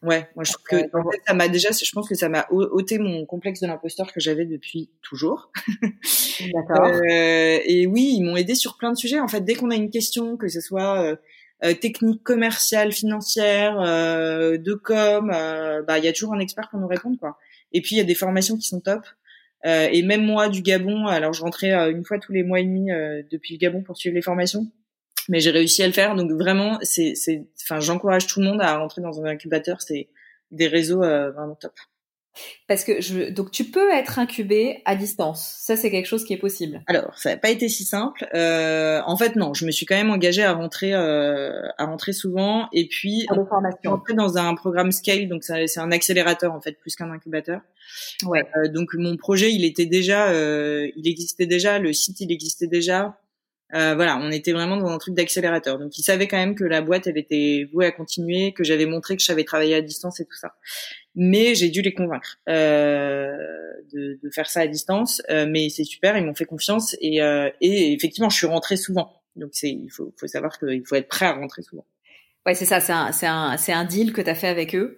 ouais 0.02 0.28
moi 0.36 0.44
je 0.44 0.54
trouve 0.54 0.64
que 0.64 0.98
en 0.98 1.12
fait, 1.12 1.22
ça 1.28 1.34
m'a 1.36 1.48
déjà 1.48 1.70
je 1.72 1.92
pense 1.92 2.10
que 2.10 2.16
ça 2.16 2.30
m'a 2.30 2.48
ôté 2.50 2.98
mon 2.98 3.26
complexe 3.26 3.60
de 3.60 3.68
l'imposteur 3.68 4.12
que 4.12 4.20
j'avais 4.20 4.46
depuis 4.46 4.90
toujours. 5.04 5.52
D'accord. 6.54 6.88
Et 7.10 7.86
oui 7.86 8.16
ils 8.18 8.24
m'ont 8.24 8.38
aidé 8.38 8.56
sur 8.56 8.78
plein 8.78 8.92
de 8.92 8.98
sujets. 8.98 9.20
En 9.20 9.28
fait 9.28 9.42
dès 9.42 9.54
qu'on 9.54 9.70
a 9.70 9.76
une 9.76 9.92
question 9.92 10.38
que 10.38 10.48
ce 10.48 10.62
soit 10.62 11.04
euh, 11.04 11.16
techniques 11.80 12.24
commerciales, 12.24 12.92
financières, 12.92 13.80
euh, 13.80 14.58
de 14.58 14.74
com, 14.74 15.32
euh, 15.34 15.84
bah 15.84 16.00
il 16.00 16.06
y 16.06 16.08
a 16.08 16.14
toujours 16.14 16.34
un 16.34 16.40
expert 16.40 16.70
pour 16.70 16.80
nous 16.80 16.88
répondre 16.88 17.18
quoi. 17.20 17.38
Et 17.72 17.82
puis 17.82 17.96
il 17.96 17.98
y 17.98 18.02
a 18.02 18.06
des 18.06 18.16
formations 18.16 18.58
qui 18.58 18.68
sont 18.68 18.82
top. 18.82 19.06
et 19.64 20.02
même 20.04 20.26
moi 20.26 20.50
du 20.50 20.62
Gabon, 20.62 21.08
alors 21.08 21.34
je 21.34 21.42
rentrais 21.42 21.72
une 21.92 22.04
fois 22.04 22.18
tous 22.20 22.32
les 22.32 22.44
mois 22.44 22.60
et 22.60 22.64
demi 22.64 22.88
depuis 23.32 23.54
le 23.54 23.60
Gabon 23.60 23.84
pour 23.84 23.98
suivre 23.98 24.16
les 24.16 24.22
formations 24.22 24.68
mais 25.30 25.40
j'ai 25.40 25.52
réussi 25.52 25.84
à 25.84 25.88
le 25.88 25.94
faire. 25.94 26.16
Donc 26.16 26.32
vraiment, 26.32 26.80
c'est, 26.82 27.14
enfin, 27.62 27.80
j'encourage 27.80 28.26
tout 28.26 28.40
le 28.42 28.48
monde 28.48 28.60
à 28.62 28.78
rentrer 28.78 29.02
dans 29.02 29.22
un 29.22 29.26
incubateur. 29.26 29.80
C'est 29.82 30.10
des 30.50 30.68
réseaux 30.68 30.98
vraiment 30.98 31.56
top. 31.56 31.74
Parce 32.68 32.84
que 32.84 33.02
je, 33.02 33.30
donc 33.30 33.52
tu 33.52 33.66
peux 33.66 33.92
être 33.92 34.20
incubé 34.20 34.82
à 34.86 34.96
distance. 34.96 35.58
Ça, 35.60 35.76
c'est 35.76 35.92
quelque 35.92 36.06
chose 36.06 36.24
qui 36.24 36.34
est 36.34 36.38
possible. 36.38 36.82
Alors, 36.88 37.18
ça 37.18 37.32
n'a 37.32 37.38
pas 37.38 37.50
été 37.50 37.68
si 37.68 37.84
simple. 37.84 38.28
Euh, 38.34 39.02
en 39.06 39.18
fait, 39.18 39.36
non. 39.36 39.54
Je 39.54 39.66
me 39.66 39.72
suis 39.72 39.86
quand 39.86 39.96
même 39.96 40.12
engagée 40.12 40.44
à 40.44 40.54
rentrer, 40.54 40.94
euh, 40.94 41.62
à 41.78 41.86
rentrer 41.86 42.14
souvent, 42.14 42.68
et 42.72 42.88
puis 42.88 43.26
rentrer 43.86 44.14
dans 44.14 44.38
un 44.38 44.56
programme 44.56 44.92
scale. 44.92 45.28
Donc, 45.28 45.44
c'est 45.44 45.78
un 45.78 45.92
accélérateur 45.92 46.54
en 46.54 46.62
fait, 46.62 46.80
plus 46.80 46.96
qu'un 46.96 47.12
incubateur. 47.12 47.62
Ouais. 48.26 48.44
Euh, 48.58 48.70
donc, 48.70 48.94
mon 48.94 49.18
projet, 49.18 49.52
il 49.52 49.66
était 49.66 49.86
déjà, 49.86 50.30
euh, 50.30 50.90
il 50.96 51.08
existait 51.08 51.46
déjà. 51.46 51.80
Le 51.80 51.94
site, 51.94 52.22
il 52.22 52.32
existait 52.32 52.68
déjà. 52.68 53.18
Euh, 53.74 53.96
voilà, 53.96 54.18
on 54.18 54.32
était 54.32 54.52
vraiment 54.52 54.78
dans 54.78 54.88
un 54.88 54.98
truc 54.98 55.14
d'accélérateur. 55.14 55.80
Donc, 55.80 55.98
ils 55.98 56.04
savaient 56.04 56.28
quand 56.28 56.38
même 56.38 56.56
que 56.56 56.64
la 56.64 56.82
boîte, 56.82 57.08
elle 57.08 57.18
était 57.18 57.68
vouée 57.72 57.86
à 57.86 57.92
continuer, 57.92 58.54
que 58.54 58.64
j'avais 58.64 58.86
montré 58.86 59.16
que 59.16 59.22
je 59.22 59.28
savais 59.28 59.44
travailler 59.44 59.76
à 59.76 59.82
distance 59.82 60.20
et 60.20 60.26
tout 60.26 60.38
ça. 60.38 60.56
Mais 61.16 61.56
j'ai 61.56 61.70
dû 61.70 61.82
les 61.82 61.94
convaincre 61.94 62.38
euh, 62.50 63.36
de, 63.94 64.20
de, 64.22 64.30
faire 64.30 64.50
ça 64.50 64.62
à 64.62 64.68
distance. 64.68 65.22
Euh, 65.30 65.46
mais 65.50 65.70
c'est 65.70 65.84
super, 65.84 66.18
ils 66.18 66.26
m'ont 66.26 66.36
fait 66.36 66.46
confiance 66.46 66.96
et, 67.02 67.22
euh, 67.22 67.50
et 67.62 67.94
effectivement, 67.94 68.30
je 68.30 68.38
suis 68.38 68.48
rentrée 68.48 68.78
souvent. 68.78 69.22
Donc, 69.36 69.52
c'est 69.54 69.70
il 69.70 69.90
faut, 69.90 70.14
faut 70.20 70.28
savoir 70.28 70.58
qu'il 70.60 70.84
faut 70.86 70.96
être 70.96 71.08
prêt 71.08 71.26
à 71.26 71.34
rentrer 71.34 71.62
souvent. 71.62 71.86
Ouais, 72.46 72.56
c'est 72.56 72.66
ça, 72.66 72.80
c'est 72.80 72.94
un, 72.94 73.12
c'est 73.12 73.28
un, 73.28 73.56
c'est 73.58 73.72
un 73.72 73.86
deal 73.86 74.14
que 74.14 74.22
tu 74.22 74.30
as 74.30 74.36
fait 74.36 74.48
avec 74.48 74.76
eux. 74.76 74.98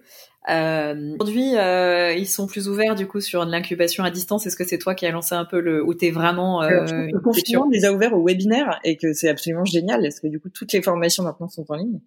Euh, 0.50 1.14
Aujourd'hui, 1.14 1.56
euh, 1.56 2.12
ils 2.12 2.26
sont 2.26 2.46
plus 2.46 2.68
ouverts 2.68 2.94
du 2.94 3.06
coup 3.06 3.20
sur 3.20 3.44
l'incubation 3.44 4.04
à 4.04 4.10
distance. 4.10 4.46
Est-ce 4.46 4.56
que 4.56 4.64
c'est 4.64 4.78
toi 4.78 4.94
qui 4.94 5.06
as 5.06 5.10
lancé 5.10 5.34
un 5.34 5.44
peu 5.44 5.60
le 5.60 5.82
où 5.82 5.94
t'es 5.94 6.10
vraiment 6.10 6.62
euh, 6.62 7.08
Le 7.10 7.20
confinement 7.20 7.66
les 7.70 7.84
a 7.84 7.92
ouverts 7.92 8.12
au 8.12 8.22
webinaire 8.22 8.78
et 8.84 8.96
que 8.96 9.14
c'est 9.14 9.28
absolument 9.28 9.64
génial 9.64 10.02
parce 10.02 10.20
que 10.20 10.26
du 10.26 10.38
coup 10.40 10.50
toutes 10.50 10.72
les 10.72 10.82
formations 10.82 11.22
maintenant 11.22 11.48
sont 11.48 11.64
en 11.70 11.76
ligne. 11.76 12.00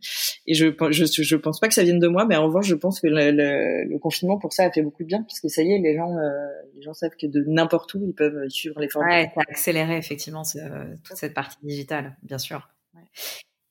Et 0.46 0.54
je 0.54 0.68
je 0.92 1.24
je 1.24 1.36
pense 1.36 1.60
pas 1.60 1.68
que 1.68 1.74
ça 1.74 1.84
vienne 1.84 2.00
de 2.00 2.08
moi, 2.08 2.26
mais 2.26 2.36
en 2.36 2.46
revanche 2.46 2.68
je 2.68 2.76
pense 2.76 3.00
que 3.00 3.08
le, 3.08 3.32
le, 3.32 3.98
confinement 4.00 4.38
pour 4.38 4.54
ça 4.54 4.66
a 4.66 4.72
fait 4.72 4.84
beaucoup 4.84 5.04
de 5.04 5.08
bien 5.08 5.24
parce 5.24 5.40
que 5.40 5.48
ça 5.48 5.64
y 5.64 5.74
est 5.74 5.80
les 5.80 5.96
gens 5.96 6.16
euh, 6.16 6.30
les 6.76 6.84
gens 6.84 6.94
savent 6.94 7.16
que 7.20 7.26
de 7.26 7.44
n'importe 7.48 7.94
où 7.96 8.04
ils 8.06 8.14
peuvent 8.14 8.48
suivre 8.50 8.80
les 8.80 8.88
formations. 8.88 9.18
Ouais, 9.18 9.32
ça 9.34 9.42
a 9.42 9.52
accéléré 9.52 9.98
effectivement 9.98 10.44
toute 10.44 11.18
cette 11.18 11.34
partie 11.34 11.58
digitale, 11.64 12.16
bien 12.22 12.38
sûr. 12.38 12.70
Ouais. 12.94 13.02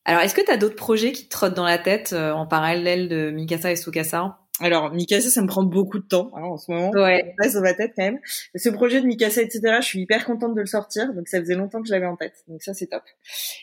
Alors, 0.08 0.22
est-ce 0.22 0.36
que 0.36 0.40
tu 0.40 0.52
as 0.52 0.56
d'autres 0.56 0.76
projets 0.76 1.10
qui 1.10 1.24
te 1.24 1.30
trottent 1.30 1.54
dans 1.54 1.64
la 1.64 1.78
tête 1.78 2.12
euh, 2.12 2.30
en 2.30 2.46
parallèle 2.46 3.08
de 3.08 3.30
Mikasa 3.32 3.72
et 3.72 3.76
Sukasa? 3.76 4.38
Alors 4.60 4.92
Mikasa, 4.92 5.28
ça 5.28 5.42
me 5.42 5.46
prend 5.46 5.62
beaucoup 5.62 5.98
de 5.98 6.06
temps 6.06 6.30
hein, 6.34 6.42
en 6.42 6.56
ce 6.56 6.70
moment. 6.70 6.90
Ouais. 6.90 7.34
Ça 7.38 7.50
sur 7.50 7.60
ma 7.60 7.74
tête 7.74 7.92
quand 7.96 8.04
même. 8.04 8.18
Ce 8.54 8.68
projet 8.70 9.00
de 9.00 9.06
Mikasa, 9.06 9.42
etc. 9.42 9.60
Je 9.80 9.86
suis 9.86 10.00
hyper 10.00 10.24
contente 10.24 10.54
de 10.54 10.60
le 10.60 10.66
sortir, 10.66 11.12
donc 11.12 11.28
ça 11.28 11.40
faisait 11.40 11.54
longtemps 11.54 11.82
que 11.82 11.88
je 11.88 11.92
l'avais 11.92 12.06
en 12.06 12.16
tête, 12.16 12.44
donc 12.48 12.62
ça 12.62 12.72
c'est 12.72 12.86
top. 12.86 13.02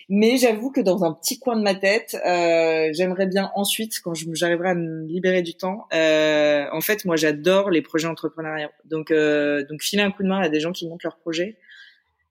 Mais 0.10 0.38
j'avoue 0.38 0.72
que 0.72 0.82
dans 0.82 1.04
un 1.04 1.14
petit 1.14 1.40
coin 1.40 1.56
de 1.56 1.64
ma 1.64 1.74
tête, 1.74 2.16
euh, 2.26 2.90
j'aimerais 2.94 3.26
bien 3.26 3.52
ensuite, 3.56 4.00
quand 4.04 4.14
j'arriverai 4.14 4.70
à 4.70 4.76
me 4.76 5.06
libérer 5.08 5.42
du 5.42 5.56
temps, 5.56 5.88
euh, 5.94 6.66
en 6.72 6.82
fait, 6.82 7.06
moi 7.06 7.16
j'adore 7.16 7.72
les 7.72 7.82
projets 7.82 8.08
entrepreneuriaux. 8.08 8.70
Donc 8.86 9.10
euh, 9.10 9.66
donc 9.68 9.82
filer 9.82 10.04
un 10.04 10.12
coup 10.12 10.24
de 10.24 10.28
main 10.28 10.42
à 10.42 10.50
des 10.50 10.60
gens 10.60 10.72
qui 10.72 10.88
montent 10.88 11.04
leurs 11.04 11.18
projets 11.18 11.58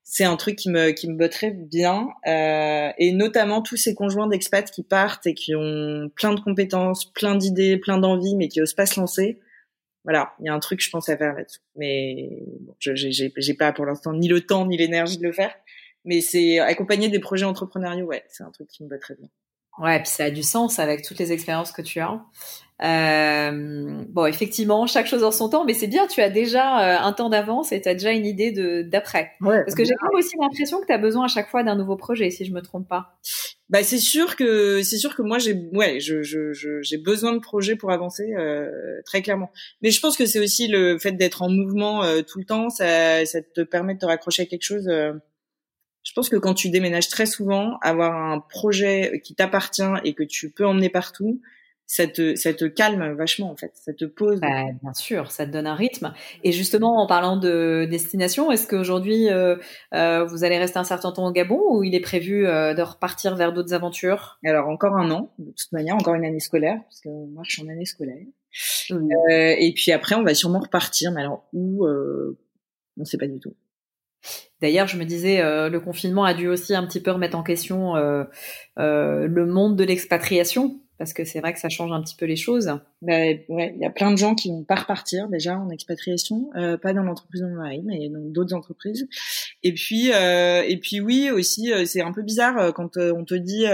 c'est 0.04 0.24
un 0.24 0.36
truc 0.36 0.56
qui 0.56 0.70
me 0.70 0.90
qui 0.90 1.08
me 1.08 1.16
botterait 1.16 1.52
bien 1.52 2.08
euh, 2.26 2.90
et 2.98 3.12
notamment 3.12 3.62
tous 3.62 3.76
ces 3.76 3.94
conjoints 3.94 4.26
d'expats 4.26 4.70
qui 4.70 4.82
partent 4.82 5.26
et 5.26 5.34
qui 5.34 5.54
ont 5.54 6.10
plein 6.14 6.34
de 6.34 6.40
compétences, 6.40 7.04
plein 7.12 7.34
d'idées, 7.34 7.76
plein 7.78 7.98
d'envies 7.98 8.36
mais 8.36 8.48
qui 8.48 8.60
osent 8.60 8.74
pas 8.74 8.86
se 8.86 8.98
lancer. 9.00 9.40
Voilà, 10.04 10.34
il 10.40 10.46
y 10.46 10.48
a 10.48 10.54
un 10.54 10.58
truc 10.58 10.80
je 10.80 10.90
pense 10.90 11.08
à 11.08 11.16
faire 11.16 11.34
là-dessus. 11.34 11.60
Mais 11.76 12.30
bon, 12.60 12.74
je 12.78 12.92
j'ai 12.94 13.54
pas 13.54 13.72
pour 13.72 13.86
l'instant 13.86 14.12
ni 14.12 14.28
le 14.28 14.40
temps 14.40 14.66
ni 14.66 14.76
l'énergie 14.76 15.18
de 15.18 15.24
le 15.24 15.32
faire, 15.32 15.54
mais 16.04 16.20
c'est 16.20 16.58
accompagner 16.58 17.08
des 17.08 17.20
projets 17.20 17.46
entrepreneuriaux, 17.46 18.06
ouais, 18.06 18.24
c'est 18.28 18.42
un 18.42 18.50
truc 18.50 18.68
qui 18.68 18.82
me 18.82 18.88
botterait 18.88 19.16
bien. 19.18 19.28
Ouais, 19.78 19.98
puis 20.00 20.10
ça 20.10 20.24
a 20.24 20.30
du 20.30 20.42
sens 20.42 20.78
avec 20.78 21.02
toutes 21.02 21.18
les 21.18 21.32
expériences 21.32 21.72
que 21.72 21.82
tu 21.82 22.00
as. 22.00 22.20
Euh, 22.82 24.04
bon, 24.08 24.26
effectivement, 24.26 24.86
chaque 24.86 25.06
chose 25.06 25.22
en 25.22 25.30
son 25.30 25.48
temps, 25.48 25.64
mais 25.64 25.74
c'est 25.74 25.86
bien, 25.86 26.06
tu 26.06 26.20
as 26.20 26.30
déjà 26.30 26.80
euh, 26.80 27.06
un 27.06 27.12
temps 27.12 27.28
d'avance 27.28 27.70
et 27.72 27.80
tu 27.80 27.88
as 27.88 27.94
déjà 27.94 28.12
une 28.12 28.26
idée 28.26 28.50
de 28.50 28.82
d'après. 28.82 29.32
Ouais, 29.40 29.62
Parce 29.64 29.74
que 29.74 29.84
j'ai 29.84 29.94
même 30.02 30.18
aussi 30.18 30.34
l'impression 30.40 30.80
que 30.80 30.86
tu 30.86 30.92
as 30.92 30.98
besoin 30.98 31.26
à 31.26 31.28
chaque 31.28 31.48
fois 31.48 31.62
d'un 31.62 31.76
nouveau 31.76 31.96
projet, 31.96 32.30
si 32.30 32.44
je 32.44 32.52
me 32.52 32.60
trompe 32.60 32.88
pas. 32.88 33.18
Bah 33.72 33.82
c'est 33.82 33.98
sûr 33.98 34.36
que 34.36 34.82
c'est 34.82 34.98
sûr 34.98 35.16
que 35.16 35.22
moi 35.22 35.38
j'ai 35.38 35.54
ouais 35.72 35.98
je 35.98 36.22
je 36.22 36.52
j'ai 36.82 36.98
besoin 36.98 37.32
de 37.32 37.38
projets 37.38 37.74
pour 37.74 37.90
avancer 37.90 38.34
euh, 38.36 38.70
très 39.06 39.22
clairement. 39.22 39.50
Mais 39.80 39.90
je 39.90 39.98
pense 39.98 40.14
que 40.18 40.26
c'est 40.26 40.40
aussi 40.40 40.68
le 40.68 40.98
fait 40.98 41.12
d'être 41.12 41.40
en 41.40 41.48
mouvement 41.48 42.04
euh, 42.04 42.20
tout 42.20 42.38
le 42.38 42.44
temps, 42.44 42.68
ça 42.68 43.24
ça 43.24 43.40
te 43.40 43.62
permet 43.62 43.94
de 43.94 44.00
te 44.00 44.04
raccrocher 44.04 44.42
à 44.42 44.44
quelque 44.44 44.64
chose. 44.64 44.88
Euh, 44.88 45.14
je 46.02 46.12
pense 46.12 46.28
que 46.28 46.36
quand 46.36 46.52
tu 46.52 46.68
déménages 46.68 47.08
très 47.08 47.24
souvent, 47.24 47.78
avoir 47.80 48.14
un 48.14 48.40
projet 48.40 49.22
qui 49.24 49.34
t'appartient 49.34 49.82
et 50.04 50.12
que 50.12 50.24
tu 50.24 50.50
peux 50.50 50.66
emmener 50.66 50.90
partout, 50.90 51.40
ça 51.92 52.06
te, 52.06 52.34
ça 52.36 52.54
te 52.54 52.64
calme 52.64 53.12
vachement 53.16 53.50
en 53.50 53.56
fait, 53.56 53.72
ça 53.74 53.92
te 53.92 54.06
pose. 54.06 54.40
Bah, 54.40 54.64
bien 54.82 54.94
sûr, 54.94 55.30
ça 55.30 55.44
te 55.44 55.50
donne 55.50 55.66
un 55.66 55.74
rythme. 55.74 56.14
Et 56.42 56.50
justement, 56.50 56.96
en 57.02 57.06
parlant 57.06 57.36
de 57.36 57.86
destination, 57.90 58.50
est-ce 58.50 58.66
qu'aujourd'hui 58.66 59.28
euh, 59.28 59.56
euh, 59.92 60.24
vous 60.24 60.42
allez 60.42 60.56
rester 60.56 60.78
un 60.78 60.84
certain 60.84 61.12
temps 61.12 61.26
au 61.26 61.32
Gabon 61.32 61.60
ou 61.68 61.84
il 61.84 61.94
est 61.94 62.00
prévu 62.00 62.46
euh, 62.46 62.72
de 62.72 62.80
repartir 62.80 63.36
vers 63.36 63.52
d'autres 63.52 63.74
aventures? 63.74 64.38
Alors 64.42 64.70
encore 64.70 64.96
un 64.96 65.10
an, 65.10 65.34
de 65.38 65.50
toute 65.50 65.70
manière, 65.72 65.94
encore 65.94 66.14
une 66.14 66.24
année 66.24 66.40
scolaire, 66.40 66.80
parce 66.84 67.02
que 67.02 67.10
moi 67.10 67.42
je 67.44 67.52
suis 67.52 67.62
en 67.62 67.68
année 67.68 67.84
scolaire. 67.84 68.24
et 69.28 69.74
puis 69.76 69.92
après, 69.92 70.14
on 70.14 70.22
va 70.22 70.32
sûrement 70.32 70.60
repartir, 70.60 71.12
mais 71.12 71.20
alors 71.20 71.46
où 71.52 71.86
On 71.86 72.36
ne 72.96 73.04
sait 73.04 73.18
pas 73.18 73.28
du 73.28 73.38
tout. 73.38 73.54
D'ailleurs, 74.62 74.86
je 74.86 74.96
me 74.96 75.04
disais, 75.04 75.42
le 75.42 75.78
confinement 75.78 76.24
a 76.24 76.32
dû 76.32 76.48
aussi 76.48 76.74
un 76.74 76.86
petit 76.86 77.00
peu 77.00 77.10
remettre 77.10 77.36
en 77.36 77.42
question 77.42 77.96
le 78.76 79.44
monde 79.44 79.76
de 79.76 79.84
l'expatriation 79.84 80.81
parce 81.02 81.14
que 81.14 81.24
c'est 81.24 81.40
vrai 81.40 81.52
que 81.52 81.58
ça 81.58 81.68
change 81.68 81.90
un 81.90 82.00
petit 82.00 82.14
peu 82.14 82.26
les 82.26 82.36
choses. 82.36 82.72
Ben 83.00 83.40
ouais, 83.48 83.72
il 83.74 83.82
y 83.82 83.84
a 83.84 83.90
plein 83.90 84.12
de 84.12 84.16
gens 84.16 84.36
qui 84.36 84.50
vont 84.50 84.62
pas 84.62 84.76
repartir 84.76 85.26
déjà 85.26 85.58
en 85.58 85.68
expatriation, 85.68 86.48
euh, 86.54 86.76
pas 86.76 86.92
dans 86.92 87.02
l'entreprise 87.02 87.40
dont 87.40 87.48
on 87.48 87.82
mais 87.84 88.08
dans 88.08 88.20
d'autres 88.20 88.54
entreprises. 88.54 89.08
Et 89.64 89.74
puis 89.74 90.12
euh, 90.12 90.62
et 90.62 90.76
puis 90.76 91.00
oui 91.00 91.28
aussi, 91.32 91.72
euh, 91.72 91.86
c'est 91.86 92.02
un 92.02 92.12
peu 92.12 92.22
bizarre 92.22 92.72
quand 92.72 92.98
on 92.98 93.24
te 93.24 93.34
dit 93.34 93.64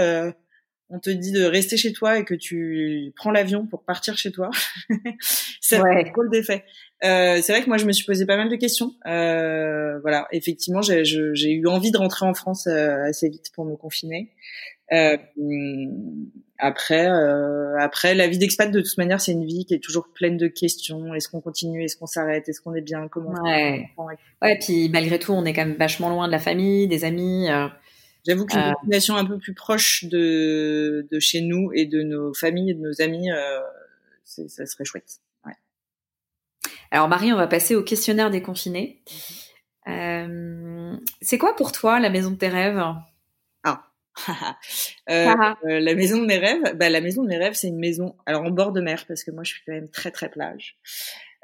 on 0.89 0.99
te 0.99 1.11
dit 1.11 1.31
de 1.31 1.43
rester 1.43 1.77
chez 1.77 1.93
toi 1.93 2.17
et 2.17 2.25
que 2.25 2.33
tu 2.33 3.13
prends 3.15 3.29
l'avion 3.29 3.67
pour 3.67 3.83
partir 3.83 4.17
chez 4.17 4.31
toi. 4.31 4.49
c'est 5.61 5.79
ouais. 5.79 6.07
un 6.07 6.11
drôle 6.11 6.31
d'effet. 6.31 6.65
C'est 7.03 7.47
vrai 7.49 7.61
que 7.61 7.67
moi 7.67 7.77
je 7.77 7.85
me 7.85 7.91
suis 7.91 8.07
posé 8.07 8.25
pas 8.25 8.37
mal 8.37 8.49
de 8.49 8.55
questions. 8.55 8.95
Voilà, 9.05 10.27
effectivement, 10.31 10.81
j'ai 10.81 11.51
eu 11.51 11.67
envie 11.67 11.91
de 11.91 11.97
rentrer 11.99 12.25
en 12.25 12.33
France 12.33 12.65
assez 12.65 13.29
vite 13.29 13.51
pour 13.53 13.65
me 13.65 13.75
confiner. 13.75 14.31
Euh, 14.91 15.17
après, 16.57 17.09
euh, 17.09 17.77
après, 17.79 18.15
la 18.15 18.27
vie 18.27 18.37
d'expat 18.37 18.69
de 18.69 18.81
toute 18.81 18.97
manière, 18.97 19.21
c'est 19.21 19.31
une 19.31 19.45
vie 19.45 19.65
qui 19.65 19.73
est 19.73 19.83
toujours 19.83 20.09
pleine 20.13 20.37
de 20.37 20.47
questions. 20.47 21.13
Est-ce 21.13 21.29
qu'on 21.29 21.41
continue? 21.41 21.83
Est-ce 21.83 21.95
qu'on 21.95 22.05
s'arrête? 22.05 22.49
Est-ce 22.49 22.59
qu'on 22.59 22.75
est 22.75 22.81
bien? 22.81 23.07
Comment 23.07 23.41
Ouais. 23.43 23.89
ouais. 24.41 24.59
Puis 24.59 24.89
malgré 24.89 25.19
tout, 25.19 25.31
on 25.31 25.45
est 25.45 25.53
quand 25.53 25.65
même 25.65 25.77
vachement 25.77 26.09
loin 26.09 26.27
de 26.27 26.31
la 26.31 26.39
famille, 26.39 26.87
des 26.87 27.05
amis. 27.05 27.49
Euh, 27.49 27.67
J'avoue 28.27 28.45
que 28.45 28.57
une 28.57 28.73
destination 28.73 29.15
un 29.15 29.25
peu 29.25 29.37
plus 29.37 29.53
proche 29.53 30.03
de 30.03 31.07
de 31.09 31.19
chez 31.19 31.41
nous 31.41 31.71
et 31.73 31.85
de 31.85 32.03
nos 32.03 32.33
familles 32.33 32.71
et 32.71 32.73
de 32.73 32.81
nos 32.81 33.01
amis, 33.01 33.31
euh, 33.31 33.59
ça 34.25 34.65
serait 34.65 34.83
chouette. 34.83 35.19
Ouais. 35.45 35.53
Alors 36.91 37.07
Marie, 37.07 37.31
on 37.31 37.37
va 37.37 37.47
passer 37.47 37.75
au 37.75 37.83
questionnaire 37.83 38.29
des 38.29 38.41
confinés. 38.41 39.01
Euh, 39.87 40.95
c'est 41.21 41.37
quoi 41.37 41.55
pour 41.55 41.71
toi 41.71 41.99
la 42.01 42.09
maison 42.09 42.31
de 42.31 42.35
tes 42.35 42.49
rêves? 42.49 42.83
euh, 45.09 45.33
euh, 45.65 45.79
la 45.79 45.95
maison 45.95 46.21
de 46.21 46.25
mes 46.25 46.37
rêves, 46.37 46.75
bah, 46.75 46.89
la 46.89 47.01
maison 47.01 47.23
de 47.23 47.27
mes 47.27 47.37
rêves, 47.37 47.53
c'est 47.53 47.67
une 47.67 47.79
maison, 47.79 48.15
alors 48.25 48.43
en 48.43 48.51
bord 48.51 48.71
de 48.71 48.81
mer, 48.81 49.05
parce 49.07 49.23
que 49.23 49.31
moi, 49.31 49.43
je 49.43 49.51
suis 49.51 49.61
quand 49.65 49.73
même 49.73 49.89
très 49.89 50.11
très 50.11 50.29
plage, 50.29 50.77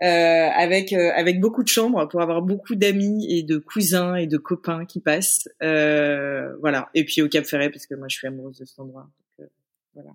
euh, 0.04 0.06
avec 0.06 0.92
euh, 0.94 1.12
avec 1.16 1.40
beaucoup 1.40 1.64
de 1.64 1.70
chambres 1.70 2.06
pour 2.08 2.22
avoir 2.22 2.42
beaucoup 2.42 2.76
d'amis 2.76 3.28
et 3.30 3.44
de 3.44 3.58
cousins 3.58 4.16
et 4.16 4.28
de 4.28 4.38
copains 4.38 4.86
qui 4.86 5.00
passent, 5.00 5.48
euh, 5.64 6.56
voilà. 6.60 6.90
Et 6.94 7.06
puis 7.06 7.22
au 7.22 7.30
Cap 7.30 7.46
Ferret, 7.46 7.70
parce 7.70 7.86
que 7.86 7.96
moi, 7.96 8.08
je 8.10 8.18
suis 8.18 8.28
amoureuse 8.28 8.60
de 8.60 8.66
cet 8.66 8.80
endroit. 8.80 9.10
Donc, 9.40 9.50
voilà. 9.94 10.12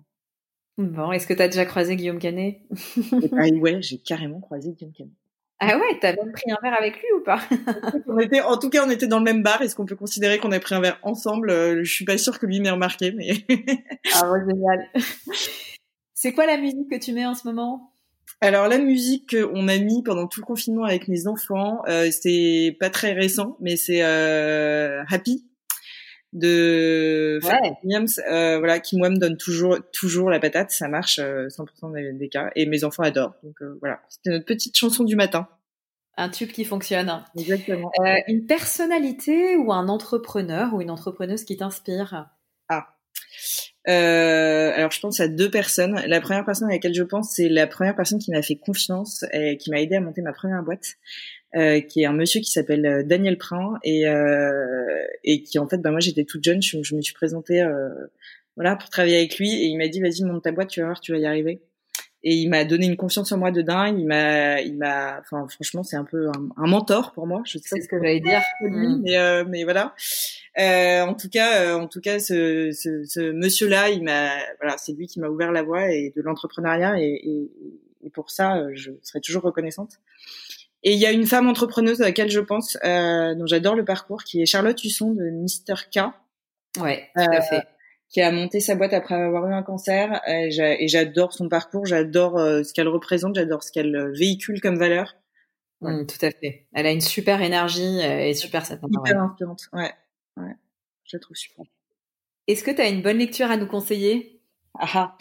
Bon, 0.77 1.11
est-ce 1.11 1.27
que 1.27 1.33
tu 1.33 1.41
as 1.41 1.47
déjà 1.47 1.65
croisé 1.65 1.95
Guillaume 1.95 2.19
Canet? 2.19 2.61
Ouais, 3.31 3.81
j'ai 3.81 3.97
carrément 3.97 4.39
croisé 4.39 4.71
Guillaume 4.71 4.93
Canet. 4.93 5.13
Ah 5.63 5.77
ouais, 5.77 5.99
t'as 6.01 6.15
même 6.15 6.31
pris 6.31 6.51
un 6.51 6.57
verre 6.63 6.75
avec 6.75 6.95
lui 6.97 7.05
ou 7.15 7.23
pas? 7.23 7.39
On 8.07 8.17
était, 8.17 8.41
En 8.41 8.57
tout 8.57 8.71
cas, 8.71 8.83
on 8.83 8.89
était 8.89 9.05
dans 9.05 9.19
le 9.19 9.23
même 9.23 9.43
bar. 9.43 9.61
Est-ce 9.61 9.75
qu'on 9.75 9.85
peut 9.85 9.95
considérer 9.95 10.39
qu'on 10.39 10.51
a 10.51 10.59
pris 10.59 10.73
un 10.73 10.81
verre 10.81 10.97
ensemble? 11.03 11.51
Euh, 11.51 11.83
Je 11.83 11.93
suis 11.93 12.03
pas 12.03 12.17
sûre 12.17 12.39
que 12.39 12.47
lui 12.47 12.59
m'ait 12.59 12.71
remarqué, 12.71 13.11
mais... 13.11 13.33
ah 14.15 14.31
ouais, 14.31 14.39
génial. 14.49 14.89
C'est 16.15 16.33
quoi 16.33 16.47
la 16.47 16.57
musique 16.57 16.89
que 16.89 16.97
tu 16.97 17.13
mets 17.13 17.27
en 17.27 17.35
ce 17.35 17.47
moment? 17.47 17.93
Alors 18.41 18.67
la 18.67 18.79
musique 18.79 19.35
qu'on 19.35 19.67
a 19.67 19.77
mis 19.77 20.01
pendant 20.01 20.25
tout 20.25 20.39
le 20.39 20.45
confinement 20.47 20.83
avec 20.83 21.07
mes 21.07 21.27
enfants, 21.27 21.83
euh, 21.87 22.09
c'est 22.09 22.75
pas 22.79 22.89
très 22.89 23.13
récent, 23.13 23.55
mais 23.59 23.75
c'est 23.75 24.01
euh, 24.01 25.03
Happy 25.09 25.45
de 26.33 27.39
ouais. 27.43 27.77
Williams, 27.83 28.21
euh, 28.29 28.57
voilà, 28.59 28.79
qui 28.79 28.97
moi 28.97 29.09
me 29.09 29.17
donne 29.17 29.37
toujours 29.37 29.77
toujours 29.91 30.29
la 30.29 30.39
patate, 30.39 30.71
ça 30.71 30.87
marche 30.87 31.19
100% 31.19 31.95
euh, 31.95 32.13
des, 32.13 32.29
cas, 32.29 32.51
et 32.55 32.65
mes 32.65 32.83
enfants 32.83 33.03
adorent. 33.03 33.35
Donc 33.43 33.61
euh, 33.61 33.77
voilà, 33.81 34.01
c'était 34.09 34.29
notre 34.31 34.45
petite 34.45 34.77
chanson 34.77 35.03
du 35.03 35.15
matin. 35.15 35.47
Un 36.17 36.29
tube 36.29 36.51
qui 36.51 36.65
fonctionne. 36.65 37.23
Exactement. 37.37 37.91
Euh, 38.01 38.15
une 38.27 38.45
personnalité 38.45 39.55
ou 39.57 39.71
un 39.71 39.87
entrepreneur 39.87 40.73
ou 40.73 40.81
une 40.81 40.91
entrepreneuse 40.91 41.43
qui 41.43 41.57
t'inspire? 41.57 42.29
Ah. 42.69 42.87
Alors 43.87 44.91
je 44.91 44.99
pense 44.99 45.19
à 45.19 45.27
deux 45.27 45.49
personnes. 45.49 46.01
La 46.05 46.21
première 46.21 46.45
personne 46.45 46.69
à 46.69 46.73
laquelle 46.73 46.93
je 46.93 47.03
pense, 47.03 47.33
c'est 47.35 47.49
la 47.49 47.65
première 47.65 47.95
personne 47.95 48.19
qui 48.19 48.31
m'a 48.31 48.41
fait 48.41 48.55
confiance 48.55 49.25
et 49.33 49.57
qui 49.57 49.71
m'a 49.71 49.81
aidé 49.81 49.95
à 49.95 50.01
monter 50.01 50.21
ma 50.21 50.33
première 50.33 50.63
boîte. 50.63 50.95
Euh, 51.57 51.81
qui 51.81 52.01
est 52.01 52.05
un 52.05 52.13
monsieur 52.13 52.39
qui 52.39 52.49
s'appelle 52.49 52.85
euh, 52.85 53.03
Daniel 53.03 53.37
Prin 53.37 53.77
et 53.83 54.07
euh, 54.07 55.03
et 55.25 55.43
qui 55.43 55.59
en 55.59 55.67
fait 55.67 55.79
bah 55.79 55.91
moi 55.91 55.99
j'étais 55.99 56.23
toute 56.23 56.41
jeune 56.45 56.61
je, 56.61 56.81
je 56.81 56.95
me 56.95 57.01
suis 57.01 57.13
présentée 57.13 57.61
euh, 57.61 57.89
voilà 58.55 58.77
pour 58.77 58.89
travailler 58.89 59.17
avec 59.17 59.37
lui 59.37 59.51
et 59.51 59.65
il 59.65 59.77
m'a 59.77 59.89
dit 59.89 59.99
vas-y 59.99 60.23
monte 60.23 60.43
ta 60.43 60.53
boîte 60.53 60.69
tu 60.69 60.79
vas 60.79 60.85
voir 60.85 61.01
tu 61.01 61.11
vas 61.11 61.17
y 61.17 61.25
arriver. 61.25 61.61
Et 62.23 62.35
il 62.35 62.49
m'a 62.49 62.63
donné 62.63 62.85
une 62.85 62.95
confiance 62.95 63.33
en 63.33 63.37
moi 63.37 63.51
de 63.51 63.61
dingue 63.61 63.99
il 63.99 64.07
m'a 64.07 64.61
il 64.61 64.77
m'a 64.77 65.19
enfin 65.19 65.45
franchement 65.49 65.83
c'est 65.83 65.97
un 65.97 66.05
peu 66.05 66.29
un, 66.29 66.67
mentor 66.67 67.11
pour 67.11 67.27
moi 67.27 67.41
je 67.43 67.57
sais 67.57 67.81
ce 67.81 67.87
que 67.89 67.97
j'allais 67.97 68.21
dire. 68.21 68.41
mm. 68.61 69.01
mais 69.03 69.43
mais 69.43 69.63
voilà. 69.65 69.93
En 70.57 71.15
tout 71.15 71.29
cas 71.29 71.75
en 71.75 71.89
tout 71.89 71.99
cas 71.99 72.19
ce, 72.19 72.71
ce, 72.71 73.03
ce 73.03 73.31
monsieur 73.33 73.67
là 73.67 73.89
il 73.89 74.03
m'a 74.03 74.29
voilà 74.61 74.77
c'est 74.77 74.93
lui 74.93 75.07
qui 75.07 75.19
m'a 75.19 75.27
ouvert 75.27 75.51
la 75.51 75.63
voie 75.63 75.91
et 75.91 76.13
de 76.15 76.21
l'entrepreneuriat 76.21 76.97
et, 77.01 77.19
et, 77.25 77.51
et 78.05 78.09
pour 78.09 78.29
ça 78.31 78.67
je 78.73 78.91
serai 79.01 79.19
toujours 79.19 79.41
reconnaissante 79.41 79.99
et 80.83 80.93
il 80.93 80.99
y 80.99 81.05
a 81.05 81.11
une 81.11 81.25
femme 81.25 81.47
entrepreneuse 81.47 82.01
à 82.01 82.05
laquelle 82.05 82.31
je 82.31 82.39
pense, 82.39 82.77
euh, 82.83 83.35
dont 83.35 83.45
j'adore 83.45 83.75
le 83.75 83.85
parcours, 83.85 84.23
qui 84.23 84.41
est 84.41 84.45
Charlotte 84.45 84.83
Husson 84.83 85.13
de 85.13 85.29
Mister 85.29 85.75
K. 85.93 85.99
Ouais, 86.79 87.09
tout 87.15 87.21
à 87.21 87.37
euh, 87.37 87.41
fait. 87.41 87.63
Qui 88.09 88.21
a 88.21 88.31
monté 88.31 88.59
sa 88.59 88.75
boîte 88.75 88.93
après 88.93 89.15
avoir 89.15 89.47
eu 89.47 89.53
un 89.53 89.63
cancer. 89.63 90.21
Et 90.27 90.87
j'adore 90.87 91.33
son 91.33 91.49
parcours, 91.49 91.85
j'adore 91.85 92.37
euh, 92.39 92.63
ce 92.63 92.73
qu'elle 92.73 92.87
représente, 92.87 93.35
j'adore 93.35 93.63
ce 93.63 93.71
qu'elle 93.71 94.11
véhicule 94.17 94.59
comme 94.59 94.77
valeur. 94.77 95.15
Mmh, 95.81 96.05
tout 96.05 96.25
à 96.25 96.31
fait. 96.31 96.67
Elle 96.73 96.85
a 96.85 96.91
une 96.91 97.01
super 97.01 97.41
énergie 97.41 97.99
et 97.99 98.33
super 98.33 98.65
cette 98.65 98.81
Hyper 98.83 99.21
inspirante, 99.21 99.61
ouais. 99.73 99.91
ouais. 100.37 100.55
Je 101.05 101.17
la 101.17 101.19
trouve 101.19 101.35
super. 101.35 101.65
Est-ce 102.47 102.63
que 102.63 102.71
tu 102.71 102.81
as 102.81 102.89
une 102.89 103.01
bonne 103.01 103.17
lecture 103.17 103.49
à 103.49 103.57
nous 103.57 103.67
conseiller? 103.67 104.40
Ah, 104.79 104.87
ah. 104.93 105.17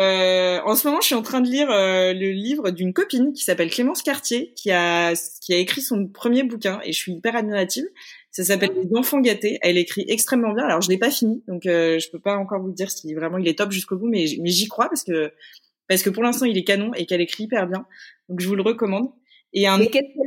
euh, 0.00 0.60
en 0.64 0.76
ce 0.76 0.86
moment, 0.86 1.00
je 1.00 1.06
suis 1.06 1.14
en 1.14 1.22
train 1.22 1.40
de 1.40 1.48
lire 1.48 1.70
euh, 1.70 2.12
le 2.12 2.30
livre 2.30 2.70
d'une 2.70 2.92
copine 2.92 3.32
qui 3.32 3.42
s'appelle 3.42 3.70
Clémence 3.70 4.02
Cartier, 4.02 4.52
qui 4.54 4.70
a 4.70 5.14
qui 5.40 5.54
a 5.54 5.58
écrit 5.58 5.82
son 5.82 6.06
premier 6.06 6.44
bouquin, 6.44 6.80
et 6.84 6.92
je 6.92 6.98
suis 6.98 7.12
hyper 7.12 7.34
admirative. 7.34 7.84
Ça 8.30 8.44
s'appelle 8.44 8.70
ah. 8.76 8.80
Les 8.82 8.96
enfants 8.96 9.20
gâtés. 9.20 9.58
Elle 9.62 9.76
écrit 9.76 10.04
extrêmement 10.08 10.52
bien. 10.52 10.64
Alors, 10.64 10.80
je 10.80 10.88
l'ai 10.88 10.98
pas 10.98 11.10
fini, 11.10 11.42
donc 11.48 11.66
euh, 11.66 11.98
je 11.98 12.10
peux 12.10 12.20
pas 12.20 12.36
encore 12.36 12.60
vous 12.60 12.72
dire 12.72 12.90
si 12.90 13.12
vraiment 13.14 13.38
il 13.38 13.48
est 13.48 13.58
top 13.58 13.72
jusqu'au 13.72 13.96
bout, 13.96 14.08
mais 14.08 14.24
mais 14.40 14.50
j'y 14.50 14.68
crois 14.68 14.88
parce 14.88 15.02
que 15.02 15.32
parce 15.88 16.02
que 16.02 16.10
pour 16.10 16.22
l'instant, 16.22 16.46
il 16.46 16.56
est 16.56 16.64
canon 16.64 16.92
et 16.94 17.06
qu'elle 17.06 17.20
écrit 17.20 17.44
hyper 17.44 17.66
bien. 17.66 17.86
Donc, 18.28 18.40
je 18.40 18.48
vous 18.48 18.54
le 18.54 18.62
recommande. 18.62 19.10
Et 19.56 19.68
un... 19.68 19.80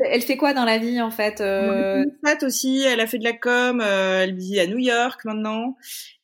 elle 0.09 0.21
fait 0.21 0.37
quoi 0.37 0.53
dans 0.53 0.63
la 0.63 0.77
vie 0.77 1.01
en 1.01 1.11
fait 1.11 1.41
euh... 1.41 2.05
aussi, 2.43 2.81
elle 2.81 3.01
a 3.01 3.07
fait 3.07 3.17
de 3.17 3.25
la 3.25 3.33
com, 3.33 3.81
euh, 3.81 4.23
elle 4.23 4.35
vit 4.35 4.57
à 4.57 4.67
New 4.67 4.77
York 4.77 5.25
maintenant, 5.25 5.75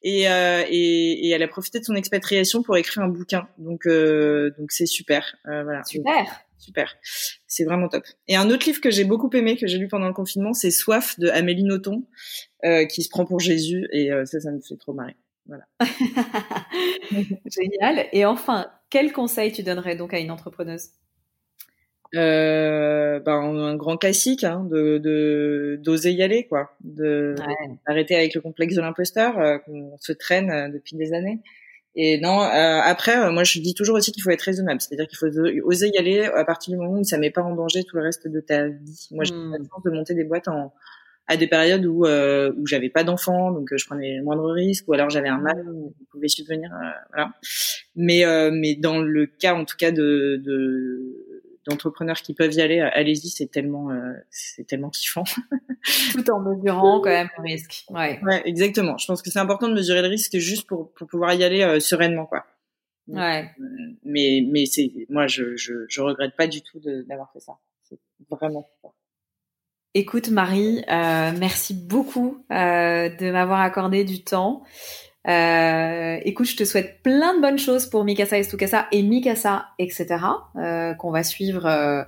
et, 0.01 0.29
euh, 0.29 0.63
et, 0.69 1.27
et, 1.27 1.29
elle 1.31 1.43
a 1.43 1.49
profité 1.49 1.79
de 1.79 1.83
son 1.83 1.95
expatriation 1.95 2.63
pour 2.63 2.77
écrire 2.77 3.03
un 3.03 3.09
bouquin. 3.09 3.49
Donc 3.57 3.85
euh, 3.87 4.51
donc 4.57 4.71
c'est 4.71 4.85
super. 4.85 5.35
Voilà. 5.43 5.83
Super. 5.83 6.45
Super. 6.57 6.95
C'est 7.45 7.65
vraiment 7.65 7.89
top. 7.89 8.05
Et 8.29 8.37
un 8.37 8.49
autre 8.49 8.65
livre 8.65 8.79
que 8.79 8.89
j'ai 8.89 9.03
beaucoup 9.03 9.29
aimé, 9.33 9.57
que 9.57 9.67
j'ai 9.67 9.77
lu 9.77 9.89
pendant 9.89 10.07
le 10.07 10.13
confinement, 10.13 10.53
c'est 10.53 10.71
Soif 10.71 11.19
de 11.19 11.27
Amélie 11.27 11.65
Nothomb, 11.65 12.03
qui 12.89 13.03
se 13.03 13.09
prend 13.09 13.25
pour 13.25 13.41
Jésus, 13.41 13.85
et 13.91 14.11
ça, 14.23 14.39
ça 14.39 14.49
me 14.49 14.61
fait 14.61 14.77
trop 14.77 14.93
marrer. 14.93 15.17
Voilà. 15.45 15.65
Génial. 17.11 18.07
Et 18.13 18.23
enfin, 18.23 18.71
quel 18.89 19.11
conseil 19.11 19.51
tu 19.51 19.61
donnerais 19.61 19.97
donc 19.97 20.13
à 20.13 20.19
une 20.19 20.31
entrepreneuse? 20.31 20.91
Euh, 22.15 23.19
ben, 23.19 23.41
un 23.41 23.75
grand 23.75 23.97
classique 23.97 24.43
hein, 24.43 24.67
de 24.69 25.79
d'oser 25.81 26.11
y 26.11 26.21
aller 26.21 26.45
quoi 26.45 26.75
de 26.83 27.35
d'arrêter 27.87 28.15
avec 28.15 28.35
le 28.35 28.41
complexe 28.41 28.75
de 28.75 28.81
l'imposteur 28.81 29.39
euh, 29.39 29.57
qu'on 29.59 29.97
se 29.99 30.11
traîne 30.11 30.51
euh, 30.51 30.69
depuis 30.69 30.95
des 30.95 31.13
années. 31.13 31.39
Et 31.95 32.19
non 32.19 32.41
euh, 32.41 32.81
après 32.83 33.31
moi 33.31 33.43
je 33.43 33.59
dis 33.59 33.73
toujours 33.73 33.95
aussi 33.95 34.11
qu'il 34.11 34.21
faut 34.21 34.29
être 34.29 34.41
raisonnable. 34.41 34.79
C'est-à-dire 34.79 35.07
qu'il 35.07 35.17
faut 35.17 35.27
oser 35.63 35.89
y 35.93 35.97
aller 35.97 36.23
à 36.23 36.45
partir 36.45 36.73
du 36.73 36.77
moment 36.77 36.99
où 36.99 37.03
ça 37.03 37.17
met 37.17 37.31
pas 37.31 37.41
en 37.41 37.55
danger 37.55 37.83
tout 37.83 37.95
le 37.95 38.03
reste 38.03 38.27
de 38.27 38.39
ta 38.39 38.67
vie. 38.67 39.07
Moi 39.11 39.23
j'ai 39.23 39.33
eu 39.33 39.51
la 39.51 39.57
hmm. 39.57 39.67
chance 39.71 39.83
de 39.83 39.91
monter 39.91 40.13
des 40.13 40.23
boîtes 40.23 40.47
en 40.47 40.73
à 41.27 41.37
des 41.37 41.47
périodes 41.47 41.85
où 41.85 42.05
où 42.05 42.67
j'avais 42.67 42.89
pas 42.89 43.03
d'enfants 43.03 43.51
donc 43.51 43.69
je 43.75 43.85
prenais 43.85 44.21
moindre 44.21 44.51
risque 44.51 44.87
ou 44.87 44.93
alors 44.93 45.09
j'avais 45.09 45.29
un 45.29 45.37
mal 45.37 45.67
où 45.67 45.93
je 45.99 46.05
pouvais 46.11 46.27
subvenir 46.27 46.69
voilà. 47.11 47.31
Mais 47.95 48.23
mais 48.51 48.75
dans 48.75 48.99
le 48.99 49.25
cas 49.25 49.55
en 49.55 49.65
tout 49.65 49.77
cas 49.77 49.91
de, 49.91 50.41
de 50.43 51.22
d'entrepreneurs 51.67 52.21
qui 52.21 52.33
peuvent 52.33 52.53
y 52.53 52.61
aller, 52.61 52.79
allez-y, 52.79 53.29
c'est 53.29 53.47
tellement, 53.47 53.91
euh, 53.91 54.13
c'est 54.29 54.65
tellement 54.65 54.89
kiffant. 54.89 55.23
Tout 56.11 56.29
en 56.31 56.39
mesurant 56.39 57.01
quand 57.01 57.09
même 57.09 57.29
le 57.37 57.43
risque. 57.43 57.85
Ouais. 57.89 58.19
ouais. 58.23 58.41
exactement. 58.45 58.97
Je 58.97 59.05
pense 59.05 59.21
que 59.21 59.29
c'est 59.29 59.39
important 59.39 59.67
de 59.67 59.73
mesurer 59.73 60.01
le 60.01 60.07
risque 60.07 60.37
juste 60.37 60.67
pour, 60.67 60.91
pour 60.93 61.07
pouvoir 61.07 61.33
y 61.33 61.43
aller 61.43 61.61
euh, 61.61 61.79
sereinement, 61.79 62.25
quoi. 62.25 62.45
Ouais. 63.09 63.51
mais 64.05 64.47
mais 64.49 64.65
c'est 64.65 64.89
moi 65.09 65.27
je, 65.27 65.57
je 65.57 65.85
je 65.89 66.01
regrette 66.01 66.37
pas 66.37 66.47
du 66.47 66.61
tout 66.61 66.79
d'avoir 66.79 67.33
fait 67.33 67.41
ça. 67.41 67.57
C'est 67.83 67.99
vraiment. 68.29 68.69
Écoute 69.95 70.29
Marie, 70.29 70.83
euh, 70.89 71.31
merci 71.37 71.75
beaucoup 71.75 72.43
euh, 72.49 73.09
de 73.09 73.31
m'avoir 73.31 73.59
accordé 73.61 74.03
du 74.03 74.23
temps. 74.23 74.63
Euh, 75.27 76.17
écoute, 76.25 76.47
je 76.47 76.57
te 76.57 76.65
souhaite 76.65 77.01
plein 77.01 77.35
de 77.35 77.41
bonnes 77.41 77.57
choses 77.57 77.85
pour 77.85 78.03
Mikasa 78.03 78.37
et 78.37 78.43
Stukasa 78.43 78.87
et 78.91 79.03
Mikasa, 79.03 79.67
etc. 79.79 80.07
Euh, 80.57 80.93
qu'on 80.93 81.11
va 81.11 81.23
suivre 81.23 81.65
euh, 81.65 82.01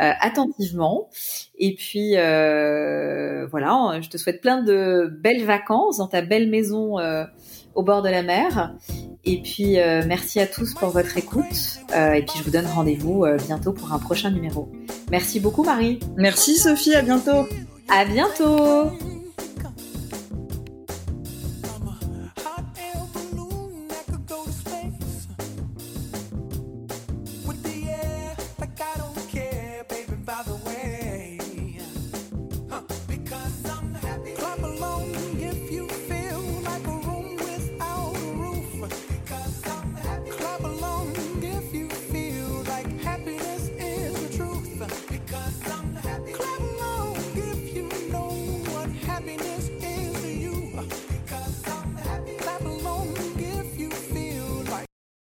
euh, 0.00 0.12
attentivement. 0.20 1.08
Et 1.58 1.74
puis 1.74 2.12
voilà, 3.50 4.00
je 4.00 4.08
te 4.08 4.16
souhaite 4.16 4.40
plein 4.40 4.62
de 4.62 5.10
belles 5.20 5.44
vacances 5.44 5.98
dans 5.98 6.08
ta 6.08 6.22
belle 6.22 6.48
maison 6.48 6.96
au 7.74 7.82
bord 7.82 8.02
de 8.02 8.08
la 8.08 8.22
mer. 8.22 8.74
Et 9.24 9.40
puis 9.40 9.76
merci 10.06 10.40
à 10.40 10.46
tous 10.46 10.74
pour 10.74 10.88
votre 10.88 11.16
écoute. 11.16 11.80
et 11.94 12.22
puis 12.22 12.38
je 12.38 12.42
vous 12.42 12.50
donne 12.50 12.66
rendez-vous 12.66 13.24
bientôt 13.46 13.72
pour 13.72 13.92
un 13.92 13.98
prochain 13.98 14.30
numéro. 14.30 14.70
Merci 15.10 15.38
beaucoup 15.38 15.62
Marie. 15.62 16.00
Merci 16.16 16.56
Sophie, 16.56 16.94
à 16.94 17.02
bientôt. 17.02 17.46
À 17.88 18.04
bientôt. 18.04 18.90